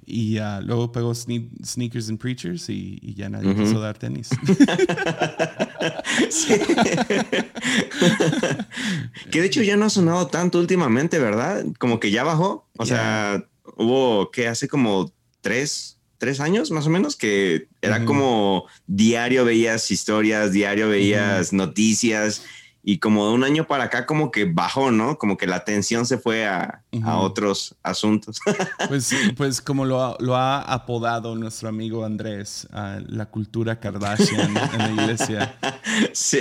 y 0.06 0.40
uh, 0.40 0.62
luego 0.62 0.92
pegó 0.92 1.14
Sneakers 1.14 2.10
and 2.10 2.20
Preachers 2.20 2.70
y, 2.70 2.98
y 3.02 3.14
ya 3.14 3.30
nadie 3.30 3.50
uh 3.50 3.54
-huh. 3.54 3.64
quiso 3.64 3.80
dar 3.80 3.98
tenis. 3.98 4.30
que 9.32 9.42
de 9.42 9.48
hecho 9.48 9.64
ya 9.64 9.78
no 9.78 9.86
ha 9.86 9.90
sonado 9.90 10.28
tanto 10.28 10.60
últimamente, 10.60 11.20
¿verdad? 11.20 11.66
Como 11.80 12.00
que 12.00 12.12
ya 12.12 12.24
bajó. 12.24 12.68
O 12.78 12.86
yeah. 12.86 12.96
sea, 12.96 13.48
hubo 13.78 14.32
que 14.32 14.48
hace 14.48 14.68
como 14.68 15.12
tres, 15.42 16.00
tres 16.18 16.40
años 16.40 16.72
más 16.72 16.88
o 16.88 16.90
menos, 16.90 17.16
que 17.16 17.68
era 17.82 18.06
como 18.06 18.66
diario 18.88 19.46
veías 19.46 19.92
historias, 19.92 20.52
diario 20.52 20.90
veías 20.90 21.54
noticias 21.54 22.44
y 22.84 22.98
como 22.98 23.28
de 23.28 23.34
un 23.34 23.44
año 23.44 23.68
para 23.68 23.86
acá 23.86 24.06
como 24.06 24.32
que 24.32 24.46
bajó, 24.46 24.92
¿no? 24.92 25.18
Como 25.18 25.38
que 25.38 25.46
la 25.46 25.58
atención 25.58 26.06
se 26.06 26.18
fue 26.18 26.48
a, 26.48 26.84
otros 27.20 27.76
asuntos. 27.84 28.40
Pues, 28.88 29.14
pues 29.38 29.62
como 29.62 29.86
lo 29.86 30.04
ha, 30.04 30.18
lo 30.20 30.36
ha 30.36 30.62
apodado 30.62 31.36
nuestro 31.36 31.70
amigo 31.70 32.04
Andrés, 32.04 32.68
la 33.08 33.28
cultura 33.28 33.80
Kardashian 33.80 34.56
en 34.74 34.78
la 34.78 34.92
iglesia. 34.92 35.58
Sí. 36.14 36.40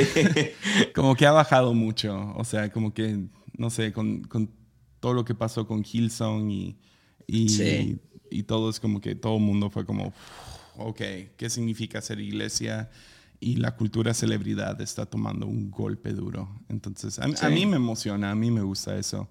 Como 0.95 1.15
que 1.15 1.27
ha 1.27 1.33
bajado 1.33 1.75
mucho, 1.75 2.33
o 2.37 2.45
sea, 2.45 2.71
como 2.71 2.95
que, 2.95 3.19
no 3.57 3.71
sé, 3.71 3.93
con, 3.93 4.23
con 4.23 4.51
todo 5.01 5.13
lo 5.13 5.25
que 5.25 5.35
pasó 5.35 5.67
con 5.67 5.85
Hillsong 5.85 6.51
y, 6.51 6.79
y, 7.27 7.99
y 8.31 8.43
todo 8.45 8.71
es 8.71 8.81
como 8.81 9.01
que 9.01 9.15
todo 9.15 9.37
el 9.37 9.43
mundo 9.43 9.71
fue 9.71 9.85
como, 9.85 10.13
ok, 10.77 11.01
¿qué 11.37 11.51
significa 11.51 12.01
ser 12.01 12.21
iglesia? 12.21 12.91
Y 13.41 13.57
la 13.57 13.75
cultura 13.75 14.13
celebridad 14.13 14.81
está 14.81 15.07
tomando 15.07 15.47
un 15.47 15.71
golpe 15.71 16.13
duro. 16.13 16.49
Entonces, 16.69 17.19
a, 17.19 17.49
mí 17.49 17.67
me 17.67 17.77
emociona, 17.77 18.31
a 18.31 18.35
mí 18.35 18.51
me 18.51 18.61
gusta 18.61 18.97
eso. 18.97 19.29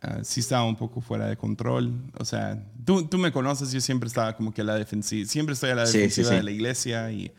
Uh, 0.00 0.22
sí 0.22 0.40
estaba 0.40 0.64
un 0.64 0.76
poco 0.76 1.00
fuera 1.00 1.26
de 1.26 1.36
control. 1.36 1.92
O 2.18 2.24
sea, 2.24 2.64
tú, 2.84 3.06
tú, 3.08 3.18
me 3.18 3.32
conoces, 3.32 3.72
yo 3.72 3.80
siempre 3.80 4.06
estaba 4.06 4.36
como 4.36 4.54
que 4.54 4.60
a 4.60 4.64
la 4.64 4.76
defensiva, 4.76 5.28
siempre 5.28 5.54
estoy 5.54 5.70
a 5.70 5.74
la 5.74 5.84
defensiva 5.84 6.30
de 6.30 6.42
la 6.44 6.52
iglesia 6.52 7.10
y, 7.10 7.32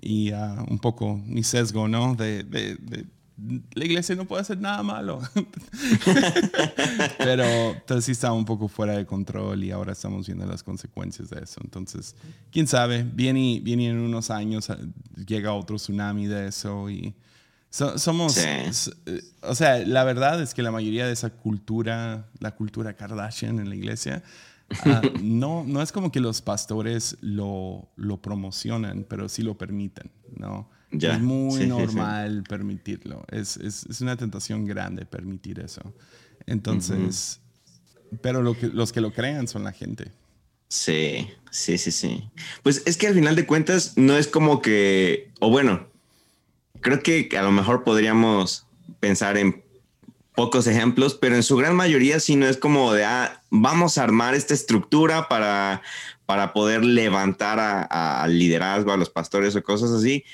y 0.00 0.30
uh, 0.32 0.64
un 0.68 0.78
poco 0.78 1.16
mi 1.16 1.42
sesgo, 1.42 1.88
¿no? 1.88 2.14
de, 2.14 2.42
de 2.42 3.06
la 3.36 3.84
iglesia 3.84 4.14
no 4.14 4.26
puede 4.26 4.42
hacer 4.42 4.60
nada 4.60 4.82
malo. 4.82 5.20
pero, 7.18 7.44
entonces 7.72 8.04
sí 8.04 8.12
estaba 8.12 8.34
un 8.34 8.44
poco 8.44 8.68
fuera 8.68 8.96
de 8.96 9.06
control 9.06 9.64
y 9.64 9.70
ahora 9.70 9.92
estamos 9.92 10.26
viendo 10.26 10.46
las 10.46 10.62
consecuencias 10.62 11.30
de 11.30 11.42
eso. 11.42 11.60
Entonces, 11.64 12.14
quién 12.50 12.66
sabe, 12.66 13.02
viene, 13.02 13.60
viene 13.62 13.88
en 13.88 13.98
unos 13.98 14.30
años, 14.30 14.70
ah, 14.70 14.78
llega 15.26 15.52
otro 15.52 15.76
tsunami 15.76 16.26
de 16.26 16.48
eso 16.48 16.90
y 16.90 17.14
somos, 17.70 18.36
eh, 18.36 18.70
o 19.40 19.54
sea, 19.54 19.78
la 19.78 20.04
verdad 20.04 20.42
es 20.42 20.52
que 20.52 20.62
la 20.62 20.70
mayoría 20.70 21.06
de 21.06 21.12
esa 21.12 21.30
cultura, 21.30 22.28
la 22.38 22.54
cultura 22.54 22.94
Kardashian 22.94 23.58
en 23.60 23.70
la 23.70 23.74
iglesia, 23.74 24.22
ah, 24.84 25.00
no, 25.22 25.64
no 25.64 25.80
es 25.80 25.90
como 25.90 26.12
que 26.12 26.20
los 26.20 26.42
pastores 26.42 27.16
lo, 27.22 27.88
lo 27.96 28.20
promocionan, 28.20 29.06
pero 29.08 29.28
sí 29.28 29.42
lo 29.42 29.56
permiten, 29.56 30.10
¿no? 30.36 30.68
Es 30.92 31.20
muy 31.20 31.66
normal 31.66 32.44
permitirlo. 32.48 33.24
Es, 33.30 33.56
es, 33.56 33.86
es, 33.86 34.00
una 34.00 34.16
tentación 34.16 34.66
grande 34.66 35.04
permitir 35.06 35.60
eso. 35.60 35.94
Entonces, 36.46 37.40
pero 38.20 38.42
lo 38.42 38.56
que, 38.58 38.68
los 38.68 38.92
que 38.92 39.00
lo 39.00 39.12
crean 39.12 39.48
son 39.48 39.64
la 39.64 39.72
gente. 39.72 40.12
Sí, 40.68 41.28
sí, 41.50 41.78
sí, 41.78 41.92
sí. 41.92 42.30
Pues 42.62 42.82
es 42.86 42.96
que 42.96 43.06
al 43.06 43.14
final 43.14 43.36
de 43.36 43.46
cuentas 43.46 43.94
no 43.96 44.16
es 44.16 44.26
como 44.26 44.62
que, 44.62 45.30
o 45.40 45.50
bueno, 45.50 45.86
creo 46.80 47.02
que 47.02 47.28
a 47.36 47.42
lo 47.42 47.52
mejor 47.52 47.84
podríamos 47.84 48.66
pensar 49.00 49.36
en 49.36 49.62
pocos 50.34 50.66
ejemplos, 50.66 51.14
pero 51.14 51.34
en 51.34 51.42
su 51.42 51.56
gran 51.56 51.76
mayoría 51.76 52.20
sí 52.20 52.36
no 52.36 52.46
es 52.46 52.56
como 52.56 52.92
de, 52.92 53.04
ah, 53.04 53.42
vamos 53.50 53.98
a 53.98 54.04
armar 54.04 54.34
esta 54.34 54.54
estructura 54.54 55.28
para 55.28 55.82
para 56.32 56.54
poder 56.54 56.82
levantar 56.82 57.86
al 57.90 58.38
liderazgo, 58.38 58.90
a 58.90 58.96
los 58.96 59.10
pastores 59.10 59.54
o 59.54 59.62
cosas 59.62 59.90
así. 59.90 60.24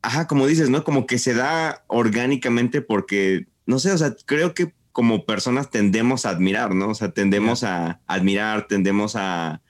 Ajá, 0.00 0.26
como 0.26 0.46
dices, 0.46 0.70
¿no? 0.70 0.84
Como 0.84 1.06
que 1.06 1.18
se 1.18 1.34
da 1.34 1.84
orgánicamente 1.86 2.80
porque, 2.80 3.46
no 3.66 3.78
sé, 3.78 3.92
o 3.92 3.98
sea, 3.98 4.16
creo 4.24 4.54
que 4.54 4.72
como 4.90 5.26
personas 5.26 5.68
tendemos 5.68 6.24
a 6.24 6.30
admirar, 6.30 6.74
¿no? 6.74 6.88
O 6.88 6.94
sea, 6.94 7.10
tendemos 7.10 7.62
a 7.62 8.00
admirar, 8.06 8.68
tendemos 8.68 9.16
a, 9.16 9.60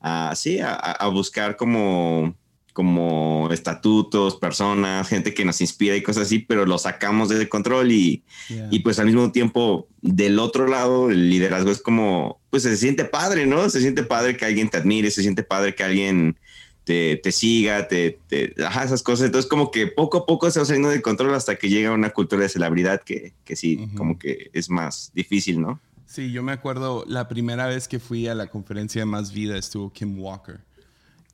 a 0.00 0.34
sí, 0.34 0.60
a 0.62 1.06
buscar 1.08 1.58
como 1.58 2.34
como 2.72 3.48
estatutos, 3.52 4.36
personas, 4.36 5.08
gente 5.08 5.34
que 5.34 5.44
nos 5.44 5.60
inspira 5.60 5.96
y 5.96 6.02
cosas 6.02 6.24
así, 6.24 6.38
pero 6.38 6.64
lo 6.66 6.78
sacamos 6.78 7.28
de 7.28 7.48
control 7.48 7.92
y, 7.92 8.22
y, 8.70 8.78
pues 8.80 8.98
al 8.98 9.06
mismo 9.06 9.30
tiempo 9.30 9.88
del 10.00 10.38
otro 10.38 10.66
lado 10.66 11.10
el 11.10 11.28
liderazgo 11.28 11.70
es 11.70 11.82
como, 11.82 12.40
pues 12.50 12.62
se 12.62 12.76
siente 12.76 13.04
padre, 13.04 13.46
¿no? 13.46 13.68
Se 13.68 13.80
siente 13.80 14.02
padre 14.02 14.36
que 14.36 14.44
alguien 14.44 14.70
te 14.70 14.78
admire, 14.78 15.10
se 15.10 15.22
siente 15.22 15.42
padre 15.42 15.74
que 15.74 15.84
alguien 15.84 16.36
te, 16.84 17.16
te 17.16 17.30
siga, 17.30 17.88
te, 17.88 18.18
te 18.28 18.54
ajá, 18.64 18.84
esas 18.84 19.02
cosas. 19.02 19.26
Entonces 19.26 19.48
como 19.48 19.70
que 19.70 19.86
poco 19.86 20.18
a 20.18 20.26
poco 20.26 20.50
se 20.50 20.58
va 20.58 20.64
saliendo 20.64 20.88
de 20.88 21.02
control 21.02 21.34
hasta 21.34 21.56
que 21.56 21.68
llega 21.68 21.92
una 21.92 22.10
cultura 22.10 22.42
de 22.42 22.48
celebridad 22.48 23.02
que, 23.02 23.34
que 23.44 23.56
sí, 23.56 23.88
como 23.96 24.18
que 24.18 24.50
es 24.52 24.70
más 24.70 25.12
difícil, 25.14 25.60
¿no? 25.60 25.80
Sí, 26.06 26.30
yo 26.30 26.42
me 26.42 26.52
acuerdo 26.52 27.04
la 27.06 27.26
primera 27.28 27.66
vez 27.66 27.88
que 27.88 27.98
fui 27.98 28.28
a 28.28 28.34
la 28.34 28.48
conferencia 28.48 29.00
de 29.00 29.06
Más 29.06 29.32
Vida 29.32 29.56
estuvo 29.56 29.90
Kim 29.90 30.18
Walker. 30.18 30.60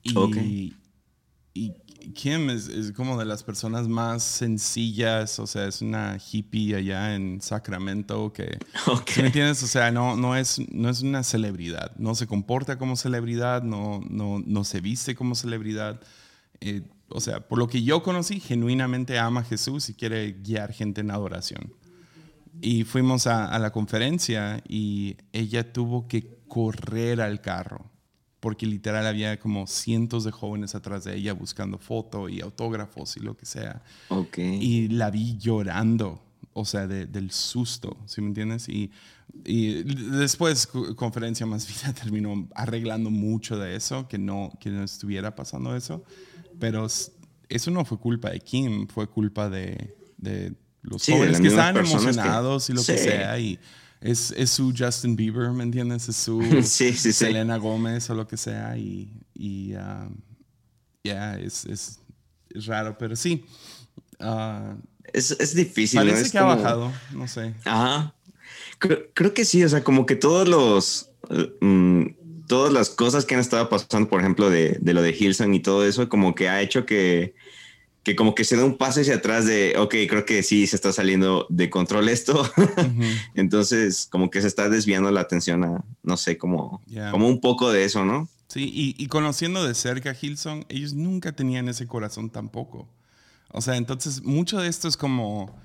Y, 0.03 0.73
y 1.53 1.73
Kim 2.13 2.49
es, 2.49 2.91
como 2.95 3.17
de 3.17 3.25
las 3.25 3.43
personas 3.43 3.87
más 3.87 4.23
sencillas, 4.23 5.39
o 5.39 5.47
sea, 5.47 5.67
es 5.67 5.81
una 5.81 6.17
hippie 6.17 6.75
allá 6.75 7.15
en 7.15 7.41
Sacramento 7.41 8.31
que, 8.31 8.57
¿me 9.17 9.27
entiendes? 9.27 9.61
O 9.63 9.67
sea, 9.67 9.91
no, 9.91 10.15
no, 10.15 10.35
es, 10.35 10.59
no 10.71 10.89
es 10.89 11.01
una 11.01 11.23
celebridad, 11.23 11.95
no 11.97 12.15
se 12.15 12.27
comporta 12.27 12.77
como 12.77 12.95
celebridad, 12.95 13.63
no, 13.63 14.01
no, 14.09 14.41
no 14.45 14.63
se 14.63 14.81
viste 14.81 15.15
como 15.15 15.35
celebridad. 15.35 16.01
Eh, 16.61 16.83
o 17.09 17.19
sea, 17.19 17.47
por 17.47 17.57
lo 17.57 17.67
que 17.67 17.83
yo 17.83 18.03
conocí, 18.03 18.39
genuinamente 18.39 19.17
ama 19.17 19.41
a 19.41 19.45
Jesús 19.45 19.89
y 19.89 19.93
quiere 19.93 20.33
guiar 20.33 20.73
gente 20.73 21.01
en 21.01 21.11
adoración. 21.11 21.73
Y 22.61 22.83
fuimos 22.83 23.27
a, 23.27 23.45
a 23.45 23.59
la 23.59 23.71
conferencia 23.71 24.61
y 24.67 25.17
ella 25.31 25.71
tuvo 25.71 26.07
que 26.07 26.39
correr 26.47 27.21
al 27.21 27.41
carro 27.41 27.89
porque 28.39 28.65
literal 28.65 29.05
había 29.05 29.39
como 29.39 29.67
cientos 29.67 30.23
de 30.23 30.31
jóvenes 30.31 30.75
atrás 30.75 31.03
de 31.03 31.15
ella 31.15 31.33
buscando 31.33 31.77
fotos 31.77 32.31
y 32.31 32.41
autógrafos 32.41 33.17
y 33.17 33.19
lo 33.19 33.35
que 33.35 33.45
sea. 33.45 33.83
Okay. 34.07 34.57
Y 34.61 34.87
la 34.87 35.09
vi 35.09 35.37
llorando, 35.37 36.21
o 36.53 36.65
sea, 36.65 36.87
del 36.87 37.31
susto, 37.31 37.97
¿sí 38.05 38.21
me 38.21 38.27
entiendes? 38.27 38.69
Y, 38.69 38.91
y 39.43 39.83
después, 39.83 40.67
conferencia 40.95 41.45
más 41.45 41.67
vida 41.83 41.93
terminó 41.93 42.47
arreglando 42.55 43.09
mucho 43.09 43.57
de 43.57 43.75
eso, 43.75 44.07
que 44.07 44.17
no, 44.17 44.51
que 44.59 44.69
no 44.69 44.83
estuviera 44.83 45.35
pasando 45.35 45.75
eso, 45.75 46.03
pero 46.59 46.87
eso 47.49 47.71
no 47.71 47.83
fue 47.83 47.99
culpa 47.99 48.29
de 48.29 48.39
Kim, 48.39 48.87
fue 48.87 49.07
culpa 49.07 49.49
de, 49.49 49.95
de 50.17 50.53
los 50.81 51.05
jóvenes 51.05 51.41
que 51.41 51.47
estaban 51.47 51.77
emocionados 51.77 52.69
y 52.69 52.73
lo 52.73 52.83
que 52.83 52.97
sea. 52.97 53.37
Y, 53.37 53.59
es, 54.01 54.31
es, 54.31 54.49
su 54.51 54.73
Justin 54.77 55.15
Bieber, 55.15 55.49
¿me 55.51 55.63
entiendes? 55.63 56.07
Es 56.07 56.15
su 56.15 56.41
Selena 56.63 57.57
Gómez 57.57 58.09
o 58.09 58.15
lo 58.15 58.27
que 58.27 58.37
sea. 58.37 58.77
Y, 58.77 59.11
y 59.33 59.73
um, 59.75 60.15
ya, 61.03 61.37
es, 61.37 61.65
es, 61.65 61.99
es, 62.49 62.65
raro, 62.65 62.97
pero 62.97 63.15
sí. 63.15 63.45
Uh, 64.19 64.75
es, 65.11 65.31
es, 65.31 65.55
difícil. 65.55 65.99
Parece 65.99 66.31
que 66.31 66.37
ha 66.37 66.43
bajado, 66.43 66.91
no 67.13 67.27
sé. 67.27 67.53
Ajá. 67.65 68.15
Creo, 68.79 69.33
que 69.33 69.43
sí, 69.43 69.63
o 69.63 69.69
sea, 69.69 69.83
como 69.83 70.05
que 70.05 70.15
todos 70.15 70.47
los. 70.47 71.11
Mm, 71.59 72.05
todas 72.47 72.73
las 72.73 72.89
cosas 72.89 73.25
que 73.25 73.35
han 73.35 73.41
estado 73.41 73.69
pasando, 73.69 74.09
por 74.09 74.21
ejemplo, 74.21 74.49
de, 74.49 74.77
de 74.79 74.93
lo 74.93 75.01
de 75.01 75.15
Hilson 75.17 75.53
y 75.53 75.59
todo 75.59 75.85
eso, 75.85 76.09
como 76.09 76.33
que 76.33 76.49
ha 76.49 76.61
hecho 76.61 76.85
que 76.85 77.35
que 78.03 78.15
como 78.15 78.33
que 78.33 78.43
se 78.43 78.55
da 78.55 78.65
un 78.65 78.77
paso 78.77 79.01
hacia 79.01 79.15
atrás 79.15 79.45
de, 79.45 79.75
ok, 79.77 79.95
creo 80.07 80.25
que 80.25 80.41
sí 80.43 80.67
se 80.67 80.75
está 80.75 80.91
saliendo 80.93 81.45
de 81.49 81.69
control 81.69 82.09
esto. 82.09 82.49
Entonces, 83.35 84.07
como 84.09 84.29
que 84.29 84.41
se 84.41 84.47
está 84.47 84.69
desviando 84.69 85.11
la 85.11 85.21
atención 85.21 85.63
a, 85.63 85.83
no 86.03 86.17
sé, 86.17 86.37
como, 86.37 86.81
como 87.11 87.27
un 87.27 87.41
poco 87.41 87.71
de 87.71 87.83
eso, 87.83 88.05
¿no? 88.05 88.29
Sí, 88.47 88.95
y, 88.97 89.05
conociendo 89.07 89.63
de 89.67 89.75
cerca 89.75 90.09
a 90.09 90.15
Hilson, 90.19 90.65
ellos 90.69 90.93
nunca 90.93 91.33
tenían 91.33 91.69
ese 91.69 91.85
corazón 91.85 92.31
tampoco. 92.31 92.87
O 93.51 93.61
sea, 93.61 93.75
entonces 93.77 94.23
mucho 94.23 94.59
de 94.59 94.67
esto 94.67 94.87
es 94.87 94.97
como, 94.97 95.55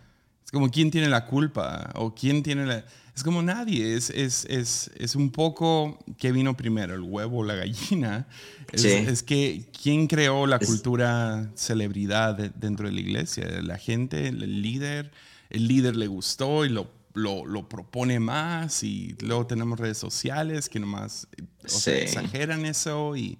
es 0.44 0.50
como 0.50 0.70
quién 0.70 0.90
tiene 0.90 1.08
la 1.08 1.24
culpa 1.24 1.90
o 1.94 2.14
quién 2.14 2.42
tiene 2.42 2.66
la 2.66 2.84
es 3.14 3.22
como 3.22 3.42
nadie, 3.42 3.94
es, 3.94 4.10
es, 4.10 4.44
es, 4.46 4.90
es 4.96 5.14
un 5.14 5.30
poco 5.30 5.98
qué 6.18 6.32
vino 6.32 6.56
primero, 6.56 6.94
el 6.94 7.02
huevo 7.02 7.38
o 7.38 7.44
la 7.44 7.54
gallina. 7.54 8.26
Es, 8.72 8.84
es 8.84 9.22
que 9.22 9.70
quién 9.82 10.08
creó 10.08 10.46
la 10.46 10.58
cultura 10.58 11.48
celebridad 11.54 12.36
dentro 12.36 12.86
de 12.86 12.92
la 12.92 13.00
iglesia, 13.00 13.46
la 13.62 13.78
gente, 13.78 14.28
el 14.28 14.62
líder, 14.62 15.12
el 15.50 15.68
líder 15.68 15.94
le 15.94 16.08
gustó 16.08 16.64
y 16.64 16.70
lo, 16.70 16.90
lo, 17.12 17.46
lo 17.46 17.68
propone 17.68 18.18
más 18.18 18.82
y 18.82 19.14
luego 19.20 19.46
tenemos 19.46 19.78
redes 19.78 19.98
sociales 19.98 20.68
que 20.68 20.80
nomás 20.80 21.28
exageran 21.62 22.66
eso 22.66 23.16
y, 23.16 23.38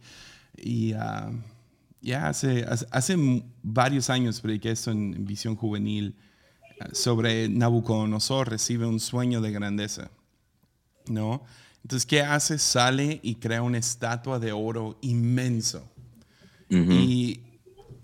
y 0.57 0.93
ah, 0.93 1.33
ya 2.01 2.29
hace, 2.29 2.65
hace, 2.91 3.17
varios 3.63 4.09
años 4.09 4.41
prediqué 4.41 4.71
esto 4.71 4.93
en 4.93 5.25
Visión 5.25 5.57
Juvenil 5.57 6.15
sobre 6.93 7.49
Nabucodonosor, 7.49 8.51
recibe 8.51 8.87
un 8.87 9.01
sueño 9.01 9.41
de 9.41 9.53
grandeza, 9.53 10.11
¿no? 11.07 11.43
Entonces, 11.83 12.07
¿qué 12.07 12.23
hace? 12.23 12.59
Sale 12.59 13.21
y 13.23 13.35
crea 13.37 13.63
una 13.63 13.79
estatua 13.79 14.39
de 14.39 14.53
oro 14.53 14.97
inmenso. 15.03 15.87
y, 16.71 17.41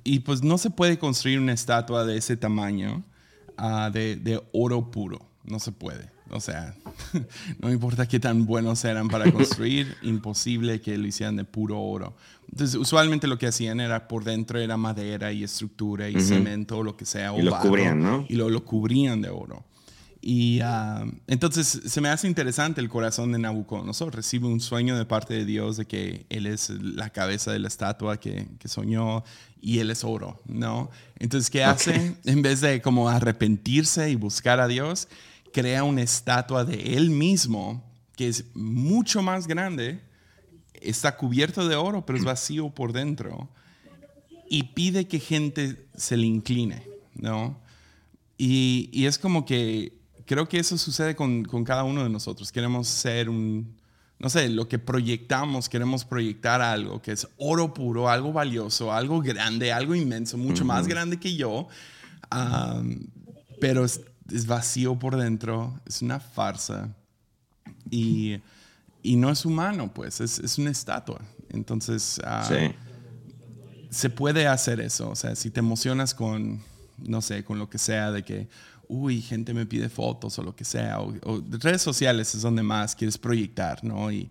y, 0.04 0.20
pues 0.20 0.42
no 0.42 0.58
se 0.58 0.70
puede 0.70 0.98
construir 0.98 1.40
una 1.40 1.52
estatua 1.52 2.04
de 2.04 2.16
ese 2.16 2.36
tamaño 2.36 3.02
ah, 3.56 3.90
de, 3.92 4.16
de, 4.16 4.40
oro 4.52 4.90
puro, 4.90 5.18
no 5.44 5.58
se 5.58 5.72
puede. 5.72 6.10
O 6.30 6.40
sea, 6.40 6.74
no 7.60 7.70
importa 7.70 8.06
qué 8.06 8.20
tan 8.20 8.46
buenos 8.46 8.84
eran 8.84 9.08
para 9.08 9.30
construir, 9.32 9.96
imposible 10.02 10.80
que 10.80 10.96
lo 10.96 11.06
hicieran 11.06 11.36
de 11.36 11.44
puro 11.44 11.80
oro. 11.80 12.14
Entonces, 12.50 12.76
usualmente 12.76 13.26
lo 13.26 13.38
que 13.38 13.46
hacían 13.46 13.80
era 13.80 14.08
por 14.08 14.24
dentro 14.24 14.58
era 14.58 14.76
madera 14.76 15.32
y 15.32 15.44
estructura 15.44 16.08
y 16.08 16.20
cemento 16.20 16.78
o 16.78 16.82
lo 16.82 16.96
que 16.96 17.04
sea. 17.04 17.36
y 17.36 17.42
lo 17.42 17.56
cubrían, 17.58 18.02
¿no? 18.02 18.24
Y 18.28 18.34
lo, 18.34 18.50
lo 18.50 18.64
cubrían 18.64 19.20
de 19.20 19.30
oro. 19.30 19.64
Y 20.22 20.60
ah, 20.60 21.06
entonces 21.28 21.80
se 21.86 22.00
me 22.00 22.10
hace 22.10 22.26
interesante 22.26 22.80
el 22.80 22.88
corazón 22.88 23.32
de 23.32 23.38
Nabucodonosor. 23.38 24.14
Recibe 24.14 24.48
un 24.48 24.60
sueño 24.60 24.98
de 24.98 25.06
parte 25.06 25.32
de 25.32 25.44
Dios 25.44 25.78
de 25.78 25.86
que 25.86 26.26
Él 26.28 26.46
es 26.46 26.70
la 26.70 27.10
cabeza 27.10 27.52
de 27.52 27.58
la 27.58 27.68
estatua 27.68 28.18
que, 28.18 28.46
que 28.58 28.68
soñó 28.68 29.24
y 29.62 29.78
Él 29.78 29.90
es 29.90 30.04
oro, 30.04 30.40
¿no? 30.46 30.90
Entonces, 31.18 31.50
¿qué 31.50 31.64
hace? 31.64 32.16
En 32.24 32.42
vez 32.42 32.60
de 32.60 32.82
como 32.82 33.08
arrepentirse 33.08 34.10
y 34.10 34.14
buscar 34.14 34.60
a 34.60 34.68
Dios, 34.68 35.08
crea 35.52 35.84
una 35.84 36.02
estatua 36.02 36.64
de 36.64 36.96
Él 36.96 37.10
mismo 37.10 37.84
que 38.16 38.28
es 38.28 38.44
mucho 38.54 39.22
más 39.22 39.46
grande, 39.46 40.00
está 40.74 41.16
cubierto 41.16 41.66
de 41.66 41.76
oro, 41.76 42.04
pero 42.04 42.18
es 42.18 42.24
vacío 42.24 42.68
por 42.68 42.92
dentro, 42.92 43.48
y 44.48 44.64
pide 44.74 45.06
que 45.08 45.18
gente 45.20 45.86
se 45.96 46.18
le 46.18 46.26
incline, 46.26 46.82
¿no? 47.14 47.58
Y, 48.36 48.90
y 48.92 49.06
es 49.06 49.18
como 49.18 49.46
que 49.46 50.00
creo 50.26 50.48
que 50.48 50.58
eso 50.58 50.76
sucede 50.76 51.16
con, 51.16 51.44
con, 51.44 51.64
cada 51.64 51.82
uno 51.82 52.02
de 52.02 52.10
nosotros. 52.10 52.52
Queremos 52.52 52.88
ser 52.88 53.28
un, 53.28 53.74
no 54.18 54.28
sé, 54.28 54.48
lo 54.50 54.68
que 54.68 54.78
proyectamos, 54.78 55.68
queremos 55.68 56.04
proyectar 56.04 56.60
algo 56.60 57.00
que 57.00 57.12
es 57.12 57.26
oro 57.38 57.72
puro, 57.72 58.08
algo 58.08 58.32
valioso, 58.32 58.92
algo 58.92 59.22
grande, 59.22 59.72
algo 59.72 59.94
inmenso, 59.94 60.36
mucho 60.36 60.64
más 60.64 60.86
grande 60.86 61.18
que 61.18 61.34
yo, 61.36 61.68
pero 63.60 63.86
es, 64.32 64.46
vacío 64.46 64.98
por 64.98 65.16
dentro, 65.16 65.78
es 65.86 66.02
una 66.02 66.20
farsa 66.20 66.88
y, 67.90 68.40
y 69.02 69.16
no 69.16 69.30
es 69.30 69.44
humano, 69.44 69.92
pues, 69.92 70.20
es, 70.20 70.38
es 70.38 70.58
una 70.58 70.70
estatua. 70.70 71.20
Entonces, 71.50 72.20
uh, 72.24 72.46
sí. 72.46 72.74
se 73.90 74.10
puede 74.10 74.46
hacer 74.46 74.80
eso, 74.80 75.10
o 75.10 75.16
sea, 75.16 75.34
si 75.34 75.50
te 75.50 75.60
emocionas 75.60 76.14
con, 76.14 76.62
no 76.98 77.20
sé, 77.20 77.44
con 77.44 77.58
lo 77.58 77.68
que 77.68 77.78
sea, 77.78 78.12
de 78.12 78.22
que 78.22 78.48
uy, 78.90 79.22
gente 79.22 79.54
me 79.54 79.66
pide 79.66 79.88
fotos 79.88 80.36
o 80.38 80.42
lo 80.42 80.54
que 80.54 80.64
sea, 80.64 81.00
o, 81.00 81.42
redes 81.48 81.80
sociales 81.80 82.34
es 82.34 82.42
donde 82.42 82.62
más 82.62 82.96
quieres 82.96 83.16
proyectar, 83.16 83.84
¿no? 83.84 84.10
Y 84.10 84.28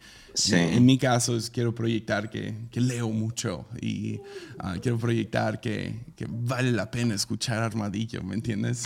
en 0.51 0.85
mi 0.85 0.97
caso 0.97 1.35
es 1.37 1.49
quiero 1.49 1.73
proyectar 1.73 2.29
que, 2.29 2.53
que 2.69 2.81
leo 2.81 3.09
mucho 3.09 3.65
y 3.81 4.17
uh, 4.61 4.79
quiero 4.81 4.97
proyectar 4.97 5.61
que, 5.61 6.13
que, 6.15 6.27
vale 6.29 6.73
la 6.73 6.91
pena 6.91 7.15
escuchar 7.15 7.63
Armadillo, 7.63 8.21
¿me 8.21 8.35
entiendes? 8.35 8.83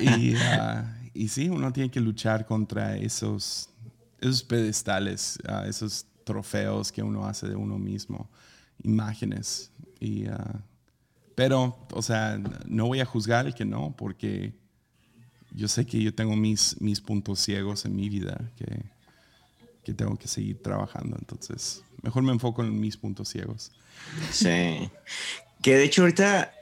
Y, 0.00 0.04
y, 0.32 0.34
uh, 0.34 0.84
y, 1.14 1.28
sí, 1.28 1.48
uno 1.48 1.72
tiene 1.72 1.90
que 1.90 2.00
luchar 2.00 2.44
contra 2.44 2.96
esos, 2.96 3.70
esos 4.20 4.42
pedestales, 4.42 5.38
uh, 5.48 5.68
esos 5.68 6.04
trofeos 6.24 6.90
que 6.90 7.02
uno 7.02 7.26
hace 7.26 7.48
de 7.48 7.54
uno 7.54 7.78
mismo, 7.78 8.28
imágenes. 8.82 9.70
Y, 10.00 10.24
pero, 11.36 11.86
o 11.92 12.02
sea, 12.02 12.40
no 12.66 12.86
voy 12.86 13.00
a 13.00 13.04
juzgar 13.04 13.46
el 13.46 13.54
que 13.54 13.64
no, 13.64 13.94
porque 13.96 14.59
yo 15.54 15.68
sé 15.68 15.86
que 15.86 16.02
yo 16.02 16.14
tengo 16.14 16.36
mis, 16.36 16.80
mis 16.80 17.00
puntos 17.00 17.40
ciegos 17.40 17.84
en 17.84 17.96
mi 17.96 18.08
vida 18.08 18.50
que, 18.56 18.82
que 19.84 19.94
tengo 19.94 20.16
que 20.16 20.28
seguir 20.28 20.62
trabajando. 20.62 21.16
Entonces, 21.18 21.82
mejor 22.02 22.22
me 22.22 22.32
enfoco 22.32 22.62
en 22.62 22.78
mis 22.80 22.96
puntos 22.96 23.28
ciegos. 23.28 23.72
Sí. 24.30 24.88
Que 25.62 25.76
de 25.76 25.84
hecho 25.84 26.02
ahorita, 26.02 26.52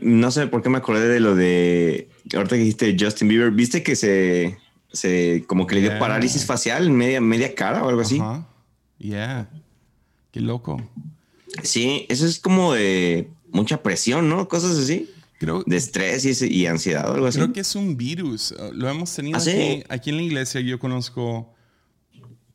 no 0.00 0.30
sé 0.30 0.46
por 0.46 0.62
qué 0.62 0.68
me 0.68 0.78
acordé 0.78 1.08
de 1.08 1.20
lo 1.20 1.34
de, 1.34 2.08
ahorita 2.34 2.56
que 2.56 2.62
dijiste 2.62 2.96
Justin 2.98 3.28
Bieber, 3.28 3.50
¿viste 3.50 3.82
que 3.82 3.96
se, 3.96 4.58
se 4.92 5.44
como 5.46 5.66
que 5.66 5.76
le 5.76 5.80
dio 5.82 5.98
parálisis 5.98 6.44
facial 6.44 6.86
en 6.86 6.96
media, 6.96 7.20
media 7.20 7.54
cara 7.54 7.84
o 7.84 7.88
algo 7.88 8.00
así? 8.00 8.18
Ajá. 8.18 8.46
Yeah. 8.98 9.48
Qué 10.32 10.40
loco. 10.40 10.82
Sí, 11.62 12.06
eso 12.08 12.26
es 12.26 12.38
como 12.38 12.74
de 12.74 13.30
mucha 13.50 13.82
presión, 13.82 14.28
¿no? 14.28 14.48
Cosas 14.48 14.76
así. 14.76 15.10
Creo, 15.38 15.62
de 15.64 15.76
estrés 15.76 16.42
y, 16.42 16.46
y, 16.46 16.66
ansiedad 16.66 17.08
o 17.08 17.14
algo 17.14 17.26
así. 17.26 17.38
Creo 17.38 17.52
que 17.52 17.60
es 17.60 17.74
un 17.76 17.96
virus. 17.96 18.52
Lo 18.72 18.88
hemos 18.88 19.14
tenido 19.14 19.38
¿Ah, 19.38 19.40
aquí, 19.40 19.84
aquí, 19.88 20.10
en 20.10 20.16
la 20.16 20.22
iglesia. 20.22 20.60
Yo 20.60 20.80
conozco, 20.80 21.54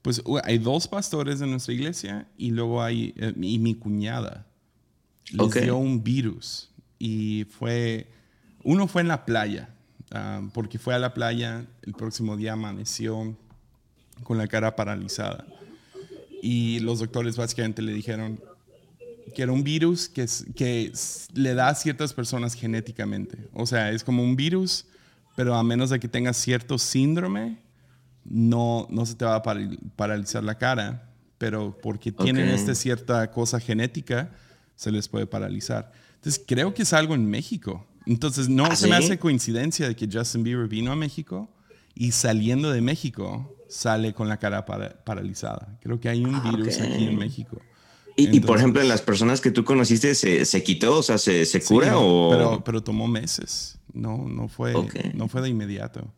pues 0.01 0.21
hay 0.43 0.57
dos 0.57 0.89
pastores 0.89 1.39
de 1.39 1.47
nuestra 1.47 1.73
iglesia 1.73 2.27
y 2.37 2.51
luego 2.51 2.83
hay, 2.83 3.13
eh, 3.15 3.33
y 3.41 3.57
mi 3.57 3.73
cuñada. 3.75 4.45
Les 5.31 5.63
dio 5.63 5.77
un 5.77 6.03
virus. 6.03 6.69
Y 6.99 7.45
fue, 7.45 8.11
uno 8.63 8.87
fue 8.87 9.01
en 9.01 9.07
la 9.07 9.25
playa, 9.25 9.73
uh, 10.13 10.49
porque 10.49 10.77
fue 10.77 10.93
a 10.93 10.99
la 10.99 11.13
playa, 11.13 11.65
el 11.83 11.93
próximo 11.93 12.37
día 12.37 12.53
amaneció 12.53 13.35
con 14.23 14.37
la 14.37 14.47
cara 14.47 14.75
paralizada. 14.75 15.45
Y 16.41 16.79
los 16.79 16.99
doctores 16.99 17.37
básicamente 17.37 17.81
le 17.81 17.93
dijeron, 17.93 18.41
que 19.35 19.43
era 19.43 19.51
un 19.51 19.63
virus 19.63 20.09
que, 20.09 20.27
que 20.55 20.91
le 21.33 21.53
da 21.53 21.69
a 21.69 21.75
ciertas 21.75 22.13
personas 22.13 22.53
genéticamente. 22.53 23.47
O 23.53 23.65
sea, 23.65 23.91
es 23.91 24.03
como 24.03 24.23
un 24.23 24.35
virus, 24.35 24.85
pero 25.35 25.55
a 25.55 25.63
menos 25.63 25.89
de 25.89 25.99
que 25.99 26.07
tengas 26.07 26.37
cierto 26.37 26.77
síndrome, 26.77 27.57
no, 28.25 28.87
no 28.89 29.05
se 29.05 29.15
te 29.15 29.25
va 29.25 29.35
a 29.35 29.43
paralizar 29.43 30.43
la 30.43 30.57
cara, 30.57 31.09
pero 31.37 31.77
porque 31.81 32.11
tienen 32.11 32.49
esta 32.49 32.75
cierta 32.75 33.31
cosa 33.31 33.59
genética, 33.59 34.31
se 34.75 34.91
les 34.91 35.07
puede 35.07 35.27
paralizar. 35.27 35.91
Entonces, 36.15 36.43
creo 36.47 36.73
que 36.73 36.83
es 36.83 36.93
algo 36.93 37.15
en 37.15 37.29
México. 37.29 37.85
Entonces, 38.05 38.49
no 38.49 38.65
¿Ah, 38.65 38.75
se 38.75 38.87
me 38.87 38.95
hace 38.95 39.19
coincidencia 39.19 39.87
de 39.87 39.95
que 39.95 40.07
Justin 40.11 40.43
Bieber 40.43 40.67
vino 40.67 40.91
a 40.91 40.95
México 40.95 41.49
y 41.95 42.11
saliendo 42.11 42.71
de 42.71 42.81
México 42.81 43.57
sale 43.69 44.13
con 44.13 44.29
la 44.29 44.37
cara 44.37 44.65
paralizada. 44.65 45.77
Creo 45.81 45.99
que 45.99 46.09
hay 46.09 46.23
un 46.23 46.35
ah, 46.35 46.51
virus 46.51 46.79
aquí 46.79 47.05
en 47.05 47.17
México. 47.17 47.59
Y, 48.15 48.39
por 48.41 48.57
ejemplo, 48.57 48.81
en 48.81 48.87
las 48.87 49.01
personas 49.01 49.41
que 49.41 49.51
tú 49.51 49.63
conociste, 49.63 50.13
¿se, 50.15 50.45
se 50.45 50.63
quitó? 50.63 50.97
O 50.97 51.03
sea, 51.03 51.17
¿se, 51.17 51.45
se 51.45 51.61
cura 51.61 51.97
o...? 51.97 52.29
Pero, 52.31 52.63
pero 52.63 52.83
tomó 52.83 53.07
meses. 53.07 53.79
No, 53.93 54.27
no, 54.27 54.47
fue, 54.47 54.73
no 55.13 55.27
fue 55.27 55.41
de 55.41 55.49
inmediato. 55.49 56.11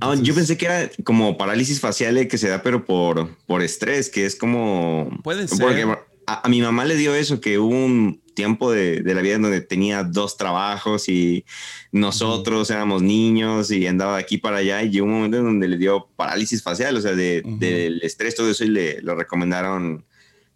Ah, 0.00 0.14
yo 0.20 0.34
pensé 0.34 0.56
que 0.56 0.66
era 0.66 0.90
como 1.04 1.38
parálisis 1.38 1.80
facial 1.80 2.28
que 2.28 2.38
se 2.38 2.48
da, 2.48 2.62
pero 2.62 2.84
por, 2.84 3.36
por 3.46 3.62
estrés, 3.62 4.10
que 4.10 4.26
es 4.26 4.36
como... 4.36 5.10
Puede 5.22 5.48
ser. 5.48 5.58
Porque 5.58 5.86
a, 6.26 6.48
mi 6.48 6.60
mamá 6.60 6.84
le 6.84 6.96
dio 6.96 7.14
eso, 7.14 7.40
que 7.40 7.58
hubo 7.58 7.74
un 7.74 8.20
tiempo 8.34 8.70
de, 8.70 9.02
de, 9.02 9.14
la 9.14 9.22
vida 9.22 9.34
en 9.34 9.42
donde 9.42 9.60
tenía 9.60 10.04
dos 10.04 10.36
trabajos 10.36 11.08
y 11.08 11.44
nosotros 11.92 12.70
éramos 12.70 13.02
niños 13.02 13.70
y 13.70 13.86
andaba 13.86 14.16
de 14.16 14.22
aquí 14.22 14.38
para 14.38 14.58
allá 14.58 14.82
y 14.82 14.90
llegó 14.90 15.06
un 15.06 15.12
momento 15.12 15.38
en 15.38 15.44
donde 15.44 15.68
le 15.68 15.76
dio 15.76 16.08
parálisis 16.16 16.62
facial, 16.62 16.96
o 16.96 17.00
sea, 17.00 17.12
de, 17.12 17.42
del 17.44 18.00
estrés, 18.02 18.34
todo 18.34 18.50
eso 18.50 18.64
y 18.64 18.68
le 18.68 19.02
lo 19.02 19.14
recomendaron 19.14 20.04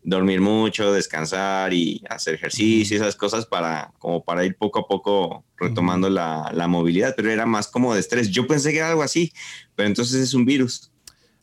dormir 0.04 0.40
mucho, 0.40 0.92
descansar 0.92 1.72
y 1.72 2.02
hacer 2.08 2.34
ejercicio 2.34 2.96
y 2.96 3.00
esas 3.00 3.16
cosas 3.16 3.46
para, 3.46 3.92
como 3.98 4.22
para 4.22 4.44
ir 4.44 4.56
poco 4.56 4.80
a 4.80 4.86
poco 4.86 5.44
retomando 5.56 6.10
la, 6.10 6.50
la, 6.52 6.68
movilidad, 6.68 7.14
pero 7.16 7.30
era 7.30 7.46
más 7.46 7.68
como 7.68 7.94
de 7.94 8.00
estrés. 8.00 8.30
Yo 8.30 8.46
pensé 8.46 8.70
que 8.70 8.78
era 8.78 8.90
algo 8.90 9.02
así, 9.02 9.32
pero 9.74 9.88
entonces 9.88 10.20
es 10.20 10.34
un 10.34 10.44
virus. 10.44 10.92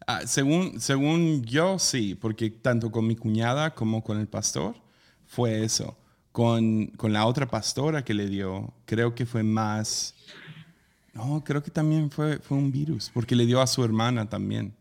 Ah, 0.08 0.22
según, 0.26 0.80
según 0.80 1.44
yo, 1.44 1.80
sí, 1.80 2.16
porque 2.16 2.52
tanto 2.52 2.92
con 2.92 3.08
mi 3.08 3.16
cuñada 3.16 3.74
como 3.74 4.04
con 4.04 4.20
el 4.20 4.28
pastor 4.28 4.76
fue 5.26 5.64
eso. 5.64 5.98
Con, 6.32 6.88
con 6.98 7.12
la 7.12 7.26
otra 7.26 7.48
pastora 7.48 8.06
que 8.06 8.14
le 8.14 8.28
dio, 8.28 8.74
creo 8.86 9.16
que 9.16 9.26
fue 9.26 9.44
más... 9.44 10.16
No, 11.14 11.44
creo 11.44 11.62
que 11.62 11.72
también 11.72 12.10
fue, 12.10 12.40
fue 12.40 12.58
un 12.58 12.72
virus, 12.72 13.12
porque 13.14 13.36
le 13.36 13.46
dio 13.46 13.60
a 13.60 13.68
su 13.68 13.84
hermana 13.84 14.30
también. 14.30 14.74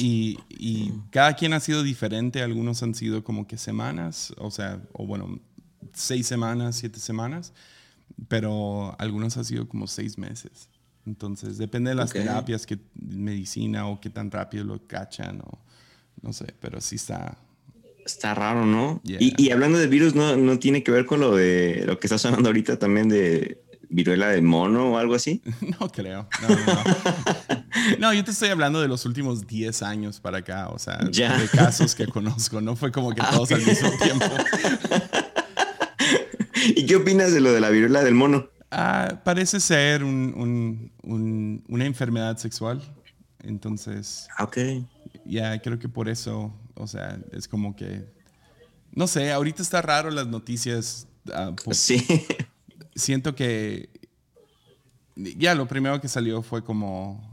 Y, 0.00 0.38
y, 0.48 0.92
cada 1.10 1.34
quien 1.34 1.52
ha 1.52 1.60
sido 1.60 1.82
diferente. 1.82 2.42
Algunos 2.42 2.82
han 2.82 2.94
sido 2.94 3.22
como 3.22 3.46
que 3.46 3.56
semanas, 3.56 4.32
o 4.38 4.50
sea, 4.50 4.80
o 4.92 5.06
bueno, 5.06 5.40
seis 5.92 6.26
semanas, 6.26 6.76
siete 6.76 7.00
semanas, 7.00 7.52
pero 8.28 8.94
algunos 8.98 9.36
han 9.36 9.44
sido 9.44 9.68
como 9.68 9.86
seis 9.86 10.18
meses. 10.18 10.68
Entonces, 11.06 11.58
depende 11.58 11.90
de 11.90 11.96
las 11.96 12.12
terapias, 12.12 12.66
que 12.66 12.78
medicina 12.94 13.86
o 13.88 14.00
qué 14.00 14.10
tan 14.10 14.30
rápido 14.30 14.64
lo 14.64 14.86
cachan, 14.86 15.40
o 15.40 15.58
no 16.22 16.32
sé, 16.32 16.54
pero 16.60 16.80
sí 16.80 16.96
está. 16.96 17.38
Está 18.04 18.34
raro, 18.34 18.66
¿no? 18.66 19.00
Y, 19.04 19.34
y, 19.42 19.50
hablando 19.50 19.78
de 19.78 19.86
virus, 19.86 20.14
¿no, 20.14 20.36
¿no 20.36 20.58
tiene 20.58 20.82
que 20.82 20.90
ver 20.90 21.06
con 21.06 21.20
lo 21.20 21.36
de 21.36 21.84
lo 21.86 21.98
que 21.98 22.06
está 22.06 22.18
sonando 22.18 22.48
ahorita 22.48 22.78
también 22.78 23.08
de 23.08 23.62
viruela 23.88 24.28
de 24.28 24.40
mono 24.40 24.92
o 24.92 24.98
algo 24.98 25.14
así? 25.14 25.42
No 25.80 25.88
creo. 25.88 26.28
No, 26.42 26.48
no, 26.48 26.56
no. 26.56 27.59
yo 28.14 28.24
te 28.24 28.30
estoy 28.30 28.48
hablando 28.48 28.80
de 28.80 28.88
los 28.88 29.04
últimos 29.06 29.46
10 29.46 29.82
años 29.82 30.20
para 30.20 30.38
acá, 30.38 30.68
o 30.68 30.78
sea, 30.78 30.98
de 30.98 31.48
casos 31.52 31.94
que 31.94 32.06
conozco. 32.06 32.60
No 32.60 32.76
fue 32.76 32.92
como 32.92 33.14
que 33.14 33.22
ah, 33.22 33.30
todos 33.30 33.52
al 33.52 33.64
mismo 33.64 33.90
tiempo. 34.02 34.26
¿Y 36.76 36.86
qué 36.86 36.96
opinas 36.96 37.32
de 37.32 37.40
lo 37.40 37.52
de 37.52 37.60
la 37.60 37.70
viruela 37.70 38.02
del 38.02 38.14
mono? 38.14 38.48
Ah, 38.70 39.20
parece 39.24 39.60
ser 39.60 40.04
un, 40.04 40.92
un, 41.02 41.64
una 41.68 41.84
enfermedad 41.84 42.36
sexual. 42.36 42.82
Entonces. 43.42 44.28
Ah, 44.36 44.44
ok. 44.44 44.58
Ya, 45.24 45.60
creo 45.60 45.78
que 45.78 45.88
por 45.88 46.08
eso, 46.08 46.52
o 46.74 46.86
sea, 46.86 47.18
es 47.32 47.48
como 47.48 47.76
que. 47.76 48.04
No 48.92 49.06
sé, 49.06 49.32
ahorita 49.32 49.62
está 49.62 49.82
raro 49.82 50.10
las 50.10 50.26
noticias. 50.26 51.06
sí 51.70 52.04
siento 52.94 53.34
que 53.34 53.88
ya 55.16 55.54
lo 55.54 55.66
primero 55.66 56.00
que 56.00 56.08
salió 56.08 56.42
fue 56.42 56.64
como 56.64 57.29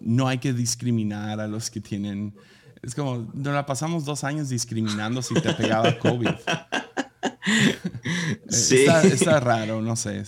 no 0.00 0.28
hay 0.28 0.38
que 0.38 0.52
discriminar 0.52 1.40
a 1.40 1.46
los 1.46 1.70
que 1.70 1.80
tienen... 1.80 2.34
Es 2.82 2.94
como, 2.94 3.30
nos 3.34 3.52
la 3.52 3.66
pasamos 3.66 4.04
dos 4.04 4.24
años 4.24 4.48
discriminando 4.48 5.20
si 5.20 5.34
te 5.34 5.52
pegaba 5.52 5.98
COVID. 5.98 6.28
sí. 8.48 8.86
está, 9.04 9.40
raro, 9.40 9.82
no 9.82 9.96
sé. 9.96 10.24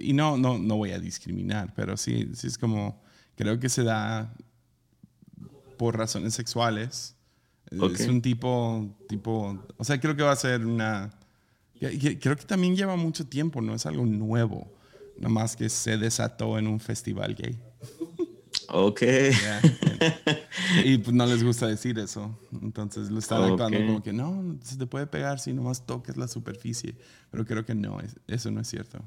y 0.00 0.12
no, 0.12 0.36
no, 0.36 0.58
no 0.58 0.76
voy 0.76 0.92
a 0.92 0.98
discriminar, 0.98 1.72
pero 1.74 1.96
sí, 1.96 2.30
sí 2.34 2.46
es 2.46 2.58
como, 2.58 3.02
creo 3.36 3.58
que 3.58 3.70
se 3.70 3.84
da 3.84 4.34
por 5.78 5.96
razones 5.96 6.34
sexuales. 6.34 7.14
Es 7.70 8.06
un 8.06 8.20
tipo, 8.20 8.96
tipo, 9.08 9.58
o 9.76 9.84
sea, 9.84 10.00
creo 10.00 10.16
que 10.16 10.22
va 10.22 10.32
a 10.32 10.36
ser 10.36 10.64
una, 10.64 11.10
creo 11.78 12.36
que 12.36 12.44
también 12.44 12.76
lleva 12.76 12.96
mucho 12.96 13.26
tiempo, 13.26 13.60
no 13.60 13.74
es 13.74 13.86
algo 13.86 14.04
nuevo, 14.06 14.70
más 15.20 15.56
que 15.56 15.68
se 15.68 15.96
desató 15.96 16.58
en 16.58 16.66
un 16.66 16.80
festival 16.80 17.34
gay. 17.34 17.58
Ok. 18.68 19.02
Y 20.84 20.98
pues 20.98 21.12
no 21.12 21.26
les 21.26 21.42
gusta 21.42 21.66
decir 21.66 21.98
eso. 21.98 22.38
Entonces 22.62 23.10
lo 23.10 23.18
están 23.18 23.42
actuando 23.42 23.78
como 23.78 24.02
que 24.02 24.12
no, 24.12 24.56
se 24.62 24.76
te 24.76 24.86
puede 24.86 25.06
pegar 25.06 25.40
si 25.40 25.52
nomás 25.52 25.86
toques 25.86 26.16
la 26.16 26.28
superficie. 26.28 26.94
Pero 27.30 27.44
creo 27.44 27.64
que 27.64 27.74
no, 27.74 27.98
eso 28.26 28.50
no 28.50 28.60
es 28.60 28.68
cierto. 28.68 29.00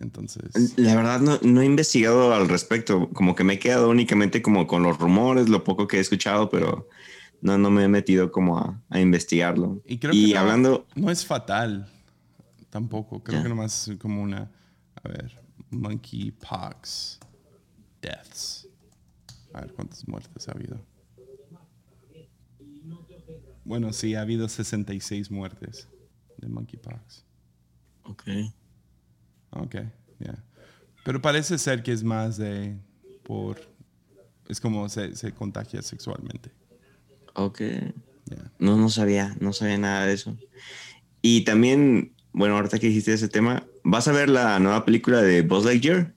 Entonces. 0.00 0.74
La 0.76 0.94
verdad 0.94 1.20
no, 1.20 1.38
no, 1.42 1.60
he 1.60 1.66
investigado 1.66 2.34
al 2.34 2.48
respecto. 2.48 3.10
Como 3.10 3.34
que 3.34 3.44
me 3.44 3.54
he 3.54 3.58
quedado 3.58 3.90
únicamente 3.90 4.42
como 4.42 4.66
con 4.66 4.82
los 4.82 4.98
rumores, 4.98 5.48
lo 5.48 5.62
poco 5.64 5.86
que 5.86 5.98
he 5.98 6.00
escuchado, 6.00 6.48
pero 6.48 6.88
no, 7.40 7.58
no 7.58 7.70
me 7.70 7.84
he 7.84 7.88
metido 7.88 8.32
como 8.32 8.58
a, 8.58 8.80
a 8.88 9.00
investigarlo. 9.00 9.82
Y 9.86 9.98
creo 9.98 10.12
que 10.12 10.36
hablando. 10.36 10.86
No 10.94 11.10
es 11.10 11.26
fatal 11.26 11.88
tampoco. 12.70 13.22
Creo 13.22 13.42
que 13.42 13.48
nomás 13.48 13.88
es 13.88 13.96
como 13.98 14.22
una. 14.22 14.50
A 15.02 15.08
ver, 15.08 15.40
monkeypox 15.70 17.20
deaths. 18.00 18.63
A 19.54 19.60
ver 19.60 19.72
cuántas 19.72 20.06
muertes 20.06 20.48
ha 20.48 20.52
habido. 20.52 20.84
Bueno, 23.64 23.92
sí, 23.92 24.14
ha 24.14 24.20
habido 24.20 24.48
66 24.48 25.30
muertes 25.30 25.88
de 26.36 26.48
monkeypox. 26.48 27.24
Ok. 28.02 28.24
Ok, 29.50 29.76
ya. 30.18 30.44
Pero 31.04 31.22
parece 31.22 31.56
ser 31.56 31.82
que 31.82 31.92
es 31.92 32.02
más 32.02 32.36
de 32.36 32.78
por... 33.22 33.60
Es 34.48 34.60
como 34.60 34.88
se, 34.88 35.16
se 35.16 35.32
contagia 35.32 35.80
sexualmente. 35.80 36.50
Ok. 37.34 37.62
No, 38.58 38.76
no 38.76 38.88
sabía, 38.88 39.36
no 39.40 39.52
sabía 39.52 39.78
nada 39.78 40.06
de 40.06 40.14
eso. 40.14 40.36
Y 41.22 41.44
también, 41.44 42.14
bueno, 42.32 42.56
ahorita 42.56 42.78
que 42.78 42.88
dijiste 42.88 43.12
ese 43.12 43.28
tema, 43.28 43.64
¿vas 43.84 44.08
a 44.08 44.12
ver 44.12 44.28
la 44.28 44.58
nueva 44.58 44.84
película 44.84 45.22
de 45.22 45.42
Buzz 45.42 45.64
Lightyear? 45.64 46.12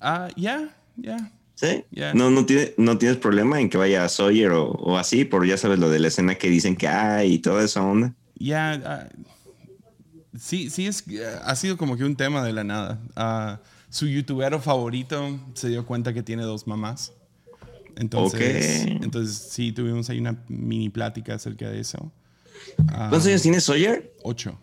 Ah, 0.00 0.28
ya, 0.36 0.74
ya. 0.96 1.32
¿Sí? 1.60 1.84
No, 2.14 2.30
no, 2.30 2.46
tiene, 2.46 2.72
no 2.78 2.96
tienes 2.96 3.18
problema 3.18 3.60
en 3.60 3.68
que 3.68 3.76
vaya 3.76 4.02
a 4.02 4.08
Sawyer 4.08 4.50
o, 4.52 4.96
así, 4.96 5.26
por 5.26 5.46
ya 5.46 5.58
sabes 5.58 5.78
lo 5.78 5.90
de 5.90 5.98
la 5.98 6.08
escena 6.08 6.36
que 6.36 6.48
dicen 6.48 6.74
que 6.74 6.88
hay 6.88 7.34
y 7.34 7.38
toda 7.38 7.62
esa 7.62 7.82
onda. 7.82 8.14
Ya, 8.36 8.80
ah, 8.86 9.08
sí, 10.38 10.70
sí, 10.70 10.86
es, 10.86 11.04
ha 11.44 11.54
sido 11.56 11.76
como 11.76 11.98
que 11.98 12.04
un 12.04 12.16
tema 12.16 12.42
de 12.42 12.54
la 12.54 12.64
nada. 12.64 12.98
Uh, 13.14 13.62
su 13.90 14.06
youtubero 14.06 14.58
favorito 14.58 15.38
se 15.52 15.68
dio 15.68 15.84
cuenta 15.84 16.14
que 16.14 16.22
tiene 16.22 16.44
dos 16.44 16.66
mamás. 16.66 17.12
Entonces, 17.96 18.86
entonces 18.86 19.36
sí, 19.50 19.72
tuvimos 19.72 20.08
ahí 20.08 20.18
una 20.18 20.42
mini 20.48 20.88
plática 20.88 21.34
acerca 21.34 21.68
de 21.68 21.80
eso. 21.80 22.10
¿Cuántos 22.86 23.26
años 23.26 23.42
tiene 23.42 23.60
Sawyer? 23.60 24.14
Ocho. 24.22 24.58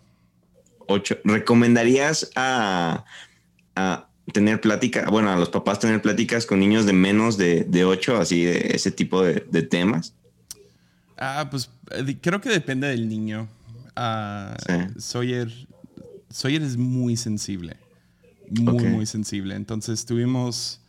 Ocho. 0.88 1.16
¿Recomendarías 1.22 2.28
a, 2.34 3.04
a 3.76 4.07
tener 4.32 4.60
plática, 4.60 5.08
bueno, 5.10 5.30
a 5.30 5.36
los 5.36 5.48
papás 5.48 5.78
tener 5.78 6.02
pláticas 6.02 6.46
con 6.46 6.60
niños 6.60 6.86
de 6.86 6.92
menos 6.92 7.36
de, 7.36 7.64
de 7.64 7.84
8, 7.84 8.16
así 8.18 8.44
de 8.44 8.72
ese 8.74 8.90
tipo 8.90 9.22
de, 9.22 9.62
temas? 9.62 10.14
Ah, 11.16 11.48
pues 11.50 11.70
eh, 11.90 12.16
creo 12.20 12.40
que 12.40 12.48
depende 12.48 12.86
del 12.88 13.08
niño. 13.08 13.48
Uh, 13.96 15.00
Sawyer, 15.00 15.50
Sawyer 16.30 16.62
es 16.62 16.76
muy 16.76 17.16
sensible, 17.16 17.76
muy, 18.48 18.84
muy 18.84 19.06
sensible. 19.06 19.56
Entonces 19.56 20.06
tuvimos, 20.06 20.80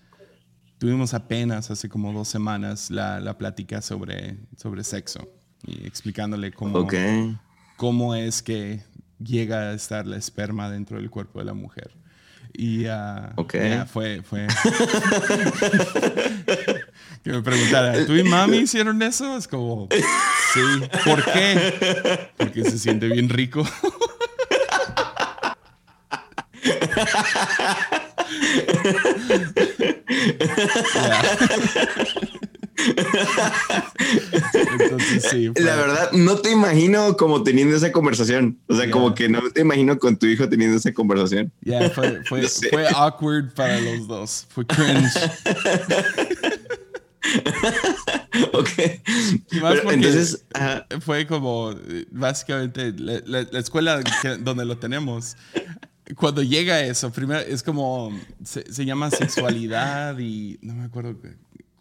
tuvimos 0.78 1.14
apenas 1.14 1.72
hace 1.72 1.90
como 1.90 2.14
dos 2.14 2.28
semanas 2.28 2.92
la, 2.92 3.20
la 3.20 3.38
plática 3.38 3.82
sobre, 3.82 4.38
sobre 4.58 4.84
sexo 4.84 5.28
y 5.66 5.86
explicándole 5.86 6.52
cómo, 6.52 6.88
cómo 7.78 8.16
es 8.16 8.44
que 8.44 8.82
llega 9.20 9.70
a 9.70 9.74
estar 9.74 10.08
la 10.08 10.18
esperma 10.18 10.70
dentro 10.70 10.98
del 10.98 11.10
cuerpo 11.10 11.40
de 11.40 11.46
la 11.46 11.54
mujer. 11.54 11.92
Y 12.60 12.86
uh, 12.88 13.32
fue, 13.88 14.22
fue. 14.22 14.46
que 17.24 17.32
me 17.32 17.42
preguntara, 17.42 18.06
¿tú 18.06 18.18
y 18.18 18.24
mami 18.24 18.58
hicieron 18.58 19.02
eso? 19.02 19.38
Es 19.38 19.48
como, 19.48 19.88
sí. 20.54 20.60
¿Por 21.06 21.24
qué? 21.24 22.32
Porque 22.36 22.66
se 22.66 22.78
siente 22.78 23.08
bien 23.08 23.30
rico. 23.30 23.64
La 35.56 35.76
verdad, 35.76 36.12
no 36.14 36.38
te 36.38 36.52
imagino 36.52 37.18
como 37.18 37.44
teniendo 37.44 37.76
esa 37.76 37.92
conversación. 37.92 38.58
O 38.68 38.76
sea, 38.76 38.90
como 38.90 39.14
que 39.14 39.28
no 39.30 39.42
te 39.52 39.62
imagino 39.62 40.00
con 40.00 40.18
tu 40.18 40.26
hijo 40.26 40.50
teniendo 40.50 40.78
esa 40.78 40.92
conversación. 40.94 41.52
Ya, 41.62 41.90
fue, 41.90 42.24
fue, 42.26 42.48
awkward 42.96 43.54
para 43.54 43.80
los 43.82 44.08
dos. 44.08 44.48
Fue 44.50 44.66
cringe. 44.66 45.14
ok. 48.54 48.70
entonces, 49.92 50.46
fue 51.02 51.28
como, 51.28 51.76
básicamente, 52.12 52.94
la, 52.98 53.42
escuela 53.60 54.02
donde 54.40 54.64
lo 54.66 54.78
tenemos 54.78 55.36
cuando 56.16 56.42
llega 56.42 56.82
eso, 56.82 57.12
primero 57.12 57.40
es 57.40 57.62
como, 57.62 58.12
se, 58.44 58.74
se, 58.74 58.84
llama 58.84 59.12
sexualidad 59.12 60.18
y 60.18 60.58
no 60.64 60.74
me 60.74 60.86
acuerdo 60.86 61.16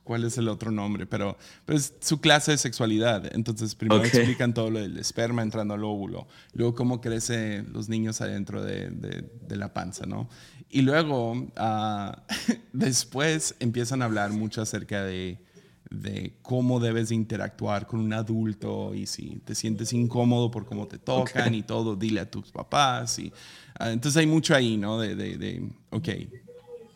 cuál 0.09 0.25
es 0.25 0.38
el 0.38 0.49
otro 0.49 0.71
nombre, 0.71 1.05
pero, 1.05 1.37
es 1.66 1.92
su 2.01 2.18
clase 2.18 2.53
de 2.53 2.57
sexualidad. 2.57 3.31
Entonces, 3.35 3.75
primero 3.75 4.03
explican 4.03 4.55
todo 4.55 4.71
lo 4.71 4.81
del 4.81 4.97
esperma 4.97 5.42
entrando 5.42 5.75
al 5.75 5.85
óvulo, 5.85 6.27
luego 6.55 6.75
cómo 6.75 7.03
crecen 7.03 7.71
los 7.75 7.90
niños 7.90 8.23
adentro 8.23 8.64
de, 8.64 8.88
de, 8.88 9.57
la 9.57 9.75
panza, 9.75 10.07
¿no? 10.07 10.31
Y 10.71 10.81
luego, 10.81 11.47
ah, 11.57 12.23
después 12.73 13.55
empiezan 13.61 14.01
a 14.01 14.07
hablar 14.07 14.33
mucho 14.33 14.62
acerca 14.62 15.05
de, 15.05 15.44
de 15.90 16.38
cómo 16.40 16.81
debes 16.81 17.11
de 17.11 17.14
interactuar 17.14 17.87
con 17.87 18.01
un 18.01 18.14
adulto 18.14 18.94
y 18.94 19.05
si 19.05 19.42
te 19.44 19.55
sientes 19.55 19.92
incómodo 19.92 20.51
por 20.51 20.64
cómo 20.64 20.88
te 20.88 20.97
tocan 20.97 21.55
y 21.55 21.62
todo, 21.64 21.97
dile 21.97 22.21
a 22.21 22.31
tus 22.31 22.51
papás. 22.51 23.18
Y, 23.18 23.31
ah, 23.79 23.92
entonces 23.92 24.18
hay 24.18 24.27
mucho 24.27 24.55
ahí, 24.55 24.79
¿no? 24.79 24.99
De, 24.99 25.14
de, 25.14 25.37
de, 25.37 25.71
ok, 25.90 26.09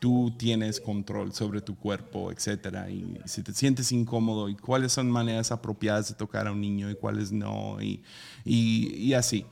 tú 0.02 0.34
tienes 0.36 0.80
control 0.80 1.32
sobre 1.32 1.60
tu 1.60 1.76
cuerpo, 1.76 2.32
etcétera, 2.32 2.90
y 2.90 3.20
si 3.24 3.44
te 3.44 3.54
sientes 3.54 3.92
incómodo 3.92 4.48
y 4.48 4.56
cuáles 4.56 4.90
son 4.90 5.08
maneras 5.08 5.52
apropiadas 5.52 6.08
de 6.08 6.16
tocar 6.16 6.48
a 6.48 6.50
un 6.50 6.60
niño 6.60 6.90
y 6.90 6.96
cuáles 6.96 7.30
no, 7.30 7.80
y, 7.80 8.02
y, 8.44 9.14
así. 9.14 9.46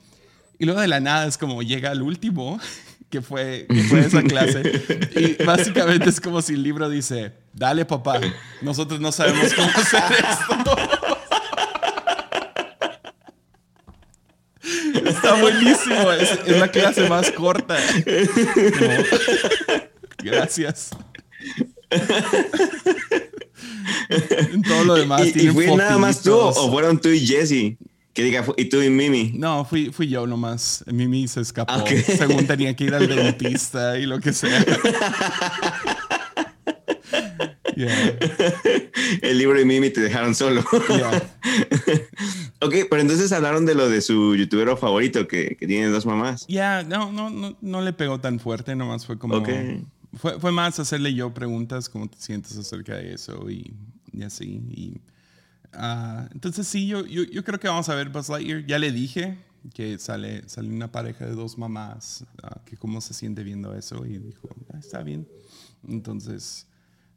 Y 0.59 0.65
luego 0.65 0.81
de 0.81 0.89
la 0.89 0.99
nada 0.99 1.25
es 1.25 1.37
como 1.37 1.63
llega 1.63 1.91
al 1.91 2.01
último, 2.01 2.59
que 3.09 3.21
fue, 3.21 3.65
esa 3.69 4.21
clase, 4.23 4.73
y 5.15 5.41
básicamente 5.41 6.09
es 6.09 6.19
como 6.19 6.41
si 6.41 6.55
el 6.55 6.63
libro 6.63 6.89
dice, 6.89 7.31
dale 7.53 7.85
papá, 7.85 8.19
nosotros 8.61 8.99
no 8.99 9.13
sabemos 9.13 9.53
cómo 9.53 9.69
hacer 9.69 10.03
esto. 10.11 10.75
Está 15.05 15.35
buenísimo, 15.35 16.11
es, 16.11 16.59
la 16.59 16.67
clase 16.67 17.07
más 17.07 17.31
corta. 17.31 17.77
Gracias. 20.23 20.91
en 24.09 24.61
todo 24.61 24.83
lo 24.83 24.95
demás. 24.95 25.35
¿Y, 25.35 25.49
fui 25.49 25.67
nada 25.75 25.97
más 25.97 26.21
tú 26.21 26.35
o 26.35 26.71
fueron 26.71 26.99
tú 26.99 27.09
y 27.09 27.19
Jesse? 27.19 27.77
Que 28.13 28.23
diga, 28.23 28.45
y 28.57 28.65
tú 28.65 28.81
y 28.81 28.89
Mimi. 28.89 29.31
No, 29.35 29.63
fui, 29.63 29.91
fui 29.91 30.09
yo 30.09 30.27
nomás. 30.27 30.83
Mimi 30.87 31.29
se 31.29 31.39
escapó. 31.39 31.73
Según 31.87 32.45
tenía 32.45 32.75
que 32.75 32.83
ir 32.85 32.93
al 32.93 33.07
dentista 33.07 33.97
y 33.99 34.05
lo 34.05 34.19
que 34.19 34.33
sea. 34.33 34.65
El 39.21 39.37
libro 39.37 39.61
y 39.61 39.65
Mimi 39.65 39.91
te 39.91 40.01
dejaron 40.01 40.35
solo. 40.35 40.59
ok, 42.59 42.75
pero 42.89 43.01
entonces 43.01 43.31
hablaron 43.31 43.65
de 43.65 43.75
lo 43.75 43.87
de 43.87 44.01
su 44.01 44.35
youtuber 44.35 44.75
favorito 44.77 45.25
que, 45.25 45.55
que 45.57 45.65
tiene 45.65 45.87
dos 45.87 46.05
mamás. 46.05 46.45
Ya, 46.49 46.83
no, 46.83 47.13
no, 47.13 47.29
no, 47.29 47.57
no 47.61 47.81
le 47.81 47.93
pegó 47.93 48.19
tan 48.19 48.41
fuerte, 48.41 48.75
nomás 48.75 49.05
fue 49.05 49.17
como. 49.17 49.35
Okay 49.35 49.85
fue, 50.13 50.39
fue, 50.39 50.51
más 50.51 50.79
hacerle 50.79 51.13
yo 51.13 51.33
preguntas, 51.33 51.89
cómo 51.89 52.09
te 52.09 52.17
sientes 52.17 52.57
acerca 52.57 52.95
de 52.95 53.13
eso 53.13 53.49
y, 53.49 53.73
y 54.11 54.23
así. 54.23 54.61
Y, 54.69 55.01
uh, 55.77 56.27
entonces 56.31 56.67
sí, 56.67 56.87
yo, 56.87 57.05
yo, 57.05 57.23
yo, 57.23 57.43
creo 57.43 57.59
que 57.59 57.67
vamos 57.67 57.87
a 57.89 57.95
ver 57.95 58.09
Buzz 58.09 58.29
Lightyear. 58.29 58.65
Ya 58.65 58.77
le 58.77 58.91
dije 58.91 59.37
que 59.73 59.97
sale, 59.99 60.47
sale 60.49 60.69
una 60.69 60.91
pareja 60.91 61.25
de 61.25 61.33
dos 61.33 61.57
mamás, 61.57 62.25
uh, 62.43 62.63
que 62.65 62.75
cómo 62.77 62.99
se 62.99 63.13
siente 63.13 63.43
viendo 63.43 63.73
eso 63.75 64.05
y 64.05 64.17
dijo, 64.17 64.49
ah, 64.73 64.79
está 64.79 65.01
bien. 65.01 65.27
Entonces, 65.87 66.67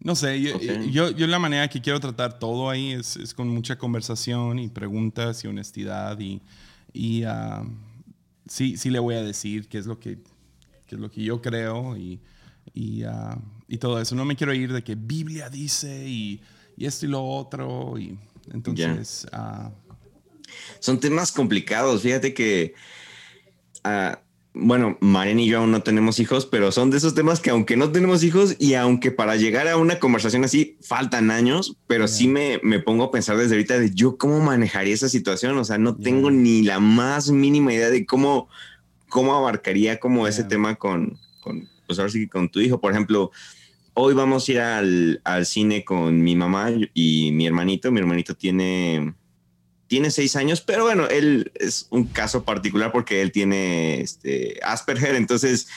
No 0.00 0.14
sé, 0.14 0.40
yo, 0.40 1.10
yo, 1.10 1.26
la 1.26 1.38
manera 1.38 1.68
que 1.68 1.80
quiero 1.80 1.98
tratar 1.98 2.38
todo 2.38 2.68
ahí 2.70 2.92
es, 2.92 3.16
es 3.16 3.34
con 3.34 3.48
mucha 3.48 3.76
conversación 3.76 4.58
y 4.58 4.68
preguntas 4.68 5.42
y 5.44 5.48
honestidad 5.48 6.18
y, 6.20 6.42
y 6.92 7.24
ah, 7.24 7.64
sí, 8.46 8.76
sí 8.76 8.90
le 8.90 8.98
voy 8.98 9.14
a 9.14 9.22
decir 9.22 9.68
qué 9.68 9.78
es 9.78 9.86
lo 9.86 9.98
que, 9.98 10.18
qué 10.86 10.94
es 10.94 11.00
lo 11.00 11.10
que 11.10 11.22
yo 11.22 11.40
creo 11.40 11.96
y, 11.96 12.20
y, 12.74 13.04
ah, 13.04 13.38
y, 13.68 13.78
todo 13.78 14.00
eso. 14.00 14.14
No 14.14 14.24
me 14.24 14.36
quiero 14.36 14.52
ir 14.52 14.72
de 14.72 14.82
que 14.82 14.96
Biblia 14.96 15.48
dice 15.48 16.06
y, 16.06 16.42
y 16.76 16.86
esto 16.86 17.06
y 17.06 17.08
lo 17.08 17.24
otro. 17.24 17.98
Y 17.98 18.18
entonces... 18.52 19.26
Ah, 19.32 19.70
Son 20.80 21.00
temas 21.00 21.32
complicados. 21.32 22.02
Fíjate 22.02 22.34
que 22.34 22.74
bueno, 24.56 24.96
Marian 25.00 25.40
y 25.40 25.48
yo 25.48 25.58
aún 25.58 25.72
no 25.72 25.82
tenemos 25.82 26.20
hijos, 26.20 26.46
pero 26.46 26.70
son 26.70 26.90
de 26.90 26.98
esos 26.98 27.14
temas 27.14 27.40
que 27.40 27.50
aunque 27.50 27.76
no 27.76 27.90
tenemos 27.90 28.22
hijos 28.22 28.54
y 28.60 28.74
aunque 28.74 29.10
para 29.10 29.34
llegar 29.34 29.66
a 29.66 29.76
una 29.76 29.98
conversación 29.98 30.44
así 30.44 30.78
faltan 30.80 31.32
años, 31.32 31.76
pero 31.88 32.06
sí 32.06 32.28
me, 32.28 32.60
me, 32.62 32.78
pongo 32.78 33.04
a 33.04 33.10
pensar 33.10 33.36
desde 33.36 33.56
ahorita 33.56 33.80
de 33.80 33.90
yo 33.92 34.16
cómo 34.16 34.38
manejaría 34.38 34.94
esa 34.94 35.08
situación. 35.08 35.58
O 35.58 35.64
sea, 35.64 35.76
no 35.78 35.96
tengo 35.96 36.30
ni 36.30 36.62
la 36.62 36.78
más 36.78 37.30
mínima 37.30 37.72
idea 37.72 37.90
de 37.90 38.06
cómo, 38.06 38.48
cómo 39.08 39.34
abarcaría 39.34 39.98
como 39.98 40.28
ese 40.28 40.44
tema 40.44 40.76
con, 40.76 41.18
con, 41.40 41.68
pues 41.86 41.98
ahora 41.98 42.10
sí 42.10 42.28
con 42.28 42.48
tu 42.48 42.60
hijo. 42.60 42.80
Por 42.80 42.92
ejemplo, 42.92 43.30
hoy 43.94 44.14
vamos 44.14 44.48
a 44.48 44.52
ir 44.52 44.60
al, 44.60 45.20
al 45.24 45.46
cine 45.46 45.84
con 45.84 46.22
mi 46.22 46.36
mamá 46.36 46.70
y 46.92 47.30
mi 47.32 47.46
hermanito. 47.46 47.90
Mi 47.90 48.00
hermanito 48.00 48.34
tiene 48.34 49.14
tiene 49.86 50.10
seis 50.10 50.34
años, 50.36 50.60
pero 50.60 50.84
bueno, 50.84 51.06
él 51.08 51.52
es 51.54 51.86
un 51.90 52.06
caso 52.06 52.44
particular 52.44 52.90
porque 52.90 53.20
él 53.20 53.32
tiene 53.32 54.00
este, 54.00 54.58
Asperger, 54.62 55.14
entonces 55.14 55.68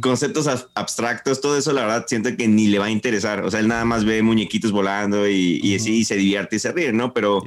conceptos 0.00 0.48
abstractos, 0.74 1.40
todo 1.40 1.58
eso 1.58 1.72
la 1.72 1.82
verdad 1.82 2.06
siento 2.08 2.34
que 2.36 2.48
ni 2.48 2.68
le 2.68 2.78
va 2.78 2.86
a 2.86 2.90
interesar, 2.90 3.44
o 3.44 3.50
sea, 3.50 3.60
él 3.60 3.68
nada 3.68 3.84
más 3.84 4.04
ve 4.04 4.22
muñequitos 4.22 4.72
volando 4.72 5.28
y, 5.28 5.60
y 5.62 5.74
así 5.74 6.04
se 6.04 6.16
divierte 6.16 6.56
y 6.56 6.58
se 6.60 6.72
ríe, 6.72 6.92
¿no? 6.92 7.12
Pero, 7.12 7.42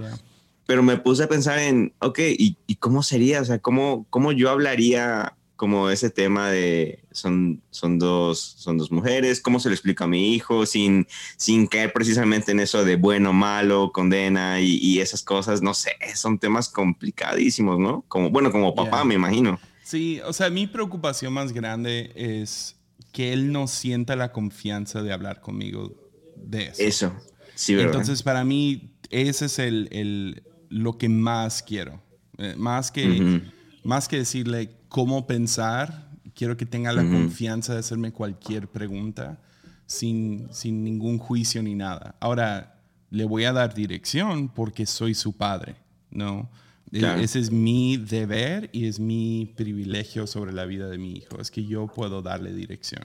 pero 0.68 0.84
me 0.84 0.98
puse 0.98 1.24
a 1.24 1.30
pensar 1.30 1.60
en, 1.60 1.94
ok, 2.00 2.20
¿y, 2.20 2.58
¿y, 2.68 2.76
cómo 2.76 3.04
sería? 3.04 3.42
O 3.42 3.46
sea, 3.46 3.60
¿cómo, 3.60 4.06
cómo 4.10 4.32
yo 4.32 4.50
hablaría 4.50 5.36
como 5.62 5.92
ese 5.92 6.10
tema 6.10 6.50
de 6.50 7.04
son, 7.12 7.62
son, 7.70 8.00
dos, 8.00 8.40
son 8.40 8.80
dos 8.80 8.92
mujeres, 8.92 9.40
cómo 9.40 9.60
se 9.60 9.70
lo 9.70 9.76
explico 9.76 10.06
a 10.06 10.08
mi 10.08 10.34
hijo 10.34 10.66
sin, 10.66 11.06
sin 11.38 11.68
caer 11.68 11.94
precisamente 11.94 12.52
en 12.52 12.62
eso 12.62 12.84
de 12.84 12.96
bueno, 12.96 13.32
malo, 13.32 13.92
condena 13.92 14.60
y, 14.60 15.00
esas 15.00 15.22
cosas, 15.22 15.62
no 15.62 15.76
sé, 15.76 15.92
son 16.16 16.40
temas 16.40 16.68
complicadísimos, 16.68 17.78
¿no? 17.78 18.04
Como, 18.08 18.32
bueno, 18.32 18.52
como 18.52 18.74
papá, 18.74 19.04
me 19.04 19.14
imagino. 19.14 19.60
Sí, 19.84 20.20
o 20.26 20.34
sea, 20.34 20.50
mi 20.50 20.66
preocupación 20.66 21.32
más 21.32 21.54
grande 21.54 22.12
es 22.16 22.76
que 23.12 23.32
él 23.32 23.52
no 23.52 23.68
sienta 23.68 24.16
la 24.16 24.32
confianza 24.32 25.04
de 25.04 25.14
hablar 25.14 25.42
conmigo 25.42 25.94
de 26.38 26.70
eso. 26.70 26.82
Eso, 26.82 27.14
sí, 27.54 27.76
¿verdad? 27.76 27.92
Entonces, 27.92 28.24
para 28.24 28.44
mí, 28.44 28.96
ese 29.12 29.46
es 29.46 29.60
el, 29.60 29.90
el 29.92 30.42
lo 30.70 30.98
que 30.98 31.08
más 31.08 31.62
quiero. 31.62 32.02
Eh, 32.40 32.56
más 32.58 32.90
que, 32.90 33.44
más 33.84 34.08
que 34.08 34.18
decirle 34.18 34.81
cómo 34.92 35.26
pensar. 35.26 36.12
Quiero 36.36 36.58
que 36.58 36.66
tenga 36.66 36.92
la 36.92 37.04
confianza 37.04 37.74
de 37.74 37.80
hacerme 37.80 38.12
cualquier 38.12 38.68
pregunta 38.68 39.40
sin, 39.86 40.48
sin 40.54 40.84
ningún 40.84 41.18
juicio 41.18 41.64
ni 41.64 41.76
nada. 41.76 42.16
Ahora, 42.20 42.80
le 43.10 43.26
voy 43.26 43.46
a 43.46 43.54
dar 43.54 43.74
dirección 43.74 44.50
porque 44.50 44.86
soy 44.86 45.16
su 45.16 45.34
padre, 45.34 45.76
¿no? 46.12 46.50
E, 46.92 47.24
ese 47.24 47.40
es 47.40 47.52
mi 47.52 47.98
deber 47.98 48.70
y 48.74 48.86
es 48.86 49.00
mi 49.00 49.54
privilegio 49.56 50.28
sobre 50.28 50.52
la 50.52 50.66
vida 50.66 50.90
de 50.90 50.98
mi 50.98 51.14
hijo, 51.14 51.40
es 51.40 51.52
que 51.52 51.66
yo 51.66 51.88
puedo 51.88 52.22
darle 52.22 52.54
dirección. 52.54 53.04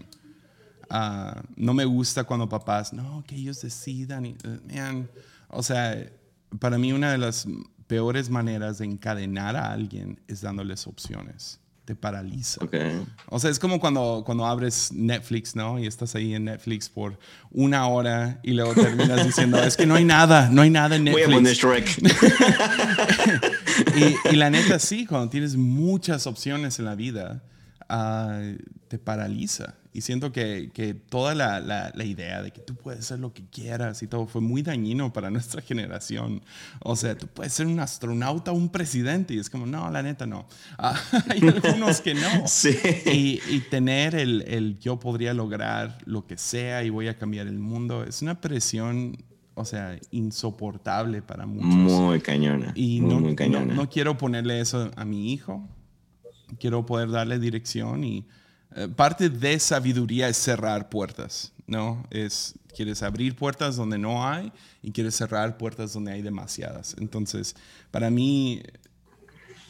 Ah, 0.90 1.42
no 1.56 1.72
me 1.72 1.84
gusta 1.84 2.24
cuando 2.24 2.48
papás, 2.48 2.92
no, 2.92 3.22
que 3.26 3.36
ellos 3.36 3.60
decidan. 3.62 4.26
Y, 4.26 4.36
eh, 4.44 5.06
o 5.48 5.62
sea, 5.62 6.10
para 6.58 6.78
mí 6.78 6.92
una 6.92 7.12
de 7.12 7.18
las 7.18 7.46
peores 7.86 8.28
maneras 8.28 8.78
de 8.78 8.86
encadenar 8.86 9.56
a 9.56 9.72
alguien 9.72 10.20
es 10.26 10.40
dándoles 10.40 10.86
opciones 10.88 11.60
te 11.86 11.94
paraliza. 11.94 12.60
O 13.28 13.38
sea, 13.38 13.48
es 13.48 13.60
como 13.60 13.78
cuando, 13.78 14.24
cuando 14.26 14.44
abres 14.44 14.92
Netflix, 14.92 15.54
¿no? 15.54 15.78
Y 15.78 15.86
estás 15.86 16.16
ahí 16.16 16.34
en 16.34 16.46
Netflix 16.46 16.88
por 16.88 17.16
una 17.52 17.86
hora 17.86 18.40
y 18.42 18.54
luego 18.54 18.74
terminas 18.74 19.24
diciendo, 19.24 19.62
es 19.62 19.76
que 19.76 19.86
no 19.86 19.94
hay 19.94 20.04
nada, 20.04 20.50
no 20.50 20.62
hay 20.62 20.70
nada 20.70 20.96
en 20.96 21.04
Netflix. 21.04 21.98
y, 23.96 24.32
y 24.32 24.36
la 24.36 24.50
neta, 24.50 24.80
sí, 24.80 25.06
cuando 25.06 25.30
tienes 25.30 25.54
muchas 25.54 26.26
opciones 26.26 26.80
en 26.80 26.86
la 26.86 26.96
vida, 26.96 27.44
ah, 27.88 28.40
te 28.88 28.98
paraliza. 28.98 29.74
Y 29.96 30.02
siento 30.02 30.30
que, 30.30 30.70
que 30.74 30.92
toda 30.92 31.34
la, 31.34 31.58
la, 31.58 31.90
la, 31.94 32.04
idea 32.04 32.42
de 32.42 32.50
que 32.50 32.60
tú 32.60 32.74
puedes 32.74 33.00
hacer 33.00 33.18
lo 33.18 33.32
que 33.32 33.46
quieras 33.46 34.02
y 34.02 34.06
todo 34.06 34.26
fue 34.26 34.42
muy 34.42 34.60
dañino 34.60 35.10
para 35.10 35.30
nuestra 35.30 35.62
generación. 35.62 36.42
O 36.80 36.96
sea, 36.96 37.16
tú 37.16 37.26
puedes 37.28 37.54
ser 37.54 37.66
un 37.66 37.80
astronauta 37.80 38.52
o 38.52 38.54
un 38.54 38.68
presidente 38.68 39.32
y 39.32 39.38
es 39.38 39.48
como, 39.48 39.64
no, 39.64 39.90
la 39.90 40.02
neta 40.02 40.26
no. 40.26 40.46
Ah, 40.78 41.00
hay 41.30 41.40
algunos 41.40 42.02
que 42.02 42.12
no. 42.12 42.28
Sí. 42.46 42.76
Y, 43.06 43.40
y, 43.48 43.60
tener 43.70 44.14
el, 44.14 44.42
el 44.42 44.78
yo 44.78 45.00
podría 45.00 45.32
lograr 45.32 45.96
lo 46.04 46.26
que 46.26 46.36
sea 46.36 46.84
y 46.84 46.90
voy 46.90 47.08
a 47.08 47.16
cambiar 47.16 47.46
el 47.46 47.58
mundo 47.58 48.04
es 48.04 48.20
una 48.20 48.38
presión 48.38 49.16
o 49.54 49.64
sea, 49.64 49.98
insoportable 50.10 51.22
para 51.22 51.46
muchos. 51.46 51.74
Muy 51.74 52.20
cañona. 52.20 52.72
Y 52.74 53.00
no, 53.00 53.20
No, 53.20 53.64
no, 53.64 53.88
quiero 53.88 54.18
ponerle 54.18 54.60
eso 54.60 54.90
a 54.94 55.06
mi 55.06 55.32
hijo. 55.32 55.66
Quiero 56.60 56.84
poder 56.84 57.10
darle 57.10 57.38
dirección 57.38 58.04
y 58.04 58.26
parte 58.94 59.30
de 59.30 59.58
sabiduría 59.58 60.28
es 60.28 60.36
cerrar 60.36 60.90
puertas, 60.90 61.52
¿no? 61.66 62.06
Es, 62.10 62.54
quieres 62.74 63.02
abrir 63.02 63.34
puertas 63.34 63.76
donde 63.76 63.96
no 63.96 64.26
hay 64.26 64.52
y 64.82 64.92
quieres 64.92 65.14
cerrar 65.14 65.56
puertas 65.56 65.94
donde 65.94 66.12
hay 66.12 66.20
demasiadas. 66.20 66.94
Entonces, 66.98 67.56
para 67.90 68.10
mí, 68.10 68.62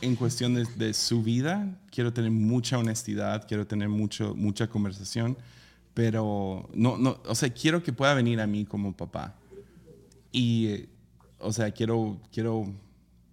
en 0.00 0.16
cuestión 0.16 0.54
de, 0.54 0.92
su 0.92 1.22
vida, 1.22 1.78
quiero 1.90 2.12
tener 2.12 2.32
mucha 2.32 2.78
honestidad, 2.78 3.46
quiero 3.46 3.66
tener 3.66 3.88
mucho, 3.88 4.34
mucha 4.34 4.68
conversación, 4.68 5.38
pero 5.94 6.68
no, 6.74 6.98
no, 6.98 7.20
o 7.26 7.34
sea, 7.36 7.48
quiero 7.50 7.82
que 7.82 7.92
pueda 7.92 8.12
venir 8.12 8.40
a 8.40 8.46
mí 8.48 8.64
como 8.64 8.92
papá. 8.92 9.36
Y, 10.32 10.86
o 11.38 11.52
sea, 11.52 11.70
quiero, 11.70 12.20
quiero 12.32 12.74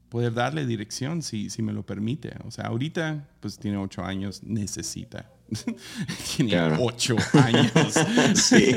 poder 0.09 0.35
darle 0.35 0.67
dirección 0.67 1.23
si, 1.23 1.49
si 1.49 1.63
me 1.63 1.73
lo 1.73 1.83
permite. 1.83 2.35
O 2.45 2.51
sea, 2.51 2.65
ahorita, 2.65 3.27
pues 3.39 3.57
tiene 3.57 3.77
ocho 3.77 4.03
años, 4.03 4.43
necesita 4.43 5.32
Tiene 6.35 6.61
ocho 6.79 7.15
años. 7.33 7.71
sí. 8.35 8.75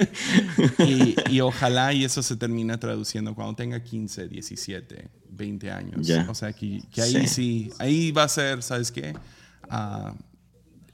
y, 1.30 1.40
ojalá 1.40 1.92
y 1.92 2.04
eso 2.04 2.22
se 2.22 2.36
termine 2.36 2.76
traduciendo 2.78 3.34
cuando 3.34 3.54
tenga 3.54 3.82
15, 3.82 4.28
17, 4.28 5.08
20 5.30 5.70
años. 5.70 6.10
O 6.28 6.34
sea, 6.34 6.52
que, 6.52 6.82
ahí 6.98 7.26
sí. 7.26 7.70
ahí 7.78 8.12
va 8.12 8.24
a 8.24 8.28
ser, 8.28 8.62
¿sabes 8.62 8.90
qué? 8.90 9.14
Ah, 9.68 10.14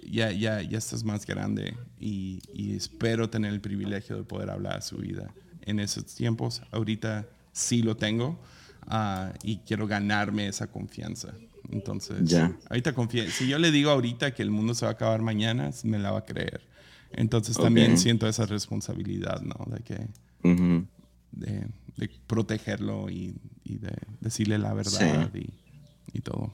ya, 0.04 0.32
ya, 0.32 0.62
ya 0.62 0.78
estás 0.78 1.04
más 1.04 1.26
grande 1.26 1.76
y, 2.00 2.40
espero 2.74 3.30
tener 3.30 3.52
el 3.52 3.60
privilegio 3.60 4.16
de 4.16 4.24
poder 4.24 4.50
hablar 4.50 4.76
de 4.76 4.82
su 4.82 4.96
vida 4.96 5.32
en 5.62 5.78
esos 5.78 6.06
tiempos. 6.14 6.62
Ahorita 6.70 7.26
sí 7.52 7.82
lo 7.82 7.96
tengo 7.96 8.40
ah, 8.86 9.32
y 9.42 9.58
quiero 9.58 9.86
ganarme 9.86 10.48
esa 10.48 10.66
confianza. 10.66 11.32
Entonces, 11.70 12.28
ya. 12.28 12.56
ahorita 12.68 12.94
confía. 12.94 13.30
Si 13.30 13.46
yo 13.46 13.58
le 13.58 13.70
digo 13.70 13.90
ahorita 13.90 14.34
que 14.34 14.42
el 14.42 14.50
mundo 14.50 14.74
se 14.74 14.84
va 14.84 14.90
a 14.90 14.94
acabar 14.94 15.22
mañana, 15.22 15.70
me 15.84 15.98
la 15.98 16.10
va 16.10 16.20
a 16.20 16.24
creer. 16.24 16.60
Entonces 17.12 17.56
también 17.56 17.98
siento 17.98 18.26
esa 18.26 18.46
responsabilidad, 18.46 19.40
¿no? 19.42 19.66
De 19.66 19.82
que... 19.82 20.06
de, 21.32 21.66
protegerlo 22.26 23.10
y, 23.10 23.34
de 23.64 23.94
decirle 24.20 24.58
la 24.58 24.72
verdad 24.74 25.30
y, 25.34 26.20
todo. 26.20 26.52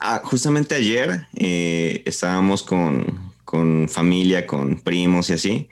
Ah, 0.00 0.20
justamente 0.24 0.74
ayer 0.74 1.26
eh, 1.34 2.02
estábamos 2.06 2.62
con, 2.62 3.32
con, 3.44 3.88
familia, 3.88 4.46
con 4.46 4.80
primos 4.80 5.30
y 5.30 5.32
así, 5.34 5.68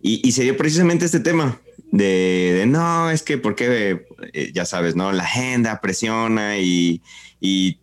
y, 0.00 0.26
y 0.26 0.32
se 0.32 0.42
dio 0.42 0.56
precisamente 0.56 1.04
este 1.04 1.20
tema 1.20 1.60
de, 1.92 2.64
no, 2.66 3.10
es 3.10 3.22
que 3.22 3.36
porque, 3.36 4.06
eh, 4.32 4.50
ya 4.54 4.64
sabes, 4.64 4.96
¿no? 4.96 5.12
La 5.12 5.24
agenda 5.24 5.80
presiona 5.82 6.58
y, 6.58 7.02
y, 7.38 7.78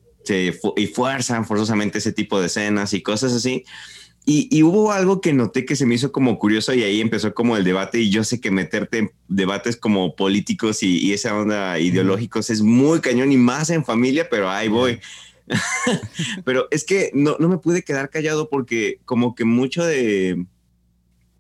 y 0.76 0.88
fuerzan 0.88 1.46
forzosamente 1.46 2.00
ese 2.00 2.12
tipo 2.12 2.40
de 2.42 2.48
escenas 2.48 2.94
y 2.94 3.04
cosas 3.04 3.34
así. 3.34 3.64
Y, 4.26 4.62
hubo 4.62 4.92
algo 4.92 5.22
que 5.22 5.34
noté 5.34 5.66
que 5.66 5.76
se 5.76 5.88
me 5.88 5.96
hizo 5.96 6.12
como 6.12 6.38
curioso 6.38 6.74
y 6.74 6.84
ahí 6.84 7.02
empezó 7.02 7.34
como 7.34 7.58
el 7.58 7.64
debate 7.64 8.00
y 8.00 8.12
yo 8.12 8.24
sé 8.24 8.40
que 8.40 8.52
meterte 8.52 8.98
en 9.00 9.12
debates 9.28 9.76
como 9.76 10.16
políticos 10.16 10.84
y, 10.84 11.14
esa 11.14 11.36
onda 11.36 11.80
ideológicos 11.80 12.50
es 12.50 12.62
muy 12.62 13.02
cañón 13.02 13.32
y 13.32 13.38
más 13.38 13.70
en 13.70 13.86
familia, 13.86 14.28
pero 14.30 14.50
ahí 14.50 14.68
voy. 14.68 15.00
pero 16.46 16.68
es 16.70 16.84
que 16.84 17.12
no, 17.14 17.38
no, 17.40 17.48
me 17.48 17.58
pude 17.58 17.84
quedar 17.84 18.10
callado 18.10 18.50
porque 18.50 19.00
como 19.06 19.34
que 19.34 19.46
mucho 19.46 19.84
de, 19.84 20.46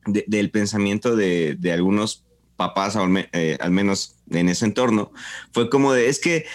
del 0.06 0.50
pensamiento 0.50 1.16
de, 1.16 1.56
de 1.60 1.72
algunos 1.72 2.26
papás, 2.60 2.96
eh, 3.32 3.58
al, 3.60 3.72
menos 3.72 4.18
en 4.30 4.50
ese 4.50 4.66
entorno, 4.66 5.12
fue 5.54 5.70
como 5.70 5.94
de, 5.94 6.10
es 6.10 6.20
que, 6.20 6.46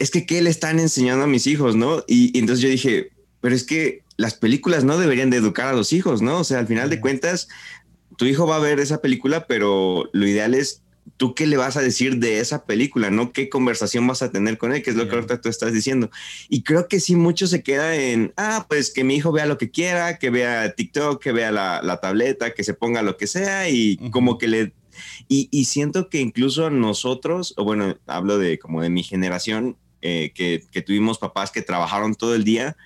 es 0.00 0.10
que, 0.10 0.26
¿qué 0.26 0.42
le 0.42 0.50
están 0.50 0.80
enseñando 0.80 1.24
a 1.24 1.28
mis 1.28 1.46
hijos, 1.46 1.76
no? 1.76 2.02
Y, 2.08 2.36
entonces 2.36 2.62
yo 2.62 2.70
dije, 2.70 3.10
pero 3.40 3.54
es 3.54 3.64
que 3.64 4.02
las 4.16 4.34
películas 4.34 4.82
no 4.82 4.98
deberían 4.98 5.30
de 5.30 5.36
educar 5.36 5.68
a 5.68 5.74
los 5.74 5.92
hijos, 5.92 6.22
¿no? 6.22 6.40
O 6.40 6.44
sea, 6.44 6.58
al 6.58 6.66
final 6.66 6.88
de 6.88 7.00
cuentas, 7.00 7.48
tu 8.16 8.24
hijo 8.24 8.46
va 8.46 8.56
a 8.56 8.60
ver 8.60 8.80
esa 8.80 9.02
película, 9.02 9.46
pero 9.46 10.08
lo 10.12 10.26
ideal 10.26 10.54
es 10.54 10.82
tú 11.16 11.34
qué 11.34 11.46
le 11.46 11.56
vas 11.56 11.76
a 11.76 11.82
decir 11.82 12.16
de 12.18 12.40
esa 12.40 12.64
película, 12.64 13.10
¿no? 13.10 13.32
¿Qué 13.32 13.48
conversación 13.48 14.06
vas 14.06 14.22
a 14.22 14.30
tener 14.30 14.58
con 14.58 14.72
él? 14.72 14.82
Que 14.82 14.90
es 14.90 14.96
lo 14.96 15.08
que 15.08 15.14
ahorita 15.14 15.40
tú 15.40 15.48
estás 15.48 15.72
diciendo. 15.72 16.10
Y 16.48 16.62
creo 16.62 16.88
que 16.88 17.00
sí, 17.00 17.16
mucho 17.16 17.46
se 17.46 17.62
queda 17.62 17.94
en, 17.94 18.32
ah, 18.36 18.66
pues 18.68 18.92
que 18.92 19.04
mi 19.04 19.16
hijo 19.16 19.32
vea 19.32 19.46
lo 19.46 19.58
que 19.58 19.70
quiera, 19.70 20.18
que 20.18 20.30
vea 20.30 20.74
TikTok, 20.74 21.22
que 21.22 21.32
vea 21.32 21.52
la, 21.52 21.98
tableta, 22.00 22.54
que 22.54 22.64
se 22.64 22.74
ponga 22.74 23.02
lo 23.02 23.16
que 23.16 23.26
sea 23.26 23.68
y 23.68 23.98
como 24.10 24.38
que 24.38 24.48
le... 24.48 24.72
Y, 25.28 25.48
y, 25.50 25.64
siento 25.64 26.08
que 26.08 26.20
incluso 26.20 26.70
nosotros, 26.70 27.54
o 27.56 27.64
bueno, 27.64 27.96
hablo 28.06 28.38
de 28.38 28.58
como 28.58 28.82
de 28.82 28.90
mi 28.90 29.02
generación, 29.02 29.76
eh, 30.00 30.32
que, 30.34 30.64
que, 30.70 30.82
tuvimos 30.82 31.18
papás 31.18 31.50
que 31.50 31.62
trabajaron 31.62 32.14
todo 32.14 32.34
el 32.34 32.44
día, 32.44 32.76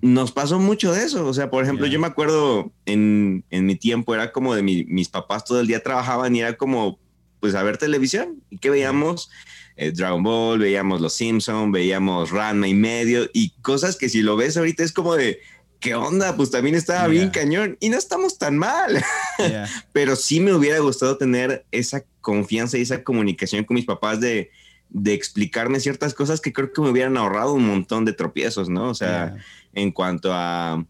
nos 0.00 0.32
pasó 0.32 0.58
mucho 0.58 0.92
de 0.92 1.04
eso. 1.04 1.26
O 1.26 1.34
sea, 1.34 1.50
por 1.50 1.62
ejemplo, 1.62 1.86
yo 1.86 2.00
me 2.00 2.06
acuerdo 2.06 2.72
en, 2.86 3.44
en, 3.50 3.66
mi 3.66 3.76
tiempo, 3.76 4.14
era 4.14 4.32
como 4.32 4.54
de 4.54 4.62
mis 4.62 5.08
papás 5.08 5.44
todo 5.44 5.60
el 5.60 5.66
día 5.66 5.82
trabajaban 5.82 6.34
y 6.34 6.40
era 6.40 6.56
como, 6.56 6.98
pues, 7.40 7.54
a 7.54 7.62
ver 7.62 7.76
televisión. 7.76 8.42
¿Y 8.48 8.58
qué 8.58 8.70
veíamos? 8.70 9.30
Eh, 9.76 9.92
Dragon 9.92 10.22
Ball, 10.22 10.58
veíamos 10.58 11.00
Los 11.00 11.14
Simpson, 11.14 11.72
veíamos 11.72 12.30
Ranma 12.30 12.68
y 12.68 12.74
medio 12.74 13.30
y 13.32 13.50
cosas 13.62 13.96
que 13.96 14.08
si 14.08 14.20
lo 14.20 14.36
ves 14.36 14.56
ahorita 14.56 14.82
es 14.82 14.92
como 14.92 15.14
de, 15.14 15.40
¿qué 15.80 15.94
onda? 15.94 16.36
Pues 16.36 16.50
también 16.50 16.76
estaba 16.76 17.08
bien 17.08 17.30
cañón 17.30 17.76
y 17.80 17.88
no 17.88 17.96
estamos 17.96 18.38
tan 18.38 18.58
mal. 18.58 19.02
Pero 19.92 20.14
sí 20.16 20.40
me 20.40 20.52
hubiera 20.52 20.78
gustado 20.78 21.16
tener 21.16 21.64
esa 21.72 22.04
confianza 22.20 22.78
y 22.78 22.82
esa 22.82 23.02
comunicación 23.02 23.64
con 23.64 23.74
mis 23.74 23.86
papás 23.86 24.20
de 24.20 24.50
de 24.90 25.14
explicarme 25.14 25.80
ciertas 25.80 26.14
cosas 26.14 26.40
que 26.40 26.52
creo 26.52 26.72
que 26.72 26.82
me 26.82 26.90
hubieran 26.90 27.16
ahorrado 27.16 27.54
un 27.54 27.66
montón 27.66 28.04
de 28.04 28.12
tropiezos, 28.12 28.68
¿no? 28.68 28.90
O 28.90 28.94
sea, 28.94 29.36
en 29.72 29.92
cuanto 29.92 30.32
a 30.32 30.84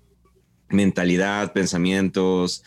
mentalidad, 0.71 1.53
pensamientos, 1.53 2.65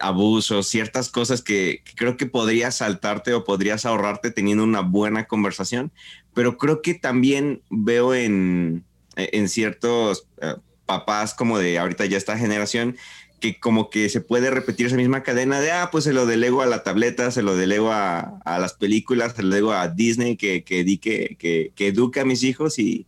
abusos, 0.00 0.66
ciertas 0.66 1.08
cosas 1.08 1.42
que, 1.42 1.82
creo 1.94 2.16
que 2.16 2.26
podrías 2.26 2.76
saltarte 2.76 3.34
o 3.34 3.44
podrías 3.44 3.86
ahorrarte 3.86 4.30
teniendo 4.30 4.64
una 4.64 4.80
buena 4.80 5.26
conversación, 5.26 5.92
pero 6.34 6.58
creo 6.58 6.82
que 6.82 6.94
también 6.94 7.62
veo 7.70 8.14
en, 8.14 8.84
en 9.16 9.48
ciertos 9.48 10.26
eh, 10.40 10.54
papás 10.86 11.34
como 11.34 11.58
de 11.58 11.78
ahorita 11.78 12.06
ya 12.06 12.16
esta 12.16 12.38
generación 12.38 12.96
que 13.40 13.60
como 13.60 13.90
que 13.90 14.08
se 14.08 14.22
puede 14.22 14.50
repetir 14.50 14.86
esa 14.86 14.96
misma 14.96 15.22
cadena 15.22 15.60
de, 15.60 15.70
ah, 15.70 15.90
pues 15.92 16.04
se 16.04 16.14
lo 16.14 16.24
delego 16.24 16.62
a 16.62 16.66
la 16.66 16.82
tableta, 16.82 17.30
se 17.30 17.42
lo 17.42 17.56
delego 17.56 17.92
a, 17.92 18.38
a 18.44 18.58
las 18.58 18.72
películas, 18.72 19.34
se 19.36 19.42
lo 19.42 19.50
delego 19.50 19.72
a 19.72 19.88
Disney 19.88 20.36
que, 20.36 20.64
que, 20.64 20.84
que, 20.98 21.72
que, 21.74 21.86
eduque 21.86 22.20
a 22.20 22.24
mis 22.24 22.42
hijos 22.42 22.78
y, 22.78 23.06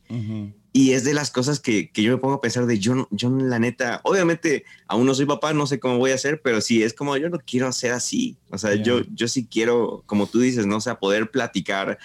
y 0.75 0.93
es 0.93 1.05
de 1.05 1.15
las 1.15 1.31
cosas 1.31 1.59
que, 1.59 1.91
que, 1.91 2.03
yo 2.03 2.13
me 2.13 2.19
pongo 2.19 2.35
a 2.35 2.41
pensar 2.43 2.67
de, 2.67 2.79
yo, 2.79 3.09
yo 3.11 3.31
la 3.31 3.59
neta, 3.59 4.03
obviamente 4.05 4.65
aún 4.89 5.07
no 5.07 5.15
soy 5.15 5.25
papá, 5.25 5.55
no 5.55 5.67
sé 5.67 5.81
cómo 5.81 5.97
voy 5.97 6.11
a 6.11 6.17
hacer, 6.17 6.43
pero 6.43 6.61
sí, 6.61 6.83
es 6.83 6.93
como 6.93 7.17
yo 7.17 7.31
no 7.31 7.39
quiero 7.39 7.67
hacer 7.67 7.93
así, 7.93 8.37
o 8.51 8.59
sea, 8.59 8.75
yo, 8.75 9.01
yo 9.15 9.29
sí 9.29 9.47
quiero, 9.51 10.03
como 10.05 10.27
tú 10.27 10.41
dices, 10.41 10.67
no 10.67 10.77
o 10.77 10.81
sea, 10.83 10.99
poder 10.99 11.31
platicar 11.31 11.99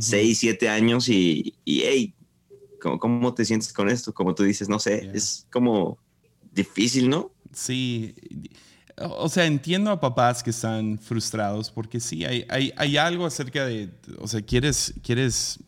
seis, 0.00 0.38
siete 0.38 0.68
años 0.68 1.08
y, 1.08 1.54
y 1.64 1.82
hey, 1.82 2.14
¿cómo, 2.80 2.98
¿cómo, 2.98 3.34
te 3.34 3.44
sientes 3.44 3.72
con 3.72 3.88
esto? 3.88 4.12
Como 4.12 4.34
tú 4.34 4.42
dices, 4.42 4.68
no 4.68 4.78
sé, 4.78 5.10
es 5.14 5.46
como 5.50 5.98
difícil, 6.52 7.08
¿no? 7.08 7.32
Sí, 7.52 8.14
o 8.98 9.28
sea, 9.28 9.44
entiendo 9.44 9.90
a 9.90 10.00
papás 10.00 10.42
que 10.42 10.50
están 10.50 10.98
frustrados 10.98 11.70
porque 11.70 12.00
sí, 12.00 12.24
hay, 12.24 12.46
hay, 12.48 12.72
hay, 12.76 12.96
algo 12.96 13.26
acerca 13.26 13.66
de, 13.66 13.90
o 14.18 14.26
sea, 14.26 14.40
quieres, 14.40 14.94
quieres, 15.02 15.58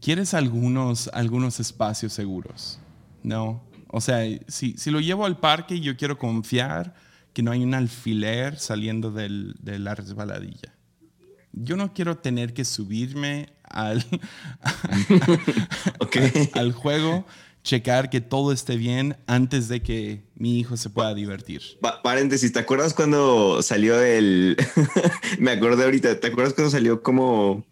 quieres 0.00 0.34
algunos, 0.34 1.08
algunos 1.12 1.60
espacios 1.60 2.12
seguros, 2.12 2.80
¿no? 3.22 3.62
O 3.88 4.00
sea, 4.00 4.24
si, 4.48 4.76
si 4.76 4.90
lo 4.90 5.00
llevo 5.00 5.24
al 5.24 5.38
parque, 5.38 5.80
yo 5.80 5.96
quiero 5.96 6.18
confiar 6.18 6.94
que 7.32 7.42
no 7.42 7.52
hay 7.52 7.62
un 7.62 7.74
alfiler 7.74 8.58
saliendo 8.58 9.10
del, 9.10 9.54
de 9.60 9.78
la 9.78 9.94
resbaladilla. 9.94 10.74
Yo 11.52 11.76
no 11.76 11.92
quiero 11.92 12.18
tener 12.18 12.54
que 12.54 12.64
subirme 12.64 13.52
al, 13.64 14.04
al 16.54 16.72
juego 16.72 17.26
checar 17.62 18.10
que 18.10 18.20
todo 18.20 18.52
esté 18.52 18.76
bien 18.76 19.16
antes 19.26 19.68
de 19.68 19.82
que 19.82 20.22
mi 20.34 20.58
hijo 20.58 20.76
se 20.76 20.90
pueda 20.90 21.14
divertir. 21.14 21.62
paréntesis, 22.02 22.52
¿te 22.52 22.58
acuerdas 22.58 22.94
cuando 22.94 23.62
salió 23.62 24.02
el... 24.02 24.56
Me 25.38 25.52
acordé 25.52 25.84
ahorita, 25.84 26.18
¿te 26.18 26.26
acuerdas 26.26 26.54
cuando 26.54 26.70
salió 26.70 27.02
como 27.02 27.64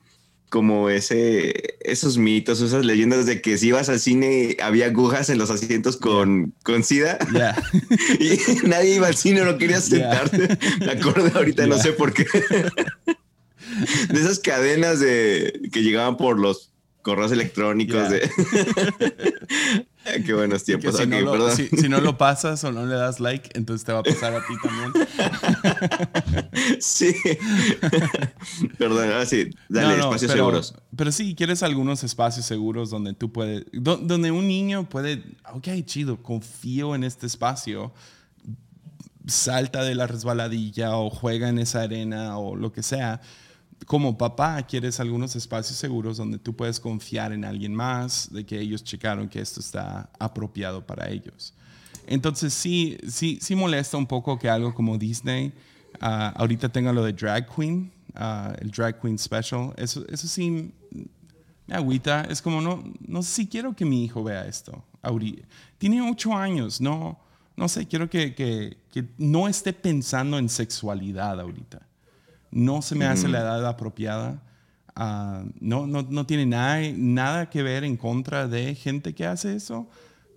como 0.51 0.91
ese, 0.91 1.79
esos 1.81 2.19
mitos, 2.19 2.61
esas 2.61 2.85
leyendas 2.85 3.25
de 3.25 3.41
que 3.41 3.57
si 3.57 3.69
ibas 3.69 3.89
al 3.89 4.01
cine 4.01 4.57
había 4.61 4.87
agujas 4.87 5.31
en 5.31 5.39
los 5.39 5.49
asientos 5.49 5.97
con, 5.97 6.53
con 6.65 6.83
sida 6.83 7.19
y 8.19 8.67
nadie 8.67 8.97
iba 8.97 9.07
al 9.07 9.15
cine, 9.15 9.45
no 9.45 9.57
quería 9.59 9.81
sentarte. 9.81 10.59
Me 10.81 10.91
acuerdo 10.91 11.39
ahorita, 11.39 11.69
no 11.69 11.79
sé 11.79 11.93
por 11.93 12.13
qué. 12.13 12.27
de 14.09 14.21
esas 14.21 14.39
cadenas 14.39 15.01
de 15.01 15.69
que 15.73 15.83
llegaban 15.83 16.17
por 16.17 16.39
los 16.39 16.71
correos 17.03 17.33
electrónicos. 17.33 18.11
De... 18.11 18.31
Qué 20.25 20.33
buenos 20.33 20.65
tiempos. 20.65 20.97
Si, 20.97 21.07
no 21.07 21.21
lo, 21.21 21.51
si, 21.55 21.89
no 21.89 22.01
lo, 22.01 22.17
pasas 22.17 22.65
o 22.65 22.73
no 22.73 22.87
le 22.87 22.95
das 22.95 23.21
like, 23.21 23.51
entonces 23.55 23.85
te 23.85 23.93
va 23.93 24.01
a 24.01 24.03
pasar 24.03 24.35
a 24.35 24.41
ti 24.41 24.55
también. 24.63 24.93
sí. 26.81 27.15
Perdón, 28.79 29.11
ahora 29.11 29.27
sí. 29.27 29.51
Dale, 29.69 29.99
espacios 30.01 30.33
seguros. 30.33 30.75
Pero 30.97 31.13
sí, 31.13 31.35
quieres 31.35 31.63
algunos 31.63 32.03
espacios 32.03 32.47
seguros 32.47 32.91
donde 32.91 33.13
tú 33.13 33.31
puedes, 33.31 33.65
donde 33.73 34.31
un 34.31 34.49
niño 34.49 34.89
puede, 34.89 35.23
ok, 35.53 35.69
chido, 35.85 36.23
confío 36.23 36.95
en 36.95 37.05
este 37.05 37.27
espacio 37.27 37.93
salta 39.27 39.85
de 39.85 39.95
la 39.95 40.07
resbaladilla 40.07 40.97
o 40.97 41.11
juega 41.11 41.49
en 41.49 41.59
esa 41.59 41.83
arena 41.83 42.39
o 42.39 42.57
lo 42.57 42.73
que 42.73 42.83
sea 42.83 43.21
como 43.87 44.17
papá 44.17 44.63
quieres 44.63 45.01
algunos 45.01 45.37
espacios 45.37 45.79
seguros 45.79 46.17
donde 46.17 46.39
tú 46.39 46.55
puedes 46.55 46.81
confiar 46.81 47.33
en 47.33 47.45
alguien 47.45 47.75
más, 47.75 48.33
de 48.33 48.45
que 48.45 48.61
ellos 48.61 48.85
checaron 48.85 49.29
que 49.29 49.41
esto 49.41 49.61
está 49.61 50.11
apropiado 50.19 50.87
para 50.87 51.09
ellos. 51.09 51.55
Entonces 52.07 52.53
sí, 52.53 52.99
sí, 53.09 53.39
sí 53.41 53.55
molesta 53.55 53.97
un 53.97 54.07
poco 54.07 54.39
que 54.39 54.49
algo 54.49 54.75
como 54.75 54.99
Disney 54.99 55.53
ah, 56.01 56.33
ahorita 56.37 56.69
tenga 56.69 56.93
lo 56.93 57.05
de 57.05 57.13
Drag 57.13 57.47
Queen, 57.55 57.93
ah, 58.15 58.55
el 58.61 58.71
Drag 58.71 59.01
Queen 59.01 59.19
Special. 59.19 59.73
Eso, 59.77 60.05
eso 60.09 60.27
sí 60.27 60.73
me 61.67 61.75
agüita. 61.75 62.23
Es 62.23 62.43
como, 62.43 62.61
no, 62.61 62.83
no 63.07 63.23
sé 63.23 63.33
si 63.33 63.47
quiero 63.47 63.75
que 63.75 63.85
mi 63.85 64.05
hijo 64.05 64.23
vea 64.23 64.47
esto. 64.47 64.85
Tiene 65.79 66.03
ocho 66.03 66.35
años, 66.35 66.81
no, 66.81 67.19
no 67.57 67.69
sé, 67.69 67.87
quiero 67.87 68.11
que, 68.11 68.35
que, 68.35 68.77
que 68.93 69.09
no 69.17 69.49
esté 69.49 69.73
pensando 69.73 70.39
en 70.39 70.49
sexualidad 70.49 71.41
ahorita 71.41 71.90
no 72.51 72.83
se 72.83 72.95
me 72.95 73.07
hace 73.07 73.29
la 73.29 73.41
edad 73.41 73.67
apropiada. 73.67 74.43
Ah, 74.97 75.45
no, 75.61 75.87
no, 75.87 76.03
no, 76.03 76.27
tiene 76.27 76.47
nada, 76.47 76.81
nada 76.97 77.49
que 77.49 77.63
ver 77.63 77.85
en 77.85 77.97
contra 77.97 78.49
de 78.49 78.75
gente 78.75 79.15
que 79.15 79.27
hace 79.27 79.55
eso, 79.55 79.89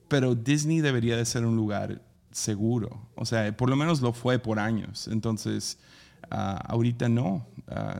pero 0.07 0.35
Disney 0.35 0.79
debería 0.79 1.17
de 1.17 1.25
ser 1.25 1.45
un 1.45 1.55
lugar 1.55 2.01
seguro. 2.31 3.07
O 3.15 3.25
sea, 3.25 3.55
por 3.55 3.69
lo 3.69 3.75
menos 3.75 4.01
lo 4.01 4.13
fue 4.13 4.39
por 4.39 4.59
años. 4.59 5.07
Entonces, 5.07 5.79
ah, 6.29 6.61
ahorita 6.67 7.09
no. 7.09 7.45
Ah, 7.67 7.99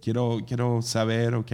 quiero, 0.00 0.40
quiero 0.46 0.82
saber, 0.82 1.34
ok, 1.34 1.52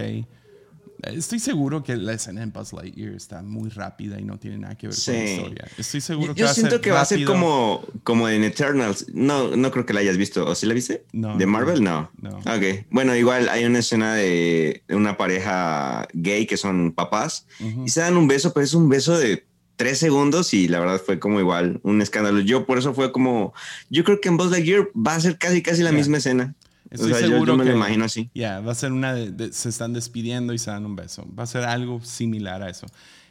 Estoy 1.02 1.38
seguro 1.38 1.82
que 1.82 1.96
la 1.96 2.12
escena 2.12 2.42
en 2.42 2.52
Buzz 2.52 2.72
Lightyear 2.72 3.14
está 3.14 3.42
muy 3.42 3.70
rápida 3.70 4.20
y 4.20 4.24
no 4.24 4.38
tiene 4.38 4.58
nada 4.58 4.76
que 4.76 4.88
ver 4.88 4.96
con 4.96 5.14
la 5.14 5.24
historia. 5.24 5.68
Estoy 5.78 6.00
seguro 6.00 6.34
que 6.34 6.42
va 6.42 6.54
siento 6.54 6.68
a 6.68 6.70
ser 6.72 6.80
que 6.80 6.90
va 6.90 7.00
a 7.00 7.04
ser 7.04 7.24
como, 7.24 7.84
como 8.04 8.28
en 8.28 8.44
Eternals. 8.44 9.06
No, 9.12 9.56
no 9.56 9.70
creo 9.70 9.86
que 9.86 9.92
la 9.92 10.00
hayas 10.00 10.16
visto. 10.16 10.46
¿O 10.46 10.54
sí 10.54 10.66
la 10.66 10.74
viste? 10.74 11.04
No. 11.12 11.36
¿De 11.36 11.46
Marvel? 11.46 11.82
No. 11.82 12.10
no. 12.20 12.38
Ok. 12.38 12.86
Bueno, 12.90 13.14
igual 13.16 13.48
hay 13.48 13.64
una 13.64 13.78
escena 13.78 14.14
de, 14.14 14.82
una 14.88 15.16
pareja 15.16 16.06
gay 16.12 16.46
que 16.46 16.56
son 16.56 16.92
papás 16.92 17.46
y 17.84 17.88
se 17.90 18.00
dan 18.00 18.16
un 18.16 18.28
beso, 18.28 18.52
pero 18.52 18.64
es 18.64 18.74
un 18.74 18.88
beso 18.88 19.18
de 19.18 19.46
tres 19.76 19.98
segundos 19.98 20.52
y 20.52 20.68
la 20.68 20.78
verdad 20.78 21.00
fue 21.04 21.18
como 21.18 21.40
igual 21.40 21.80
un 21.82 22.02
escándalo. 22.02 22.40
Yo 22.40 22.66
por 22.66 22.76
eso 22.76 22.92
fue 22.92 23.12
como, 23.12 23.54
yo 23.88 24.04
creo 24.04 24.20
que 24.20 24.28
en 24.28 24.36
Buzz 24.36 24.50
Lightyear 24.50 24.88
va 24.94 25.14
a 25.14 25.20
ser 25.20 25.38
casi 25.38 25.62
casi 25.62 25.82
la 25.82 25.90
misma 25.90 26.18
escena. 26.18 26.54
Estoy 26.90 27.14
seguro 27.14 27.52
yo, 27.52 27.56
me 27.56 27.64
lo 27.64 27.72
imagino 27.72 28.04
así. 28.04 28.30
Ya, 28.34 28.60
va 28.60 28.72
a 28.72 28.74
ser 28.74 28.92
una 28.92 29.14
se 29.52 29.68
están 29.68 29.92
despidiendo 29.92 30.52
y 30.52 30.58
se 30.58 30.70
dan 30.70 30.84
un 30.84 30.96
beso. 30.96 31.24
Va 31.38 31.44
a 31.44 31.46
ser 31.46 31.64
algo 31.64 32.00
similar 32.02 32.62
a 32.62 32.68
eso. 32.68 32.86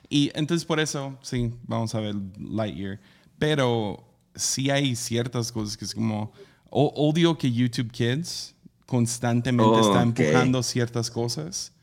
Y 0.08 0.32
entonces 0.34 0.66
por 0.66 0.80
eso, 0.80 1.18
sí, 1.22 1.54
vamos 1.64 1.94
a 1.94 2.00
ver 2.00 2.16
Lightyear. 2.40 3.00
Pero 3.38 4.04
sí 4.34 4.70
hay 4.70 4.96
ciertas 4.96 5.52
cosas 5.52 5.76
que 5.76 5.86
es 5.86 5.94
como, 5.94 6.32
odio 6.70 7.38
que 7.38 7.52
YouTube 7.52 7.92
Kids 7.92 8.56
constantemente 8.86 9.72
oh, 9.72 9.82
está 9.82 10.02
empujando 10.02 10.64
ciertas 10.64 11.12
cosas. 11.12 11.74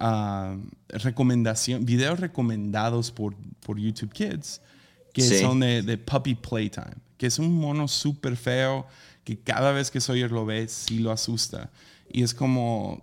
Uh, 0.00 0.60
recomendación, 0.88 1.84
videos 1.86 2.20
recomendados 2.20 3.10
por, 3.10 3.34
por 3.60 3.78
YouTube 3.78 4.12
Kids 4.12 4.60
que 5.14 5.22
son 5.40 5.60
de, 5.60 5.82
de 5.82 5.96
Puppy 5.96 6.34
Playtime, 6.34 6.96
que 7.16 7.26
es 7.26 7.38
un 7.38 7.54
mono 7.54 7.88
súper 7.88 8.36
feo 8.36 8.86
que 9.24 9.38
cada 9.38 9.72
vez 9.72 9.90
que 9.90 10.00
Sawyer 10.00 10.30
lo 10.30 10.44
ve, 10.44 10.68
sí 10.68 10.98
lo 10.98 11.10
asusta. 11.10 11.70
Y 12.10 12.22
es 12.22 12.34
como... 12.34 13.02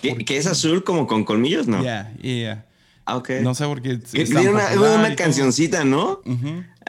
¿Que, 0.00 0.24
es 0.36 0.46
azul 0.46 0.82
como 0.82 1.06
con 1.06 1.24
colmillos? 1.24 1.68
No. 1.68 1.82
Yeah, 1.82 2.12
yeah. 2.16 2.66
Ah, 3.04 3.16
ok. 3.16 3.30
No 3.42 3.54
sé 3.54 3.64
por 3.64 3.80
qué. 3.80 3.96
Tiene 3.98 4.48
una, 4.48 4.68
una 4.72 5.16
cancioncita, 5.16 5.84
¿no? 5.84 6.20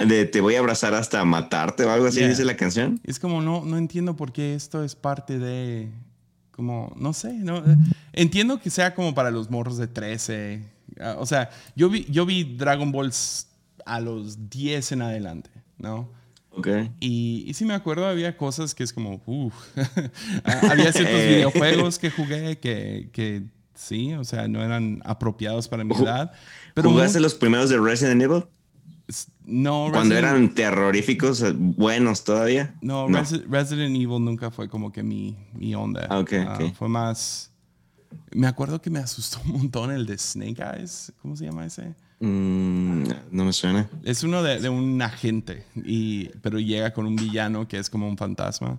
De 0.05 0.25
te 0.25 0.41
voy 0.41 0.55
a 0.55 0.59
abrazar 0.59 0.93
hasta 0.93 1.23
matarte 1.23 1.85
o 1.85 1.91
algo 1.91 2.07
así, 2.07 2.21
dice 2.23 2.43
la 2.43 2.57
canción. 2.57 2.99
Es 3.05 3.19
como, 3.19 3.41
no, 3.41 3.63
no 3.63 3.77
entiendo 3.77 4.15
por 4.15 4.33
qué 4.33 4.53
esto 4.53 4.83
es 4.83 4.95
parte 4.95 5.39
de. 5.39 5.89
Como, 6.51 6.93
no 6.97 7.13
sé, 7.13 7.31
no. 7.33 7.63
Entiendo 8.11 8.59
que 8.59 8.69
sea 8.69 8.95
como 8.95 9.15
para 9.15 9.31
los 9.31 9.49
morros 9.49 9.77
de 9.77 9.87
13. 9.87 10.61
Ah, 10.99 11.15
o 11.19 11.25
sea, 11.25 11.51
yo 11.75 11.89
vi, 11.89 12.05
yo 12.09 12.25
vi 12.25 12.43
Dragon 12.43 12.91
Balls 12.91 13.47
a 13.85 14.01
los 14.01 14.49
10 14.49 14.91
en 14.91 15.01
adelante, 15.01 15.49
¿no? 15.77 16.09
Ok. 16.51 16.67
Y, 16.99 17.45
y 17.47 17.53
sí 17.53 17.65
me 17.65 17.73
acuerdo, 17.73 18.07
había 18.07 18.35
cosas 18.37 18.73
que 18.73 18.83
es 18.83 18.91
como, 18.91 19.21
uff. 19.25 19.53
había 20.69 20.91
ciertos 20.91 21.21
videojuegos 21.27 21.99
que 21.99 22.09
jugué 22.09 22.57
que, 22.59 23.09
que 23.13 23.43
sí, 23.75 24.13
o 24.13 24.23
sea, 24.23 24.47
no 24.47 24.63
eran 24.63 25.01
apropiados 25.05 25.67
para 25.67 25.83
mi 25.83 25.95
edad. 25.95 26.31
Pero 26.73 26.91
¿Jugaste 26.91 27.19
los 27.19 27.35
primeros 27.35 27.69
de 27.69 27.79
Resident 27.79 28.21
Evil? 28.21 28.43
No, 29.45 29.89
Cuando 29.91 30.15
eran 30.15 30.53
terroríficos, 30.53 31.41
eh, 31.41 31.53
buenos 31.55 32.23
todavía. 32.23 32.75
No, 32.81 33.07
Resident 33.07 33.95
Evil 33.95 34.23
nunca 34.23 34.51
fue 34.51 34.69
como 34.69 34.91
que 34.91 35.01
mi, 35.01 35.35
mi 35.53 35.73
onda. 35.73 36.05
Ah, 36.09 36.19
okay, 36.19 36.45
ah, 36.47 36.59
Fue 36.77 36.87
más. 36.87 37.51
Me 38.31 38.47
acuerdo 38.47 38.81
que 38.81 38.89
me 38.89 38.99
asustó 38.99 39.39
un 39.45 39.53
montón 39.53 39.91
el 39.91 40.05
de 40.05 40.17
Snake 40.17 40.61
Eyes. 40.61 41.11
¿Cómo 41.21 41.35
se 41.35 41.45
llama 41.45 41.65
ese? 41.65 41.95
Mm, 42.19 43.03
no 43.31 43.45
me 43.45 43.53
suena. 43.53 43.89
Es 44.03 44.23
uno 44.23 44.43
de, 44.43 44.59
de, 44.59 44.69
un 44.69 45.01
agente, 45.01 45.63
y, 45.75 46.29
pero 46.41 46.59
llega 46.59 46.91
con 46.91 47.05
un 47.05 47.15
villano 47.15 47.67
que 47.67 47.77
es 47.77 47.89
como 47.89 48.09
un 48.09 48.17
fantasma 48.17 48.77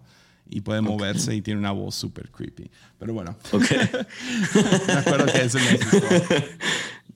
y 0.51 0.61
puede 0.61 0.81
moverse 0.81 1.35
y 1.35 1.43
tiene 1.43 1.61
una 1.61 1.71
voz 1.71 1.95
súper 1.95 2.31
creepy. 2.31 2.71
Pero 2.99 3.15
bueno. 3.15 3.37
Okay. 3.53 3.79
me 4.87 4.93
acuerdo 4.93 5.27
que 5.27 5.43
eso 5.43 5.59
me 5.59 5.69
asustó. 5.71 6.35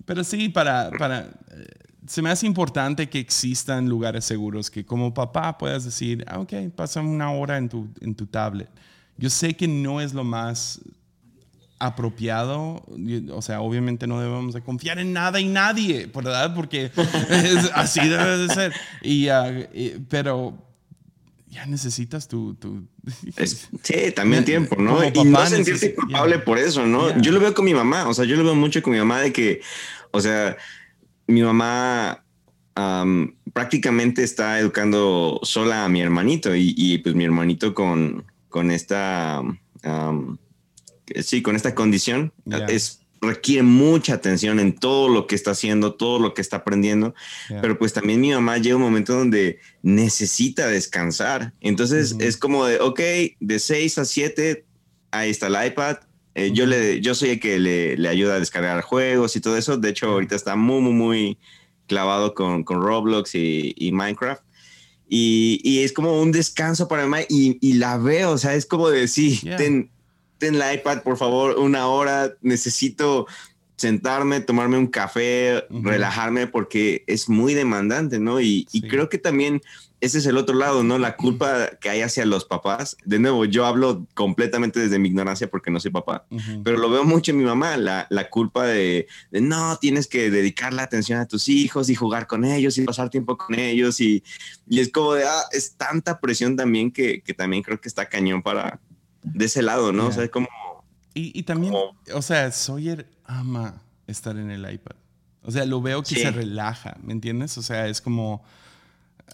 Pero 0.06 0.24
sí, 0.24 0.48
para, 0.48 0.90
para, 0.92 1.28
eh, 1.50 1.66
se 2.06 2.22
me 2.22 2.30
hace 2.30 2.46
importante 2.46 3.08
que 3.08 3.18
existan 3.18 3.88
lugares 3.88 4.24
seguros 4.24 4.70
que 4.70 4.84
como 4.84 5.12
papá 5.12 5.58
puedas 5.58 5.84
decir, 5.84 6.24
ah, 6.28 6.40
ok, 6.40 6.52
pasa 6.74 7.00
una 7.00 7.30
hora 7.32 7.58
en 7.58 7.68
tu, 7.68 7.88
en 8.00 8.14
tu 8.14 8.26
tablet. 8.26 8.68
Yo 9.16 9.30
sé 9.30 9.54
que 9.54 9.68
no 9.68 10.00
es 10.00 10.12
lo 10.12 10.24
más 10.24 10.80
apropiado, 11.86 12.82
o 13.30 13.42
sea, 13.42 13.60
obviamente 13.60 14.06
no 14.06 14.20
debemos 14.20 14.54
de 14.54 14.62
confiar 14.62 14.98
en 14.98 15.12
nada 15.12 15.40
y 15.40 15.46
nadie, 15.46 16.06
¿verdad? 16.06 16.54
Porque 16.54 16.90
así 17.74 18.00
debe 18.08 18.38
de 18.38 18.54
ser. 18.54 18.72
Ah, 19.30 19.52
y, 19.72 19.90
pero 20.08 20.56
ya 21.48 21.66
necesitas 21.66 22.26
tu... 22.26 22.54
tu 22.54 22.86
sí, 23.82 24.12
también 24.14 24.44
tiempo, 24.44 24.76
¿no? 24.76 25.04
Y 25.04 25.24
no 25.24 25.46
sentirte 25.46 25.94
culpable 25.94 26.38
por 26.38 26.58
eso, 26.58 26.86
¿no? 26.86 27.20
Yo 27.20 27.32
lo 27.32 27.40
veo 27.40 27.54
con 27.54 27.64
mi 27.64 27.74
mamá, 27.74 28.08
o 28.08 28.14
sea, 28.14 28.24
yo 28.24 28.36
lo 28.36 28.44
veo 28.44 28.54
mucho 28.54 28.82
con 28.82 28.92
mi 28.92 28.98
mamá 28.98 29.20
de 29.20 29.32
que, 29.32 29.60
o 30.10 30.20
sea, 30.20 30.56
mi 31.26 31.42
mamá 31.42 32.24
prácticamente 33.52 34.24
está 34.24 34.58
educando 34.58 35.38
sola 35.42 35.84
a 35.84 35.88
mi 35.88 36.00
hermanito 36.00 36.54
y, 36.56 36.98
pues 36.98 37.14
mi 37.14 37.24
hermanito 37.24 37.74
con, 37.74 38.24
con 38.48 38.70
esta 38.70 39.42
sí, 41.22 41.42
con 41.42 41.56
esta 41.56 41.74
condición, 41.74 42.32
es, 42.68 43.00
requiere 43.20 43.62
mucha 43.62 44.14
atención 44.14 44.60
en 44.60 44.74
todo 44.74 45.08
lo 45.08 45.26
que 45.26 45.34
está 45.34 45.52
haciendo, 45.52 45.94
todo 45.94 46.18
lo 46.18 46.34
que 46.34 46.40
está 46.40 46.58
aprendiendo, 46.58 47.14
pero 47.60 47.78
pues 47.78 47.92
también 47.92 48.20
mi 48.20 48.30
mamá 48.30 48.58
llega 48.58 48.76
un 48.76 48.82
momento 48.82 49.16
donde 49.16 49.58
necesita 49.82 50.66
descansar. 50.66 51.52
Entonces 51.60 52.16
es 52.18 52.36
como 52.36 52.66
de, 52.66 52.80
ok, 52.80 53.00
de 53.40 53.58
6 53.58 53.98
a 53.98 54.04
7, 54.04 54.64
ahí 55.10 55.30
está 55.30 55.46
el 55.46 55.66
iPad. 55.66 55.98
Eh, 56.34 56.50
yo, 56.52 56.66
le, 56.66 57.00
yo 57.00 57.14
soy 57.14 57.30
el 57.30 57.40
que 57.40 57.58
le, 57.58 57.96
le, 57.96 58.08
ayuda 58.08 58.34
a 58.34 58.40
descargar 58.40 58.82
juegos 58.82 59.36
y 59.36 59.40
todo 59.40 59.56
eso. 59.56 59.76
De 59.76 59.90
hecho, 59.90 60.06
ahorita 60.06 60.34
está 60.34 60.56
muy, 60.56 60.80
muy, 60.80 60.92
muy 60.92 61.38
clavado 61.86 62.34
con, 62.34 62.64
con 62.64 62.82
Roblox 62.82 63.34
y, 63.34 63.90
Minecraft. 63.92 64.42
Y, 65.08 65.60
y, 65.62 65.80
es 65.80 65.92
como 65.92 66.20
un 66.20 66.32
descanso 66.32 66.88
para 66.88 67.06
mí 67.06 67.18
y, 67.28 67.58
y, 67.60 67.74
la 67.74 67.98
veo, 67.98 68.32
o 68.32 68.38
sea, 68.38 68.54
es 68.54 68.66
como 68.66 68.88
de, 68.88 69.06
sí, 69.06 69.40
ten, 69.58 69.90
ten 70.44 70.58
la 70.58 70.74
iPad, 70.74 71.02
por 71.02 71.16
favor, 71.16 71.58
una 71.58 71.86
hora, 71.86 72.34
necesito 72.42 73.26
sentarme, 73.76 74.40
tomarme 74.40 74.76
un 74.76 74.88
café, 74.88 75.64
relajarme, 75.70 76.46
porque 76.46 77.02
es 77.06 77.30
muy 77.30 77.54
demandante, 77.54 78.18
¿no? 78.18 78.42
Y, 78.42 78.66
creo 78.90 79.08
que 79.08 79.16
también 79.16 79.62
ese 80.02 80.18
es 80.18 80.26
el 80.26 80.36
otro 80.36 80.54
lado, 80.54 80.84
¿no? 80.84 80.98
La 80.98 81.16
culpa 81.16 81.70
que 81.80 81.88
hay 81.88 82.02
hacia 82.02 82.26
los 82.26 82.44
papás. 82.44 82.94
De 83.06 83.18
nuevo, 83.18 83.46
yo 83.46 83.64
hablo 83.64 84.06
completamente 84.12 84.80
desde 84.80 84.98
mi 84.98 85.08
ignorancia 85.08 85.48
porque 85.48 85.70
no 85.70 85.80
soy 85.80 85.92
papá, 85.92 86.26
pero 86.62 86.76
lo 86.76 86.90
veo 86.90 87.04
mucho 87.04 87.30
en 87.30 87.38
mi 87.38 87.44
mamá, 87.44 87.78
la, 87.78 88.06
la 88.10 88.28
culpa 88.28 88.66
de, 88.66 89.08
no, 89.30 89.78
tienes 89.78 90.08
que 90.08 90.30
dedicar 90.30 90.74
la 90.74 90.82
atención 90.82 91.20
a 91.20 91.26
tus 91.26 91.48
hijos 91.48 91.88
y 91.88 91.94
jugar 91.94 92.26
con 92.26 92.44
ellos 92.44 92.76
y 92.76 92.82
pasar 92.82 93.08
tiempo 93.08 93.38
con 93.38 93.58
ellos. 93.58 93.98
Y, 93.98 94.22
y 94.68 94.80
es 94.80 94.92
como 94.92 95.14
de, 95.14 95.24
ah, 95.24 95.44
es 95.52 95.74
tanta 95.76 96.20
presión 96.20 96.54
también 96.54 96.90
que, 96.90 97.22
que 97.22 97.32
también 97.32 97.62
creo 97.62 97.80
que 97.80 97.88
está 97.88 98.10
cañón 98.10 98.42
para, 98.42 98.78
de 99.24 99.46
ese 99.46 99.62
lado, 99.62 99.92
¿no? 99.92 100.06
O 100.06 100.12
sea, 100.12 100.28
como... 100.28 100.48
Y, 101.16 101.44
también, 101.44 101.74
o 102.12 102.22
sea, 102.22 102.50
Sawyer 102.50 103.08
ama 103.24 103.80
estar 104.06 104.36
en 104.36 104.50
el 104.50 104.70
iPad. 104.70 104.96
O 105.42 105.50
sea, 105.50 105.64
lo 105.64 105.80
veo 105.80 106.02
que 106.02 106.16
se 106.16 106.30
relaja, 106.30 106.96
¿me 107.02 107.12
entiendes? 107.12 107.56
O 107.58 107.62
sea, 107.62 107.86
es 107.86 108.00
como 108.00 108.42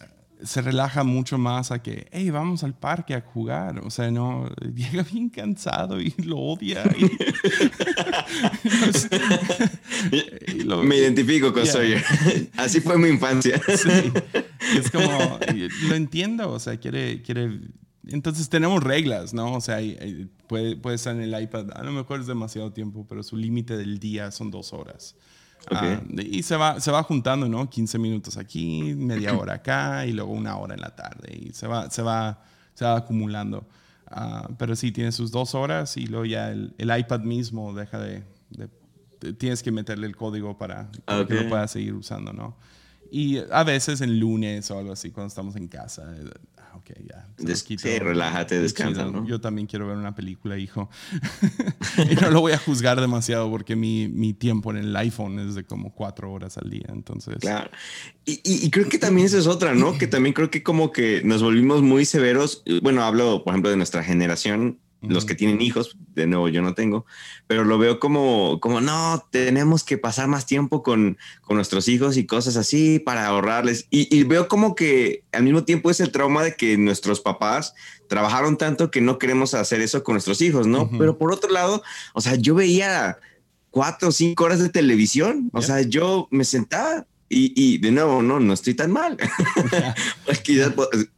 eh, 0.01 0.07
se 0.45 0.61
relaja 0.61 1.05
mucho 1.05 1.39
más 1.39 1.71
a 1.71 1.81
que, 1.81 2.09
hey, 2.11 2.29
vamos 2.31 2.65
al 2.65 2.75
parque 2.75 3.15
a 3.15 3.23
jugar. 3.23 3.79
O 3.79 3.91
sea, 3.91 4.11
no, 4.11 4.49
llega 4.75 5.05
bien 5.05 5.31
cansado 5.31 6.01
y 6.01 6.13
lo 6.19 6.39
odia. 6.39 6.83
Me 10.85 10.97
identifico 10.97 11.53
con 11.53 11.65
Sawyer. 11.65 12.05
Así 12.57 12.81
fue 12.81 12.99
mi 12.99 13.09
infancia. 13.09 13.61
Sí. 13.69 14.13
Es 14.77 14.91
como, 14.91 15.39
lo 15.89 15.95
entiendo, 15.95 16.51
o 16.51 16.59
sea, 16.59 16.77
quiere, 16.77 17.23
quiere 17.23 17.61
entonces 18.07 18.49
tenemos 18.49 18.83
reglas, 18.83 19.35
¿no? 19.35 19.55
O 19.55 19.61
sea, 19.61 19.79
puede, 20.47 20.77
puede 20.77 20.97
estar 20.97 21.15
en 21.15 21.23
el 21.23 21.43
iPad, 21.43 21.71
a 21.75 21.83
lo 21.83 21.93
mejor 21.93 22.21
es 22.21 22.27
demasiado 22.27 22.73
tiempo, 22.73 23.07
pero 23.09 23.23
su 23.23 23.37
límite 23.37 23.77
del 23.77 23.99
día 23.99 24.31
son 24.31 24.51
dos 24.51 24.73
horas. 24.73 25.17
Ah, 25.71 26.01
y 26.17 26.43
se 26.43 26.57
va, 26.57 26.81
se 26.81 26.91
va 26.91 27.03
juntando, 27.03 27.49
¿no? 27.49 27.69
15 27.69 27.99
minutos 27.99 28.37
aquí, 28.39 28.95
media 28.97 29.37
hora 29.37 29.55
acá 29.55 30.07
y 30.07 30.13
luego 30.13 30.33
una 30.33 30.57
hora 30.57 30.75
en 30.75 30.81
la 30.81 30.97
tarde. 30.97 31.37
Y 31.39 31.53
se 31.53 31.67
va, 31.67 31.91
se 31.91 32.03
va, 32.03 32.43
se 32.75 32.85
va 32.85 32.97
acumulando. 32.97 33.69
Ah, 34.07 34.49
pero 34.59 34.75
sí, 34.75 34.91
tiene 34.91 35.13
sus 35.13 35.31
dos 35.31 35.55
horas 35.55 35.97
y 35.97 36.07
luego 36.07 36.25
ya 36.25 36.51
el, 36.51 36.75
el 36.79 36.99
iPad 36.99 37.21
mismo 37.21 37.75
deja 37.75 37.99
de, 37.99 38.25
Tienes 39.39 39.63
que 39.63 39.71
meterle 39.71 40.07
el 40.07 40.17
código 40.17 40.57
para, 40.57 40.91
que 41.29 41.35
lo 41.35 41.49
pueda 41.51 41.69
seguir 41.69 41.93
usando, 41.93 42.33
¿no? 42.33 42.57
Y 43.13 43.37
a 43.51 43.65
veces 43.65 44.01
en 44.01 44.19
lunes 44.19 44.71
o 44.71 44.79
algo 44.79 44.93
así, 44.93 45.11
cuando 45.11 45.29
estamos 45.29 45.57
en 45.57 45.69
casa, 45.69 46.11
ok, 46.91 47.09
ya. 47.09 47.55
sí, 47.55 47.99
relájate, 47.99 48.61
descansa, 48.61 49.05
¿no? 49.07 49.27
Yo 49.27 49.41
también 49.41 49.67
quiero 49.67 49.87
ver 49.87 49.97
una 49.97 50.15
película, 50.15 50.59
hijo. 50.59 50.91
y 52.11 52.15
no 52.17 52.31
lo 52.31 52.41
voy 52.41 52.53
a 52.53 52.59
juzgar 52.59 53.01
demasiado 53.01 53.51
porque 53.51 53.77
mi, 53.77 54.09
mi, 54.09 54.35
tiempo 54.35 54.71
en 54.71 54.79
el 54.79 54.97
iPhone 54.97 55.39
es 55.39 55.55
de 55.55 55.65
como 55.65 55.95
cuatro 55.95 56.33
horas 56.33 56.59
al 56.59 56.71
día, 56.71 56.87
entonces... 56.89 57.37
Claro. 57.41 57.71
Y, 58.25 58.41
y, 58.45 58.71
creo 58.71 58.89
que 58.89 58.99
también 58.99 59.27
esa 59.27 59.39
es 59.39 59.47
otra, 59.47 59.75
¿no? 59.75 59.99
que 59.99 60.07
también 60.07 60.33
creo 60.33 60.51
que 60.51 60.63
como 60.63 60.93
que 60.93 61.23
nos 61.25 61.43
volvimos 61.43 61.83
muy 61.83 62.05
severos. 62.05 62.63
Bueno, 62.83 63.03
hablo, 63.03 63.43
por 63.45 63.53
ejemplo, 63.53 63.71
de 63.71 63.77
nuestra 63.77 64.03
generación 64.03 64.79
los 65.03 65.25
que 65.25 65.35
tienen 65.35 65.61
hijos, 65.63 65.97
de 66.15 66.27
nuevo 66.27 66.49
yo 66.49 66.61
no 66.61 66.75
tengo, 66.75 67.07
pero 67.47 67.65
lo 67.65 67.79
veo 67.79 67.99
como, 67.99 68.61
como 68.61 68.81
no, 68.81 69.25
tenemos 69.31 69.83
que 69.83 69.97
pasar 69.97 70.29
más 70.29 70.47
tiempo 70.47 70.83
con, 70.83 71.17
con 71.41 71.57
nuestros 71.57 71.89
hijos 71.89 72.17
y 72.17 72.27
cosas 72.27 72.57
así 72.57 72.99
para 72.99 73.27
ahorrarles. 73.27 73.87
Y, 73.91 74.23
veo 74.25 74.49
como 74.49 74.75
que 74.75 75.25
al 75.33 75.45
mismo 75.45 75.65
tiempo 75.65 75.91
es 75.91 76.01
el 76.01 76.13
trauma 76.13 76.43
de 76.43 76.55
que 76.55 76.77
nuestros 76.77 77.21
papás 77.21 77.75
trabajaron 78.09 78.59
tanto 78.59 78.91
que 78.91 79.01
no 79.01 79.19
queremos 79.19 79.55
hacer 79.55 79.81
eso 79.81 80.05
con 80.05 80.15
nuestros 80.15 80.43
hijos, 80.43 80.67
¿no? 80.67 80.91
Pero 80.99 81.17
por 81.17 81.33
otro 81.33 81.51
lado, 81.51 81.83
o 82.13 82.21
sea, 82.21 82.35
yo 82.35 82.55
veía 82.55 83.19
cuatro 83.71 84.09
o 84.09 84.13
cinco 84.13 84.45
horas 84.45 84.59
de 84.59 84.69
televisión, 84.69 85.51
o 85.53 85.63
sea, 85.63 85.81
yo 85.81 86.29
me 86.31 86.45
sentaba 86.45 87.07
y, 87.33 87.53
y, 87.55 87.79
de 87.79 87.93
nuevo, 87.93 88.23
no, 88.23 88.41
no 88.41 88.53
estoy 88.53 88.75
tan 88.75 88.91
mal. 88.91 89.17
pues 90.27 90.41
quizás 90.41 90.73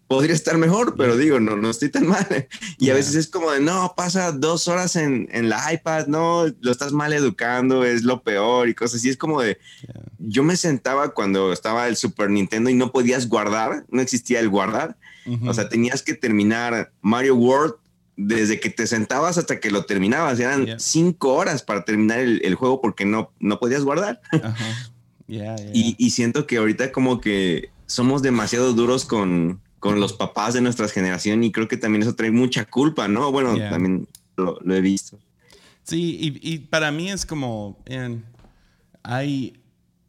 podría 0.06 0.34
estar 0.34 0.58
mejor, 0.58 0.94
pero 0.94 1.16
digo, 1.16 1.40
no, 1.40 1.56
no 1.56 1.70
estoy 1.70 1.88
tan 1.88 2.06
mal. 2.06 2.48
Y 2.78 2.90
a 2.90 2.94
veces 2.94 3.14
es 3.14 3.28
como 3.28 3.50
de, 3.50 3.60
no, 3.60 3.94
pasa 3.96 4.30
dos 4.30 4.68
horas 4.68 4.94
en, 4.96 5.26
en, 5.32 5.48
la 5.48 5.72
iPad, 5.72 6.08
no, 6.08 6.44
lo 6.60 6.70
estás 6.70 6.92
mal 6.92 7.14
educando, 7.14 7.82
es 7.86 8.02
lo 8.02 8.22
peor 8.22 8.68
y 8.68 8.74
cosas 8.74 9.00
así. 9.00 9.08
Es 9.08 9.16
como 9.16 9.40
de, 9.40 9.56
yo 10.18 10.42
me 10.42 10.58
sentaba 10.58 11.14
cuando 11.14 11.50
estaba 11.50 11.88
el 11.88 11.96
Super 11.96 12.28
Nintendo 12.28 12.68
y 12.68 12.74
no 12.74 12.92
podías 12.92 13.26
guardar, 13.26 13.86
no 13.88 14.02
existía 14.02 14.38
el 14.40 14.50
guardar. 14.50 14.98
O 15.46 15.54
sea, 15.54 15.70
tenías 15.70 16.02
que 16.02 16.12
terminar 16.12 16.92
Mario 17.00 17.36
World 17.36 17.76
desde 18.16 18.60
que 18.60 18.68
te 18.68 18.86
sentabas 18.86 19.38
hasta 19.38 19.60
que 19.60 19.70
lo 19.70 19.86
terminabas. 19.86 20.38
Eran 20.40 20.78
cinco 20.78 21.32
horas 21.34 21.62
para 21.62 21.84
terminar 21.84 22.18
el, 22.18 22.42
el, 22.44 22.54
juego 22.54 22.82
porque 22.82 23.06
no, 23.06 23.32
no 23.40 23.58
podías 23.58 23.82
guardar. 23.82 24.20
Y, 25.28 26.10
siento 26.10 26.46
que 26.46 26.58
ahorita 26.58 26.92
como 26.92 27.20
que 27.20 27.70
somos 27.86 28.22
demasiado 28.22 28.72
duros 28.72 29.04
con, 29.04 29.60
con 29.78 30.00
los 30.00 30.12
papás 30.12 30.54
de 30.54 30.60
nuestra 30.60 30.88
generación 30.88 31.44
y 31.44 31.52
creo 31.52 31.68
que 31.68 31.76
también 31.76 32.02
eso 32.02 32.14
trae 32.14 32.30
mucha 32.30 32.64
culpa, 32.64 33.08
¿no? 33.08 33.32
Bueno, 33.32 33.56
también 33.56 34.08
lo, 34.36 34.58
he 34.74 34.80
visto. 34.80 35.18
Sí, 35.84 36.38
y, 36.40 36.58
para 36.58 36.92
mí 36.92 37.10
es 37.10 37.26
como, 37.26 37.78
hay, 39.02 39.60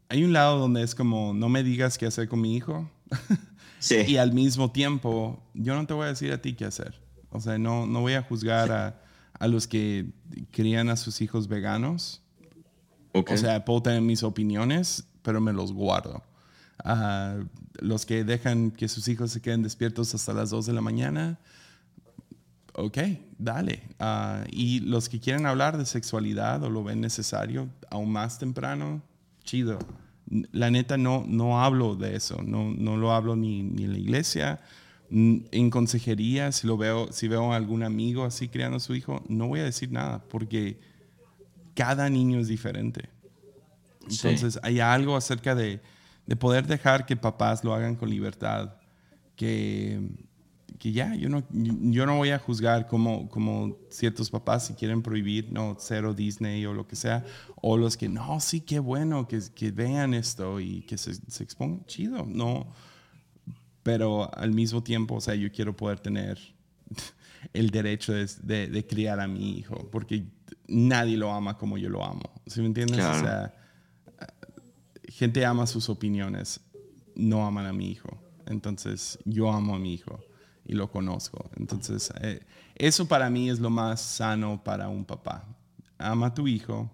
hay 0.09 0.23
un 0.23 0.33
lado 0.33 0.59
donde 0.59 0.83
es 0.83 0.95
como, 0.95 1.33
no 1.33 1.49
me 1.49 1.63
digas 1.63 1.97
qué 1.97 2.05
hacer 2.05 2.27
con 2.27 2.41
mi 2.41 2.55
hijo. 2.55 2.89
Sí. 3.79 3.97
y 4.07 4.15
al 4.15 4.31
mismo 4.31 4.71
tiempo, 4.71 5.43
yo 5.53 5.75
no 5.75 5.85
te 5.85 5.93
voy 5.93 6.05
a 6.05 6.07
decir 6.07 6.31
a 6.31 6.41
ti 6.41 6.53
qué 6.53 6.63
hacer. 6.63 7.01
O 7.31 7.41
sea, 7.41 7.57
no, 7.57 7.85
no 7.85 7.99
voy 7.99 8.13
a 8.13 8.21
juzgar 8.21 8.71
a, 8.71 9.01
a, 9.37 9.47
los 9.49 9.67
que 9.67 10.05
crían 10.51 10.87
a 10.87 10.95
sus 10.95 11.19
hijos 11.19 11.49
veganos. 11.49 12.22
Okay. 13.13 13.35
O 13.35 13.37
sea, 13.37 13.63
puedo 13.63 13.81
tener 13.83 14.01
mis 14.01 14.23
opiniones, 14.23 15.05
pero 15.21 15.39
me 15.39 15.53
los 15.53 15.71
guardo. 15.71 16.23
Uh, 16.83 17.45
los 17.79 18.05
que 18.05 18.23
dejan 18.23 18.71
que 18.71 18.87
sus 18.87 19.07
hijos 19.07 19.31
se 19.31 19.41
queden 19.41 19.63
despiertos 19.63 20.13
hasta 20.15 20.33
las 20.33 20.49
2 20.49 20.65
de 20.65 20.73
la 20.73 20.81
mañana, 20.81 21.39
ok, 22.73 22.97
dale. 23.37 23.83
Uh, 23.99 24.45
y 24.51 24.79
los 24.79 25.09
que 25.09 25.19
quieren 25.19 25.45
hablar 25.45 25.77
de 25.77 25.85
sexualidad 25.85 26.63
o 26.63 26.69
lo 26.69 26.83
ven 26.83 27.01
necesario 27.01 27.69
aún 27.89 28.11
más 28.11 28.39
temprano, 28.39 29.01
chido. 29.43 29.79
La 30.51 30.71
neta 30.71 30.97
no, 30.97 31.23
no 31.27 31.61
hablo 31.61 31.95
de 31.95 32.15
eso, 32.15 32.41
no, 32.43 32.71
no 32.71 32.97
lo 32.97 33.13
hablo 33.13 33.35
ni, 33.35 33.61
ni 33.61 33.83
en 33.83 33.91
la 33.91 33.99
iglesia, 33.99 34.61
en 35.11 35.69
consejería, 35.69 36.51
si 36.51 36.65
lo 36.65 36.75
veo, 36.75 37.11
si 37.11 37.27
veo 37.27 37.53
a 37.53 37.55
algún 37.55 37.83
amigo 37.83 38.23
así 38.23 38.47
criando 38.47 38.77
a 38.77 38.79
su 38.79 38.95
hijo, 38.95 39.23
no 39.27 39.47
voy 39.47 39.59
a 39.59 39.63
decir 39.63 39.91
nada 39.91 40.23
porque 40.27 40.79
cada 41.73 42.09
niño 42.09 42.39
es 42.39 42.47
diferente. 42.47 43.09
Entonces 44.01 44.53
sí. 44.53 44.59
hay 44.63 44.79
algo 44.79 45.15
acerca 45.15 45.55
de, 45.55 45.81
de, 46.25 46.35
poder 46.35 46.67
dejar 46.67 47.05
que 47.05 47.15
papás 47.15 47.63
lo 47.63 47.73
hagan 47.73 47.95
con 47.95 48.09
libertad, 48.09 48.75
que, 49.35 50.01
que 50.77 50.91
ya, 50.91 51.15
yo 51.15 51.29
no, 51.29 51.43
yo 51.51 52.05
no 52.05 52.17
voy 52.17 52.31
a 52.31 52.39
juzgar 52.39 52.87
como, 52.87 53.29
como 53.29 53.77
ciertos 53.89 54.29
papás 54.29 54.67
si 54.67 54.73
quieren 54.73 55.01
prohibir, 55.01 55.51
no, 55.53 55.77
cero 55.79 56.13
Disney 56.13 56.65
o 56.65 56.73
lo 56.73 56.85
que 56.85 56.97
sea, 56.97 57.25
o 57.55 57.77
los 57.77 57.95
que, 57.95 58.09
no, 58.09 58.39
sí, 58.41 58.59
qué 58.59 58.79
bueno, 58.79 59.27
que, 59.27 59.39
que 59.55 59.71
vean 59.71 60.13
esto 60.13 60.59
y 60.59 60.81
que 60.81 60.97
se, 60.97 61.13
se 61.15 61.43
expongan, 61.43 61.85
chido, 61.85 62.25
no 62.27 62.67
pero 63.83 64.33
al 64.35 64.51
mismo 64.51 64.81
tiempo, 64.81 65.15
o 65.15 65.21
sea, 65.21 65.35
yo 65.35 65.51
quiero 65.51 65.75
poder 65.75 65.99
tener 65.99 66.39
el 67.53 67.69
derecho 67.69 68.13
de, 68.13 68.27
de, 68.41 68.67
de, 68.67 68.87
criar 68.87 69.19
a 69.19 69.27
mi 69.27 69.57
hijo, 69.57 69.89
porque 69.91 70.23
nadie 70.67 71.17
lo 71.17 71.31
ama 71.31 71.57
como 71.57 71.77
yo 71.77 71.89
lo 71.89 72.03
amo. 72.03 72.23
¿Sí 72.47 72.61
me 72.61 72.67
entiendes? 72.67 72.97
Claro. 72.97 73.17
O 73.17 73.21
sea, 73.21 73.53
gente 75.07 75.45
ama 75.45 75.67
sus 75.67 75.89
opiniones, 75.89 76.59
no 77.15 77.45
aman 77.45 77.65
a 77.65 77.73
mi 77.73 77.89
hijo. 77.89 78.19
Entonces, 78.45 79.19
yo 79.25 79.51
amo 79.51 79.75
a 79.75 79.79
mi 79.79 79.93
hijo 79.93 80.19
y 80.65 80.73
lo 80.73 80.91
conozco. 80.91 81.49
Entonces, 81.57 82.11
eh, 82.21 82.45
eso 82.75 83.07
para 83.07 83.29
mí 83.29 83.49
es 83.49 83.59
lo 83.59 83.69
más 83.69 84.01
sano 84.01 84.63
para 84.63 84.89
un 84.89 85.05
papá. 85.05 85.45
Ama 85.97 86.27
a 86.27 86.33
tu 86.33 86.47
hijo 86.47 86.91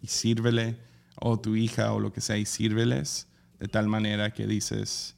y 0.00 0.06
sírvele, 0.06 0.76
o 1.18 1.40
tu 1.40 1.56
hija 1.56 1.92
o 1.92 2.00
lo 2.00 2.12
que 2.12 2.20
sea, 2.20 2.36
y 2.36 2.44
sírveles 2.44 3.28
de 3.58 3.68
tal 3.68 3.88
manera 3.88 4.34
que 4.34 4.46
dices, 4.46 5.16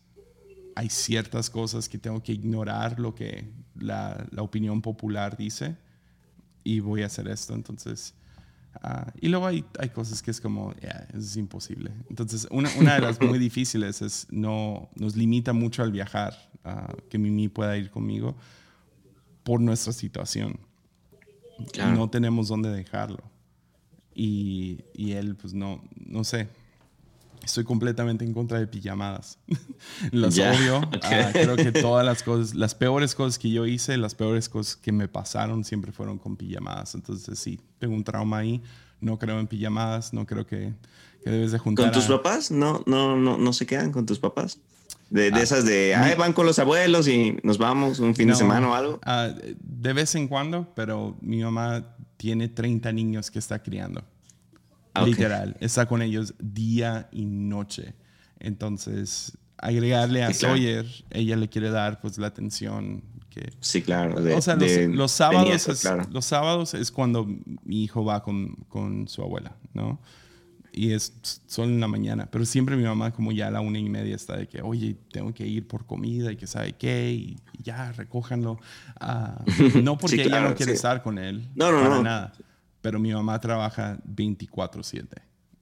hay 0.76 0.88
ciertas 0.88 1.50
cosas 1.50 1.88
que 1.88 1.98
tengo 1.98 2.22
que 2.22 2.32
ignorar 2.32 3.00
lo 3.00 3.14
que 3.14 3.52
la, 3.74 4.24
la 4.30 4.42
opinión 4.42 4.80
popular 4.80 5.36
dice 5.36 5.76
y 6.68 6.80
voy 6.80 7.02
a 7.02 7.06
hacer 7.06 7.28
esto. 7.28 7.54
Entonces, 7.54 8.12
uh, 8.84 9.10
y 9.22 9.28
luego 9.28 9.46
hay, 9.46 9.64
hay, 9.78 9.88
cosas 9.88 10.22
que 10.22 10.30
es 10.30 10.38
como, 10.38 10.74
yeah, 10.74 11.08
es 11.14 11.34
imposible. 11.38 11.90
Entonces, 12.10 12.46
una, 12.50 12.68
una, 12.78 12.94
de 12.96 13.00
las 13.00 13.18
muy 13.22 13.38
difíciles 13.38 14.02
es, 14.02 14.26
no, 14.30 14.90
nos 14.94 15.16
limita 15.16 15.54
mucho 15.54 15.82
al 15.82 15.92
viajar, 15.92 16.34
uh, 16.66 16.94
que 17.08 17.16
Mimi 17.16 17.48
pueda 17.48 17.74
ir 17.78 17.90
conmigo 17.90 18.36
por 19.44 19.62
nuestra 19.62 19.94
situación. 19.94 20.60
Claro. 21.72 21.96
No 21.96 22.10
tenemos 22.10 22.48
dónde 22.48 22.68
dejarlo. 22.68 23.22
Y, 24.14 24.84
y 24.92 25.12
él, 25.12 25.36
pues 25.36 25.54
no, 25.54 25.82
no 25.96 26.22
sé, 26.22 26.48
estoy 27.48 27.64
completamente 27.64 28.24
en 28.24 28.32
contra 28.32 28.58
de 28.58 28.66
pijamadas. 28.66 29.38
Los 30.12 30.34
yeah, 30.34 30.52
odio. 30.52 30.78
Okay. 30.98 31.24
Uh, 31.24 31.32
creo 31.32 31.56
que 31.56 31.72
todas 31.72 32.04
las 32.04 32.22
cosas, 32.22 32.54
las 32.54 32.74
peores 32.74 33.14
cosas 33.14 33.38
que 33.38 33.50
yo 33.50 33.66
hice, 33.66 33.96
las 33.96 34.14
peores 34.14 34.48
cosas 34.48 34.76
que 34.76 34.92
me 34.92 35.08
pasaron 35.08 35.64
siempre 35.64 35.92
fueron 35.92 36.18
con 36.18 36.36
pijamadas. 36.36 36.94
Entonces 36.94 37.38
sí, 37.38 37.60
tengo 37.78 37.94
un 37.94 38.04
trauma 38.04 38.38
ahí. 38.38 38.62
No 39.00 39.18
creo 39.18 39.38
en 39.38 39.46
pijamadas, 39.46 40.12
no 40.12 40.26
creo 40.26 40.46
que, 40.46 40.74
que 41.22 41.30
debes 41.30 41.52
de 41.52 41.58
juntar. 41.58 41.86
¿Con 41.86 41.94
tus 41.94 42.06
a... 42.06 42.16
papás? 42.16 42.50
No, 42.50 42.82
no, 42.86 43.16
no, 43.16 43.38
no 43.38 43.52
se 43.52 43.64
quedan 43.64 43.92
con 43.92 44.06
tus 44.06 44.18
papás. 44.18 44.58
De, 45.10 45.30
de 45.30 45.40
ah, 45.40 45.42
esas 45.42 45.64
de, 45.64 45.94
ay, 45.94 46.16
van 46.16 46.32
con 46.32 46.44
los 46.44 46.58
abuelos 46.58 47.08
y 47.08 47.38
nos 47.42 47.56
vamos 47.56 47.98
un 47.98 48.14
fin 48.14 48.28
no, 48.28 48.34
de 48.34 48.38
semana 48.38 48.68
o 48.68 48.74
algo. 48.74 49.00
Uh, 49.06 49.32
de 49.62 49.92
vez 49.92 50.14
en 50.14 50.28
cuando, 50.28 50.72
pero 50.74 51.16
mi 51.20 51.42
mamá 51.42 51.96
tiene 52.16 52.48
30 52.48 52.92
niños 52.92 53.30
que 53.30 53.38
está 53.38 53.62
criando. 53.62 54.04
Okay. 55.02 55.14
Literal, 55.14 55.56
está 55.60 55.86
con 55.86 56.02
ellos 56.02 56.34
día 56.38 57.08
y 57.12 57.24
noche. 57.26 57.94
Entonces, 58.40 59.36
agregarle 59.58 60.22
a 60.22 60.32
sí, 60.32 60.40
claro. 60.40 60.54
Sawyer, 60.54 60.86
ella 61.10 61.36
le 61.36 61.48
quiere 61.48 61.70
dar 61.70 62.00
pues 62.00 62.18
la 62.18 62.28
atención 62.28 63.02
que... 63.30 63.52
Sí, 63.60 63.82
claro. 63.82 64.20
De, 64.20 64.34
o 64.34 64.40
sea, 64.40 64.54
los, 64.54 64.68
de, 64.68 64.88
los 64.88 65.12
sábados 65.12 65.48
nieto, 65.48 65.72
es, 65.72 65.80
claro. 65.80 66.06
los 66.10 66.24
sábados 66.24 66.74
es 66.74 66.90
cuando 66.90 67.26
mi 67.64 67.84
hijo 67.84 68.04
va 68.04 68.22
con, 68.22 68.54
con 68.68 69.08
su 69.08 69.22
abuela, 69.22 69.56
¿no? 69.74 70.00
Y 70.72 70.92
es 70.92 71.12
solo 71.46 71.70
en 71.70 71.80
la 71.80 71.88
mañana. 71.88 72.28
Pero 72.30 72.44
siempre 72.44 72.76
mi 72.76 72.84
mamá 72.84 73.10
como 73.10 73.32
ya 73.32 73.48
a 73.48 73.50
la 73.50 73.60
una 73.60 73.78
y 73.78 73.88
media 73.88 74.14
está 74.14 74.36
de 74.36 74.46
que, 74.46 74.62
oye, 74.62 74.96
tengo 75.10 75.34
que 75.34 75.44
ir 75.44 75.66
por 75.66 75.86
comida 75.86 76.30
y 76.30 76.36
que 76.36 76.46
sabe 76.46 76.74
qué, 76.74 77.10
y, 77.10 77.36
ya, 77.60 77.90
recójanlo. 77.92 78.60
Uh, 79.00 79.78
no 79.82 79.98
porque 79.98 80.18
sí, 80.18 80.22
claro, 80.22 80.42
ella 80.42 80.50
no 80.50 80.56
quiere 80.56 80.72
sí. 80.72 80.76
estar 80.76 81.02
con 81.02 81.18
él. 81.18 81.48
No, 81.56 81.72
no, 81.72 81.80
para 81.80 81.94
no. 81.96 82.02
nada 82.02 82.32
pero 82.80 82.98
mi 82.98 83.12
mamá 83.12 83.40
trabaja 83.40 83.98
24/7 84.04 85.06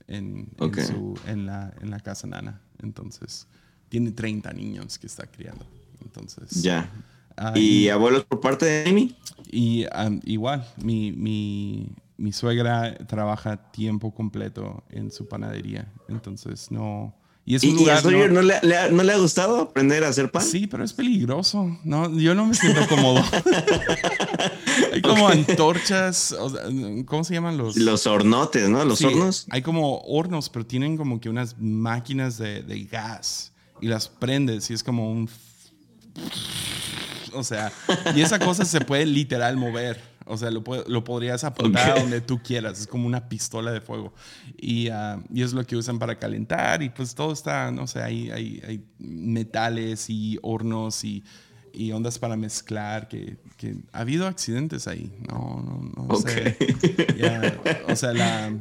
en, 0.09 0.49
okay. 0.59 0.85
en, 0.85 0.89
su, 0.89 1.21
en, 1.27 1.47
la, 1.47 1.75
en 1.81 1.91
la 1.91 2.01
casa 2.01 2.27
nana. 2.27 2.61
Entonces, 2.83 3.47
tiene 3.89 4.13
30 4.13 4.53
niños 4.53 4.99
que 4.99 5.07
está 5.07 5.27
criando. 5.27 5.67
Entonces, 6.03 6.63
ya. 6.63 6.91
Uh, 7.39 7.57
¿Y, 7.57 7.61
¿Y, 7.61 7.89
abuelos 7.91 8.25
por 8.25 8.41
parte 8.41 8.65
de 8.67 8.89
Amy? 8.89 9.17
Y 9.51 9.85
um, 9.87 10.21
igual, 10.25 10.67
mi, 10.83 11.13
mi, 11.13 11.93
mi, 12.17 12.33
suegra 12.33 12.97
trabaja 13.07 13.71
tiempo 13.71 14.15
completo 14.15 14.85
en 14.91 15.11
su 15.11 15.29
panadería. 15.29 15.93
Entonces, 16.09 16.71
no. 16.71 17.15
Y, 17.49 17.55
es 17.55 17.63
un 17.63 17.71
¿Y, 17.71 17.73
lugar, 17.75 18.03
¿y 18.05 18.09
a 18.09 18.11
no, 18.11 18.29
no, 18.29 18.43
le, 18.43 18.59
le 18.61 18.77
ha, 18.77 18.89
no, 18.89 19.05
le, 19.05 19.13
ha, 19.13 19.19
gustado 19.19 19.61
aprender 19.61 20.03
a 20.03 20.09
hacer 20.09 20.33
pan? 20.33 20.43
Sí, 20.43 20.67
pero 20.67 20.83
es 20.83 20.93
peligroso. 20.93 21.79
No, 21.85 22.11
yo 22.19 22.35
no 22.35 22.45
me 22.45 22.55
siento 22.55 22.85
cómodo. 22.89 23.23
hay 24.93 25.01
como 25.01 25.27
okay. 25.27 25.47
antorchas, 25.49 26.33
o 26.33 26.51
sea, 26.51 26.63
¿cómo 27.07 27.23
se 27.23 27.35
llaman 27.35 27.57
los? 27.57 27.77
Los 27.77 28.05
hornotes, 28.09 28.69
¿no? 28.69 28.85
Los 28.85 28.99
sí, 28.99 29.05
hornos. 29.05 29.47
Hay 29.51 29.63
como 29.63 30.01
hornos, 30.01 30.49
pero 30.49 30.67
tienen 30.67 30.97
como 30.97 31.21
que 31.21 31.29
unas 31.29 31.57
máquinas 31.57 32.37
de, 32.37 32.65
de 32.65 32.83
gas 32.83 33.53
y 33.81 33.87
las 33.87 34.09
prendes 34.09 34.69
y 34.71 34.75
es 34.75 34.83
como 34.83 35.13
un... 35.13 35.31
O 37.33 37.45
sea, 37.45 37.71
y 38.17 38.23
esa 38.23 38.41
cosa 38.41 38.65
se 38.65 38.81
puede 38.81 39.07
literal 39.07 39.57
mover. 39.57 40.16
O 40.27 40.37
sea, 40.37 40.51
lo, 40.51 40.63
lo 40.89 41.05
podrías 41.05 41.45
apuntar 41.45 41.91
okay. 41.91 41.99
a 41.99 42.03
donde 42.03 42.21
tú 42.21 42.41
quieras. 42.43 42.81
Es 42.81 42.87
como 42.89 43.07
una 43.07 43.29
pistola 43.29 43.71
de 43.71 43.81
fuego. 43.81 44.13
Y, 44.59 44.91
uh, 44.91 45.23
y, 45.33 45.43
es 45.43 45.53
lo 45.53 45.65
que 45.65 45.77
usan 45.77 46.01
para 46.01 46.19
calentar. 46.19 46.83
Y 46.83 46.91
pues 46.91 47.15
todo 47.15 47.33
está, 47.33 47.71
no 47.71 47.87
sé, 47.87 48.03
hay, 48.03 48.31
hay, 48.31 48.63
hay 48.67 48.85
metales 48.99 50.11
y 50.11 50.39
hornos 50.43 51.05
y, 51.05 51.23
y, 51.73 51.93
ondas 51.93 52.19
para 52.19 52.37
mezclar. 52.37 53.07
Que, 53.07 53.37
que, 53.57 53.77
ha 53.93 54.01
habido 54.01 54.27
accidentes 54.27 54.89
ahí. 54.89 55.17
No, 55.29 55.63
no, 55.65 55.93
no 55.97 56.15
okay. 56.15 56.57
sé. 56.59 57.15
Yeah. 57.17 57.61
O 57.89 57.95
sea, 57.95 58.13
la, 58.13 58.53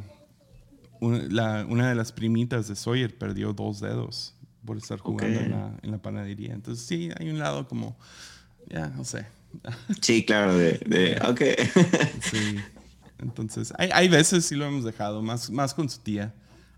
una, 1.00 1.18
la, 1.28 1.66
una 1.68 1.88
de 1.88 1.96
las 1.96 2.12
primitas 2.12 2.68
de 2.68 2.76
Sawyer 2.76 3.18
perdió 3.18 3.52
dos 3.52 3.80
dedos 3.80 4.36
por 4.64 4.76
estar 4.76 5.00
jugando 5.00 5.36
okay. 5.36 5.46
en, 5.46 5.50
la, 5.50 5.72
en 5.82 5.90
la 5.90 5.98
panadería. 5.98 6.54
Entonces 6.54 6.86
sí, 6.86 7.10
hay 7.18 7.28
un 7.28 7.40
lado 7.40 7.66
como, 7.66 7.96
ya, 8.68 8.88
no 8.88 9.04
sé. 9.04 9.26
Sí, 10.00 10.24
claro, 10.24 10.56
de, 10.56 10.80
de 10.86 11.20
ok. 11.28 11.40
Sí. 12.22 12.56
Entonces, 13.18 13.72
hay, 13.78 13.90
hay, 13.92 14.08
veces 14.08 14.44
sí 14.44 14.54
lo 14.56 14.66
hemos 14.66 14.84
dejado, 14.84 15.22
más, 15.22 15.50
más 15.50 15.74
con 15.74 15.88
su 15.88 16.00
tía. 16.00 16.34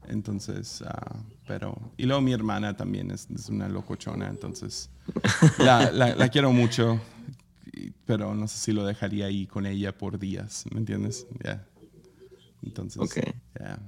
Entonces, 0.09 0.83
uh, 0.83 1.17
pero... 1.47 1.93
Y 1.97 2.05
luego 2.05 2.23
mi 2.23 2.33
hermana 2.33 2.77
también 2.77 3.11
es, 3.11 3.29
es 3.31 3.49
una 3.49 3.69
locochona, 3.69 4.29
entonces 4.29 4.91
la, 5.59 5.91
la, 5.91 6.15
la, 6.15 6.29
quiero 6.29 6.53
mucho, 6.53 7.01
pero 8.07 8.35
no 8.35 8.49
sé 8.49 8.59
si 8.59 8.73
lo 8.73 8.87
dejaría 8.87 9.27
ahí 9.27 9.47
con 9.47 9.67
ella 9.67 9.97
por 9.97 10.19
días, 10.19 10.65
¿me 10.73 10.79
entiendes? 10.79 11.27
Ya. 11.45 11.45
Yeah. 11.45 11.67
Entonces, 12.63 13.03
ok. 13.03 13.17
Yeah. 13.59 13.79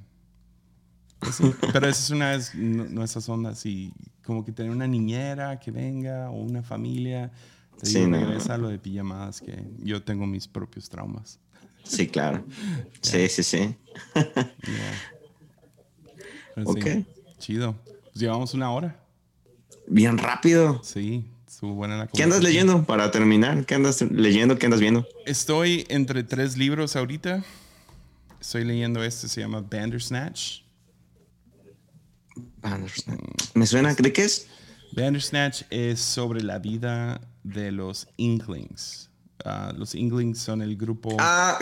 Pues 1.21 1.39
pero 1.73 1.87
esa 1.87 2.03
es 2.03 2.11
una 2.11 2.39
de 2.39 2.89
nuestras 2.91 3.29
ondas 3.29 3.65
y 3.67 3.93
como 4.25 4.45
que 4.45 4.53
tener 4.53 4.73
una 4.73 4.87
niñera 4.87 5.59
que 5.59 5.71
venga 5.71 6.31
o 6.31 6.43
una 6.43 6.63
familia 6.63 7.31
Sí, 7.83 8.07
no. 8.07 8.19
regresa 8.19 8.55
a 8.55 8.59
lo 8.59 8.69
de 8.69 8.79
pijamadas, 8.79 9.41
que 9.41 9.65
yo 9.79 10.03
tengo 10.03 10.27
mis 10.27 10.47
propios 10.49 10.89
traumas. 10.89 11.39
Sí, 11.85 12.07
claro. 12.07 12.45
Sí, 13.03 13.29
sí, 13.29 13.43
sí. 13.43 13.77
yeah. 14.15 14.95
ok. 16.65 16.83
Sí, 16.85 17.07
chido. 17.39 17.75
Pues 17.85 18.17
llevamos 18.17 18.55
una 18.55 18.71
hora. 18.71 19.01
Bien 19.87 20.19
rápido. 20.19 20.81
Sí, 20.85 21.25
estuvo 21.49 21.75
buena 21.75 21.97
la 21.97 22.07
¿Qué 22.07 22.23
andas 22.23 22.43
leyendo 22.43 22.85
para 22.85 23.11
terminar? 23.11 23.65
¿Qué 23.65 23.75
andas 23.75 24.03
leyendo? 24.03 24.59
¿Qué 24.59 24.67
andas 24.67 24.81
viendo? 24.81 25.07
Estoy 25.27 25.87
entre 25.89 26.23
tres 26.23 26.57
libros 26.57 26.95
ahorita. 26.95 27.43
Estoy 28.41 28.65
leyendo 28.65 29.03
este, 29.03 29.29
se 29.29 29.41
llama 29.41 29.61
Bandersnatch. 29.63 30.61
Bandersnatch. 32.63 33.21
¿Me 33.55 33.67
suena? 33.67 33.95
¿De 33.95 34.13
qué 34.13 34.25
es? 34.25 34.47
Bandersnatch 34.93 35.63
es 35.71 36.01
sobre 36.01 36.43
la 36.43 36.59
vida 36.59 37.21
de 37.43 37.73
los 37.73 38.09
Inklings. 38.17 39.11
Ah, 39.45 39.73
los 39.77 39.95
Inklings 39.95 40.39
son 40.39 40.63
el 40.63 40.77
grupo. 40.77 41.17
Ah, 41.19 41.59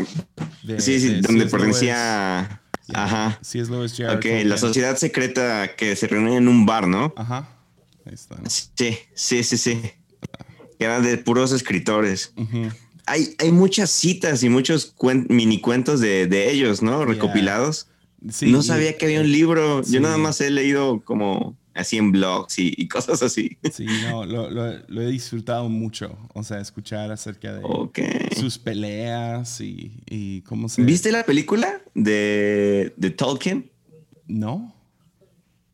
sí, 0.78 1.00
sí, 1.00 1.20
donde 1.20 1.46
pertenecía. 1.46 2.60
Ajá. 2.94 3.38
Sí, 3.42 3.58
es 3.58 3.68
Lewis 3.68 3.98
Ok, 4.00 4.24
la 4.44 4.56
sociedad 4.56 4.96
secreta 4.96 5.74
que 5.76 5.94
se 5.94 6.06
reúne 6.06 6.36
en 6.36 6.48
un 6.48 6.64
bar, 6.66 6.88
¿no? 6.88 7.12
Ajá. 7.16 7.48
Ahí 8.04 8.14
está. 8.14 8.36
Sí, 8.48 8.98
sí, 9.14 9.44
sí, 9.44 9.58
sí. 9.58 9.80
Eran 10.78 11.02
de 11.02 11.18
puros 11.18 11.52
escritores. 11.52 12.32
hay, 13.06 13.34
hay 13.38 13.52
muchas 13.52 13.90
citas 13.90 14.42
y 14.42 14.48
muchos 14.48 14.94
mini 15.28 15.60
cuentos 15.60 16.00
de, 16.00 16.50
ellos, 16.50 16.82
¿no? 16.82 17.04
Recopilados. 17.04 17.88
Sí, 18.30 18.50
no 18.50 18.62
sabía 18.62 18.96
que 18.96 19.04
había 19.04 19.20
un 19.20 19.30
libro. 19.30 19.82
Yo 19.84 20.00
nada 20.00 20.16
más 20.16 20.40
he 20.40 20.50
leído 20.50 21.00
como 21.04 21.56
así 21.78 21.96
en 21.96 22.12
blogs 22.12 22.58
y, 22.58 22.88
cosas 22.88 23.22
así. 23.22 23.58
Sí, 23.72 23.86
no, 24.02 24.24
lo, 24.24 25.02
he 25.02 25.06
disfrutado 25.06 25.68
mucho. 25.68 26.18
O 26.34 26.42
sea, 26.42 26.60
escuchar 26.60 27.10
acerca 27.12 27.54
de 27.54 27.62
sus 28.36 28.58
peleas 28.58 29.60
y, 29.60 30.42
cómo 30.46 30.68
se... 30.68 30.82
¿Viste 30.82 31.12
la 31.12 31.24
película 31.24 31.80
de, 31.94 32.92
de 32.96 33.10
Tolkien? 33.10 33.70
No. 34.26 34.74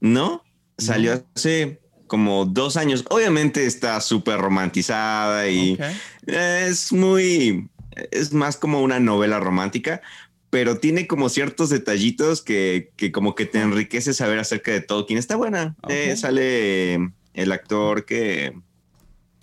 ¿No? 0.01 0.45
Salió 0.79 1.25
hace 1.35 1.81
como 2.07 2.45
dos 2.45 2.77
años. 2.77 3.05
Obviamente 3.11 3.67
está 3.67 4.01
súper 4.01 4.39
romantizada 4.39 5.49
y 5.49 5.79
es 6.27 6.93
muy... 6.93 7.69
Es 8.11 8.33
más 8.33 8.57
como 8.57 8.83
una 8.83 8.99
novela 8.99 9.39
romántica, 9.39 10.03
pero 10.55 10.79
tiene 10.79 11.09
como 11.09 11.31
ciertos 11.31 11.69
detallitos 11.69 12.41
que, 12.41 12.93
como 13.13 13.35
que 13.35 13.45
te 13.45 13.61
enriquece 13.61 14.15
saber 14.15 14.39
acerca 14.39 14.71
de 14.71 14.83
Tolkien. 14.83 15.19
Está 15.19 15.35
buena. 15.35 15.75
Eh, 15.89 16.17
sale 16.17 16.95
el 17.33 17.51
actor 17.51 18.05
que... 18.05 18.57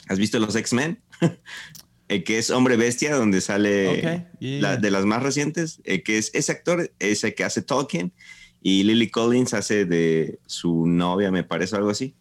¿Has 0.07 0.17
visto 0.17 0.39
los 0.39 0.55
X-Men? 0.55 1.01
el 2.07 2.23
que 2.23 2.37
es 2.37 2.49
Hombre 2.49 2.77
Bestia, 2.77 3.13
donde 3.13 3.41
sale 3.41 4.25
de 4.39 4.89
las 4.89 5.03
más 5.05 5.21
recientes, 5.21 5.81
el 5.83 6.01
que 6.01 6.17
es 6.17 6.31
ese 6.33 6.53
actor, 6.53 6.93
ese 6.99 7.35
que 7.35 7.43
hace 7.43 7.61
Tolkien, 7.61 8.13
y 8.61 8.83
Lily 8.83 9.09
Collins 9.09 9.53
hace 9.53 9.83
de 9.83 10.39
su 10.45 10.87
novia, 10.87 11.29
me 11.29 11.43
parece, 11.43 11.75
algo 11.75 11.89
así. 11.89 12.15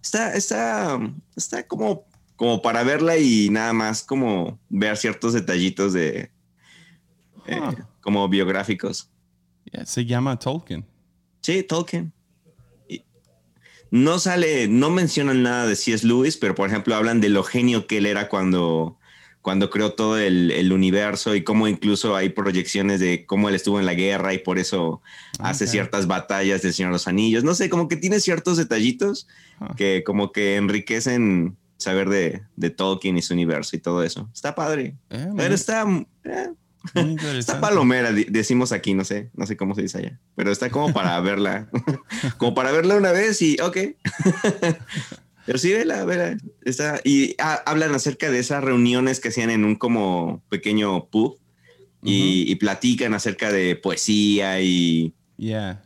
Está, 0.00 0.34
está, 0.34 0.96
está 1.34 1.66
como, 1.66 2.06
como 2.36 2.62
para 2.62 2.84
verla 2.84 3.18
y 3.18 3.50
nada 3.50 3.72
más 3.72 4.04
como 4.04 4.60
ver 4.68 4.96
ciertos 4.96 5.32
detallitos 5.32 5.92
de... 5.92 6.30
Eh, 7.48 7.60
como 8.00 8.28
biográficos. 8.28 9.10
se 9.84 10.04
llama 10.04 10.38
Tolkien. 10.38 10.84
Sí, 11.40 11.62
Tolkien. 11.62 12.12
no 13.90 14.18
sale, 14.18 14.68
no 14.68 14.90
mencionan 14.90 15.42
nada 15.42 15.66
de 15.66 15.76
C.S. 15.76 16.06
Lewis, 16.06 16.36
pero 16.36 16.54
por 16.54 16.68
ejemplo 16.68 16.94
hablan 16.94 17.20
de 17.20 17.28
lo 17.28 17.42
genio 17.42 17.86
que 17.86 17.98
él 17.98 18.06
era 18.06 18.28
cuando, 18.28 18.98
cuando 19.40 19.70
creó 19.70 19.94
todo 19.94 20.18
el, 20.18 20.72
universo 20.72 21.34
y 21.34 21.42
cómo 21.42 21.68
incluso 21.68 22.16
hay 22.16 22.28
proyecciones 22.28 23.00
de 23.00 23.24
cómo 23.24 23.48
él 23.48 23.54
estuvo 23.54 23.80
en 23.80 23.86
la 23.86 23.94
guerra 23.94 24.34
y 24.34 24.38
por 24.38 24.58
eso 24.58 25.00
hace 25.38 25.66
ciertas 25.66 26.06
batallas 26.06 26.62
del 26.62 26.74
Señor 26.74 26.90
de 26.90 26.94
los 26.94 27.08
Anillos. 27.08 27.44
No 27.44 27.54
sé, 27.54 27.70
como 27.70 27.88
que 27.88 27.96
tiene 27.96 28.20
ciertos 28.20 28.56
detallitos 28.56 29.26
que 29.76 30.02
como 30.04 30.32
que 30.32 30.56
enriquecen 30.56 31.56
saber 31.78 32.08
de, 32.08 32.70
Tolkien 32.70 33.16
y 33.16 33.22
su 33.22 33.32
universo 33.34 33.76
y 33.76 33.78
todo 33.78 34.02
eso. 34.02 34.28
Está 34.34 34.54
padre. 34.54 34.96
Eh, 35.10 35.28
pero 35.36 35.54
está... 35.54 35.86
Eh, 36.24 36.48
Está 37.36 37.60
palomera, 37.60 38.12
decimos 38.12 38.72
aquí, 38.72 38.94
no 38.94 39.04
sé, 39.04 39.30
no 39.34 39.46
sé 39.46 39.56
cómo 39.56 39.74
se 39.74 39.82
dice 39.82 39.98
allá, 39.98 40.20
pero 40.36 40.50
está 40.52 40.70
como 40.70 40.92
para 40.92 41.18
verla, 41.20 41.68
como 42.38 42.54
para 42.54 42.72
verla 42.72 42.96
una 42.96 43.12
vez 43.12 43.42
y 43.42 43.56
ok. 43.60 43.76
pero 45.46 45.58
sí, 45.58 45.72
vela, 45.72 46.04
vela. 46.04 46.36
Está, 46.62 47.00
y 47.04 47.34
hablan 47.38 47.94
acerca 47.94 48.30
de 48.30 48.38
esas 48.38 48.62
reuniones 48.62 49.20
que 49.20 49.28
hacían 49.28 49.50
en 49.50 49.64
un 49.64 49.76
como 49.76 50.42
pequeño 50.48 51.06
pub 51.06 51.38
y 52.02 52.54
platican 52.56 53.12
acerca 53.12 53.50
de 53.50 53.74
poesía 53.76 54.60
y 54.60 55.14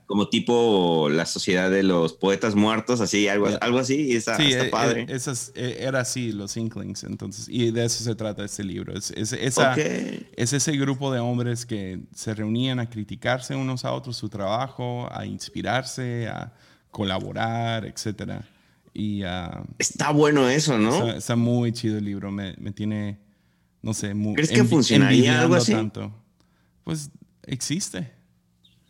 como 0.07 0.29
tipo 0.29 1.09
la 1.11 1.27
sociedad 1.27 1.71
de 1.71 1.83
los 1.83 2.15
poetas 2.15 2.55
muertos, 2.55 3.01
así, 3.01 3.29
algo, 3.29 3.49
algo 3.61 3.79
así, 3.79 4.13
y 4.13 4.17
está, 4.17 4.37
sí, 4.37 4.53
eh, 4.53 4.65
padre. 4.71 5.07
Eh, 5.09 5.19
eh, 5.55 5.77
era 5.81 6.01
así, 6.01 6.33
los 6.33 6.57
Inklings, 6.57 7.05
entonces, 7.05 7.49
y 7.51 7.71
de 7.71 7.85
eso 7.85 8.03
se 8.03 8.15
trata 8.15 8.45
este 8.45 8.65
libro. 8.65 8.97
Es, 8.97 9.11
es, 9.11 9.33
esa, 9.35 9.75
es 9.75 10.53
ese 10.55 10.73
grupo 10.77 11.13
de 11.13 11.21
hombres 11.21 11.67
que 11.67 12.01
se 12.15 12.33
reunían 12.33 12.81
a 12.81 12.89
criticarse 12.89 13.55
unos 13.55 13.85
a 13.85 13.93
otros 13.93 14.17
su 14.17 14.31
trabajo, 14.31 15.09
a 15.13 15.27
inspirarse, 15.27 16.29
a 16.29 16.55
colaborar, 16.91 17.85
etc. 17.85 18.41
Y, 18.95 19.23
uh, 19.23 19.65
está 19.79 20.13
bueno 20.13 20.49
eso, 20.49 20.79
¿no? 20.79 21.11
Está, 21.11 21.37
muy 21.37 21.73
chido 21.73 21.99
el 21.99 22.07
libro, 22.07 22.31
me, 22.31 22.55
me 22.59 22.73
tiene, 22.73 23.19
no 23.83 23.93
sé, 23.93 24.15
muy... 24.15 24.35
¿Crees 24.35 24.51
que 24.51 24.65
funcionaría 24.65 25.43
algo 25.43 25.57
así? 25.57 25.73
Tanto. 25.73 26.11
Pues 26.85 27.11
existe. 27.45 28.22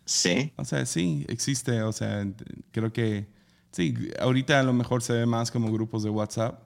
Sí. 0.04 0.52
O 0.56 0.64
sea, 0.64 0.84
sí, 0.86 1.24
existe. 1.28 1.82
O 1.82 1.92
sea, 1.92 2.26
creo 2.70 2.92
que 2.92 3.26
sí, 3.70 3.94
ahorita 4.20 4.60
a 4.60 4.62
lo 4.62 4.72
mejor 4.72 5.02
se 5.02 5.12
ve 5.12 5.26
más 5.26 5.50
como 5.50 5.72
grupos 5.72 6.02
de 6.02 6.10
WhatsApp. 6.10 6.62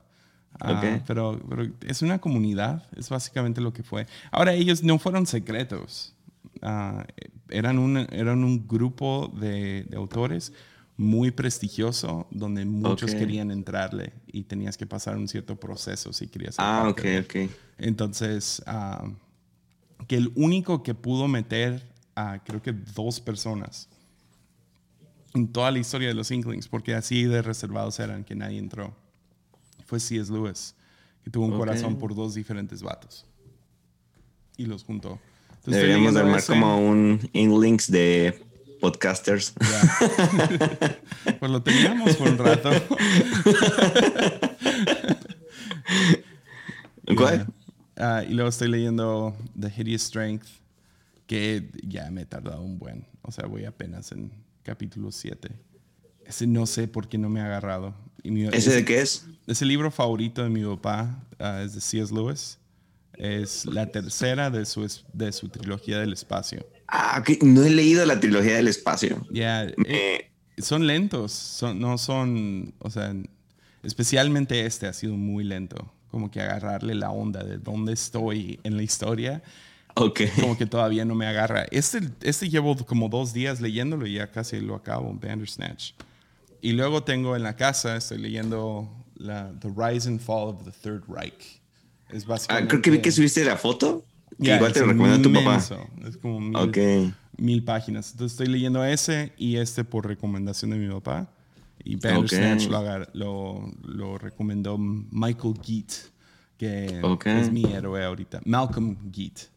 Ah, 0.60 1.00
pero, 1.06 1.38
es 1.86 2.00
una 2.00 2.18
comunidad, 2.18 2.86
es 2.96 3.08
básicamente 3.08 3.60
lo 3.60 3.72
que 3.72 3.82
fue. 3.82 4.06
Ahora, 4.30 4.54
ellos 4.54 4.82
no 4.82 4.98
fueron 4.98 5.26
secretos. 5.26 6.14
Ah, 6.62 7.06
eran, 7.50 7.78
un, 7.78 7.98
eran 8.10 8.42
un 8.42 8.66
grupo 8.66 9.32
de, 9.38 9.86
autores 9.94 10.52
muy 10.96 11.30
prestigioso 11.30 12.26
donde 12.30 12.64
muchos 12.64 13.14
querían 13.14 13.50
entrarle 13.50 14.14
y 14.26 14.44
tenías 14.44 14.78
que 14.78 14.86
pasar 14.86 15.18
un 15.18 15.28
cierto 15.28 15.56
proceso 15.56 16.12
si 16.14 16.26
querías. 16.26 16.56
Ah, 16.58 16.86
ok, 16.88 17.02
ok. 17.20 17.50
Entonces, 17.76 18.62
ah, 18.66 19.06
que 20.08 20.16
el 20.16 20.32
único 20.36 20.82
que 20.82 20.94
pudo 20.94 21.28
meter 21.28 21.82
a 22.16 22.42
creo 22.42 22.60
que 22.60 22.72
dos 22.72 23.20
personas 23.20 23.88
en 25.36 25.48
toda 25.48 25.70
la 25.70 25.78
historia 25.78 26.08
de 26.08 26.14
los 26.14 26.30
Inklings, 26.30 26.66
porque 26.66 26.94
así 26.94 27.24
de 27.24 27.42
reservados 27.42 28.00
eran 28.00 28.24
que 28.24 28.34
nadie 28.34 28.58
entró. 28.58 28.94
Fue 29.84 30.00
C.S. 30.00 30.32
Lewis, 30.32 30.74
que 31.22 31.30
tuvo 31.30 31.44
un 31.44 31.56
corazón 31.56 31.98
por 31.98 32.14
dos 32.14 32.34
diferentes 32.34 32.82
vatos. 32.82 33.26
Y 34.56 34.64
los 34.64 34.82
juntó. 34.82 35.20
Deberíamos 35.66 36.16
armar 36.16 36.42
como 36.44 36.80
un 36.80 37.20
Inklings 37.34 37.90
de 37.90 38.42
podcasters. 38.80 39.52
pues 41.38 41.50
lo 41.50 41.62
teníamos 41.62 42.16
por 42.16 42.30
un 42.30 42.38
rato. 42.38 42.70
¿Cuál? 47.16 47.46
Ah, 47.96 48.24
y 48.26 48.32
luego 48.32 48.48
estoy 48.48 48.68
leyendo 48.68 49.36
The 49.58 49.70
Hideous 49.76 50.02
Strength 50.02 50.46
que 51.26 51.70
ya 51.82 52.10
me 52.10 52.22
he 52.22 52.26
tardado 52.26 52.62
un 52.62 52.78
buen. 52.78 53.06
O 53.22 53.32
sea, 53.32 53.46
voy 53.46 53.64
apenas 53.64 54.12
en 54.12 54.32
capítulo 54.62 55.12
7. 55.12 55.50
Ese 56.24 56.46
no 56.46 56.66
sé 56.66 56.88
por 56.88 57.08
qué 57.08 57.18
no 57.18 57.28
me 57.28 57.40
ha 57.40 57.46
agarrado. 57.46 57.94
¿Ese 58.24 58.74
de 58.74 58.84
qué 58.84 59.00
es? 59.00 59.26
Es 59.46 59.62
el 59.62 59.68
libro 59.68 59.90
favorito 59.90 60.42
de 60.42 60.50
mi 60.50 60.64
papá, 60.64 61.22
ah, 61.38 61.62
es 61.62 61.74
de 61.74 61.80
C.S. 61.80 62.12
Lewis. 62.12 62.58
Es 63.16 63.64
la 63.64 63.86
tercera 63.86 64.50
de 64.50 64.66
su, 64.66 64.86
de 65.12 65.32
su 65.32 65.48
trilogía 65.48 65.98
del 66.00 66.12
espacio. 66.12 66.66
Ah, 66.88 67.22
no 67.42 67.64
he 67.64 67.70
leído 67.70 68.04
la 68.04 68.20
trilogía 68.20 68.56
del 68.56 68.68
espacio. 68.68 69.26
Ya, 69.30 69.66
eh, 69.86 70.30
son 70.58 70.86
lentos, 70.86 71.32
son, 71.32 71.80
no 71.80 71.96
son, 71.96 72.74
o 72.78 72.90
sea, 72.90 73.14
especialmente 73.82 74.66
este 74.66 74.86
ha 74.86 74.92
sido 74.92 75.14
muy 75.14 75.44
lento. 75.44 75.92
Como 76.10 76.30
que 76.30 76.40
agarrarle 76.40 76.94
la 76.94 77.10
onda 77.10 77.42
de 77.42 77.58
dónde 77.58 77.92
estoy 77.92 78.60
en 78.64 78.76
la 78.76 78.82
historia 78.82 79.42
como 79.96 80.58
que 80.58 80.66
todavía 80.66 81.04
no 81.04 81.14
me 81.14 81.26
agarra. 81.26 81.64
Este, 81.70 82.00
este 82.20 82.50
llevo 82.50 82.76
como 82.84 83.08
dos 83.08 83.32
días 83.32 83.60
leyéndolo 83.60 84.06
y 84.06 84.14
ya 84.14 84.30
casi 84.30 84.60
lo 84.60 84.74
acabo, 84.74 85.12
Bandersnatch. 85.14 85.92
Y 86.60 86.72
luego 86.72 87.02
tengo 87.02 87.34
en 87.34 87.42
la 87.42 87.56
casa, 87.56 87.96
estoy 87.96 88.18
leyendo 88.18 88.90
la, 89.14 89.52
The 89.58 89.68
Rise 89.74 90.08
and 90.08 90.20
Fall 90.20 90.48
of 90.48 90.64
the 90.64 90.70
Third 90.70 91.04
Reich. 91.08 91.62
Es 92.10 92.26
básicamente, 92.26 92.66
ah, 92.66 92.68
creo 92.68 92.82
que 92.82 92.90
vi 92.90 92.98
que 92.98 93.10
subiste 93.10 93.44
la 93.44 93.56
foto. 93.56 94.04
igual 94.38 94.72
te 94.72 94.82
recomendó 94.84 95.22
tu 95.22 95.32
papá. 95.32 95.56
Es 96.06 96.16
como 96.18 96.40
mil, 96.40 97.14
mil, 97.38 97.64
páginas. 97.64 98.12
Entonces 98.12 98.38
estoy 98.38 98.52
leyendo 98.52 98.84
ese 98.84 99.32
y 99.38 99.56
este 99.56 99.82
por 99.82 100.06
recomendación 100.06 100.72
de 100.72 100.76
mi 100.76 100.92
papá. 100.92 101.30
Y 101.82 101.96
Bandersnatch 101.96 102.68
lo, 103.14 103.72
lo, 103.82 104.18
recomendó 104.18 104.76
Michael 104.76 105.54
Geet, 105.62 105.92
que 106.58 107.00
es 107.24 107.50
mi 107.50 107.64
héroe 107.64 108.04
ahorita. 108.04 108.40
Malcolm 108.44 108.96
Geet. 109.10 109.55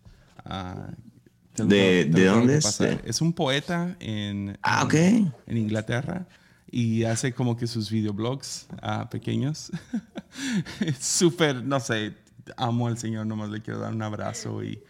Ah, 0.50 0.90
¿De, 1.56 2.06
¿de 2.06 2.26
dónde 2.26 2.58
es? 2.58 2.82
Es 3.06 3.22
un 3.22 3.34
poeta 3.34 3.96
en, 4.00 4.58
ah, 4.64 4.88
en, 4.92 5.32
Inglaterra 5.58 6.28
y 6.72 7.04
hace 7.04 7.34
como 7.34 7.56
que 7.56 7.68
sus 7.68 7.92
videoblogs 7.92 8.68
uh, 8.82 9.08
pequeños. 9.10 9.72
es 10.80 10.98
súper, 10.98 11.64
no 11.64 11.80
sé, 11.80 12.16
amo 12.58 12.88
al 12.88 12.98
Señor, 12.98 13.28
nomás 13.28 13.50
le 13.50 13.62
quiero 13.62 13.80
dar 13.80 13.94
un 13.94 14.02
abrazo. 14.02 14.64
y 14.64 14.82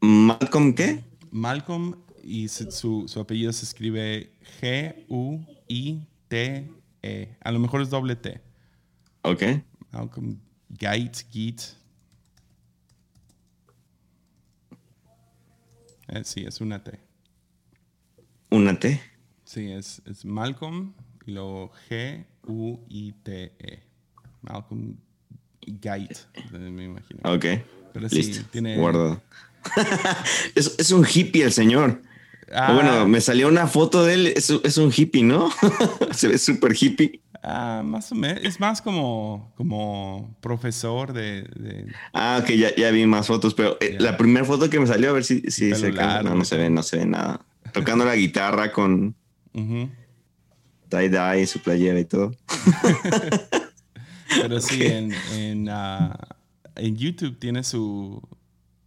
¿Malcolm 0.00 0.74
qué? 0.74 1.04
Malcolm 1.30 1.96
y 2.22 2.48
su, 2.48 3.04
su 3.08 3.20
apellido 3.20 3.52
se 3.52 3.64
escribe 3.64 4.32
G-U-I-T 4.60 6.02
E. 7.02 7.36
A 7.42 7.52
lo 7.52 7.58
mejor 7.58 7.82
es 7.82 7.90
doble 7.90 8.16
T. 8.16 8.40
Ok. 9.22 9.42
Malcolm 9.90 10.38
Gait, 10.70 11.26
Geet. 11.30 11.60
Eh, 16.12 16.22
sí, 16.24 16.44
es 16.46 16.60
una 16.60 16.84
T. 16.84 17.00
¿Una 18.50 18.78
T? 18.78 19.00
Sí, 19.44 19.72
es, 19.72 20.02
es 20.04 20.26
Malcolm 20.26 20.92
y 21.26 21.32
luego 21.32 21.72
G-U-I-T-E. 21.88 23.82
Malcolm 24.42 24.98
Gait, 25.66 26.18
me 26.50 26.84
imagino. 26.84 27.20
Ok. 27.24 27.46
Pero 27.94 28.08
sí, 28.10 28.16
Listo. 28.16 28.46
tiene. 28.50 28.76
Guardado. 28.76 29.22
es, 30.54 30.74
es 30.78 30.90
un 30.90 31.06
hippie 31.06 31.44
el 31.44 31.52
señor. 31.52 32.02
Ah. 32.52 32.74
Bueno, 32.74 33.08
me 33.08 33.22
salió 33.22 33.48
una 33.48 33.66
foto 33.66 34.04
de 34.04 34.14
él. 34.14 34.26
Es, 34.26 34.50
es 34.50 34.76
un 34.76 34.92
hippie, 34.94 35.22
¿no? 35.22 35.50
Se 36.12 36.28
ve 36.28 36.36
súper 36.36 36.74
hippie. 36.78 37.21
Ah, 37.44 37.82
más 37.84 38.12
o 38.12 38.14
menos. 38.14 38.44
Es 38.44 38.60
más 38.60 38.80
como, 38.80 39.52
como 39.56 40.36
profesor 40.40 41.12
de. 41.12 41.42
de- 41.42 41.92
Ah, 42.12 42.38
ok, 42.42 42.50
ya, 42.50 42.74
ya 42.76 42.90
vi 42.92 43.04
más 43.06 43.26
fotos, 43.26 43.52
pero 43.54 43.76
eh, 43.80 43.96
la 43.98 44.16
primera 44.16 44.44
foto 44.44 44.70
que 44.70 44.78
me 44.78 44.86
salió, 44.86 45.10
a 45.10 45.12
ver 45.14 45.24
si, 45.24 45.40
si 45.50 45.74
se 45.74 45.92
largo. 45.92 46.28
No, 46.28 46.36
no 46.36 46.44
se 46.44 46.56
ve, 46.56 46.70
no 46.70 46.82
se 46.84 46.98
ve 46.98 47.06
nada. 47.06 47.44
Tocando 47.72 48.04
la 48.04 48.14
guitarra 48.14 48.70
con 48.70 49.16
Ujú. 49.54 49.90
tie-dye, 50.88 51.46
su 51.46 51.60
playera 51.60 51.98
y 51.98 52.04
todo. 52.04 52.32
Pero 54.28 54.60
sí, 54.60 54.84
en, 54.86 55.12
en, 55.32 55.68
en 56.76 56.96
YouTube 56.96 57.38
tiene 57.38 57.62
su. 57.64 58.22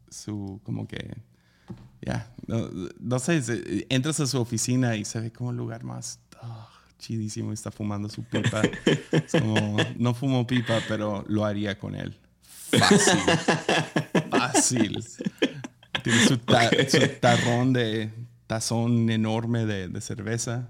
su 0.09 0.59
como 0.63 0.87
que. 0.87 1.17
Ya, 2.01 2.31
no, 2.45 2.69
no 2.99 3.17
sé, 3.19 3.41
entras 3.89 4.19
a 4.19 4.27
su 4.27 4.39
oficina 4.39 4.95
y 4.95 5.05
se 5.05 5.19
ve 5.19 5.31
como 5.31 5.49
un 5.49 5.57
lugar 5.57 5.83
más 5.83 6.19
chidísimo. 7.05 7.53
Está 7.53 7.71
fumando 7.71 8.09
su 8.09 8.23
pipa. 8.23 8.61
Es 9.11 9.31
como, 9.31 9.77
no 9.97 10.13
fumo 10.13 10.45
pipa, 10.47 10.79
pero 10.87 11.23
lo 11.27 11.45
haría 11.45 11.77
con 11.77 11.95
él. 11.95 12.17
Fácil. 12.71 13.19
Fácil. 14.29 15.05
Tiene 16.03 16.25
su, 16.27 16.37
ta- 16.37 16.69
su 16.89 16.99
tarrón 17.19 17.73
de 17.73 18.11
tazón 18.47 19.09
enorme 19.09 19.65
de, 19.65 19.87
de 19.87 20.01
cerveza. 20.01 20.67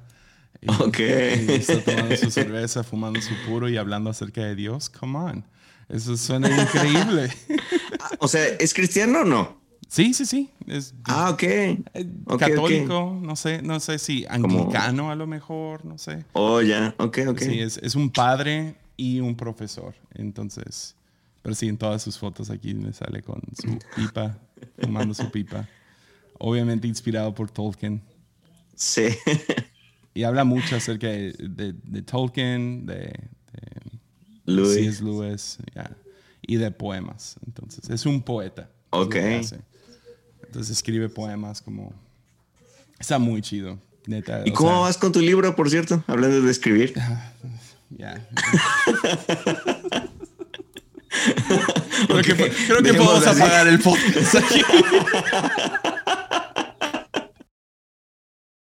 Y, 0.61 0.69
Ok. 0.69 0.99
y 0.99 1.51
está 1.51 1.81
tomando 1.83 2.15
su 2.17 2.31
cerveza, 2.31 2.83
fumando 2.83 3.21
su 3.21 3.33
puro 3.47 3.69
y 3.69 3.77
hablando 3.77 4.09
acerca 4.09 4.41
de 4.41 4.55
Dios. 4.55 4.89
Come 4.89 5.17
on. 5.17 5.45
Eso 5.89 6.15
suena 6.17 6.49
increíble. 6.49 7.29
O 8.19 8.27
sea, 8.27 8.45
¿es 8.45 8.73
cristiano 8.73 9.21
o 9.21 9.25
no? 9.25 9.61
Sí, 9.87 10.13
sí, 10.13 10.25
sí. 10.25 10.49
Es 10.67 10.93
Ah, 11.05 11.29
ok. 11.31 11.43
eh, 11.43 11.79
ok, 12.25 12.39
católico, 12.39 13.17
no 13.21 13.35
sé, 13.35 13.61
no 13.61 13.79
sé 13.79 13.97
si 13.99 14.25
anglicano 14.27 15.11
a 15.11 15.15
lo 15.15 15.27
mejor, 15.27 15.85
no 15.85 15.97
sé. 15.97 16.25
Oh, 16.33 16.61
ya. 16.61 16.95
Ok, 16.97 17.19
ok. 17.27 17.39
Sí, 17.39 17.59
es, 17.59 17.77
es 17.77 17.95
un 17.95 18.09
padre 18.09 18.75
y 18.97 19.19
un 19.19 19.35
profesor. 19.35 19.93
Entonces, 20.13 20.95
pero 21.41 21.55
sí, 21.55 21.67
en 21.67 21.77
todas 21.77 22.01
sus 22.01 22.17
fotos 22.17 22.49
aquí 22.49 22.73
me 22.73 22.91
sale 22.93 23.21
con 23.21 23.41
su 23.53 23.77
pipa, 23.95 24.37
fumando 24.79 25.13
su 25.13 25.29
pipa. 25.31 25.67
Obviamente 26.39 26.87
inspirado 26.87 27.33
por 27.33 27.49
Tolkien. 27.51 28.01
Sí. 28.75 29.07
Y 30.13 30.23
habla 30.23 30.43
mucho 30.43 30.75
acerca 30.75 31.07
de, 31.07 31.31
de- 31.33 31.73
de 31.73 32.01
Tolkien, 32.01 32.85
de, 32.85 32.95
de 32.95 33.21
Luis. 34.45 34.73
C.S. 34.75 35.03
Lewis, 35.03 35.57
ya, 35.73 35.91
y 36.41 36.55
de 36.57 36.71
poemas. 36.71 37.35
Entonces, 37.45 37.89
es 37.89 38.05
un 38.05 38.21
poeta. 38.21 38.63
es 38.63 38.69
Ok. 38.91 39.15
hace. 39.39 39.59
Entonces, 40.55 40.77
escribe 40.77 41.09
poemas 41.09 41.61
como... 41.61 41.91
Está 42.97 43.19
muy 43.19 43.41
chido, 43.41 43.77
neta. 44.07 44.43
¿Y 44.45 44.53
cómo 44.53 44.69
sea, 44.69 44.79
vas 44.79 44.97
con 44.97 45.11
tu 45.11 45.19
libro, 45.19 45.53
por 45.53 45.69
cierto? 45.69 46.01
Hablando 46.07 46.41
de 46.41 46.49
escribir. 46.49 46.93
Ya. 47.97 48.15
creo 52.07 52.21
que, 52.23 52.33
creo 52.33 52.77
que 52.77 52.83
dejémoslo 52.83 53.21
podemos 53.21 53.27
apagar 53.27 53.67
el 53.67 53.79
podcast 53.79 54.35
aquí. 54.35 54.61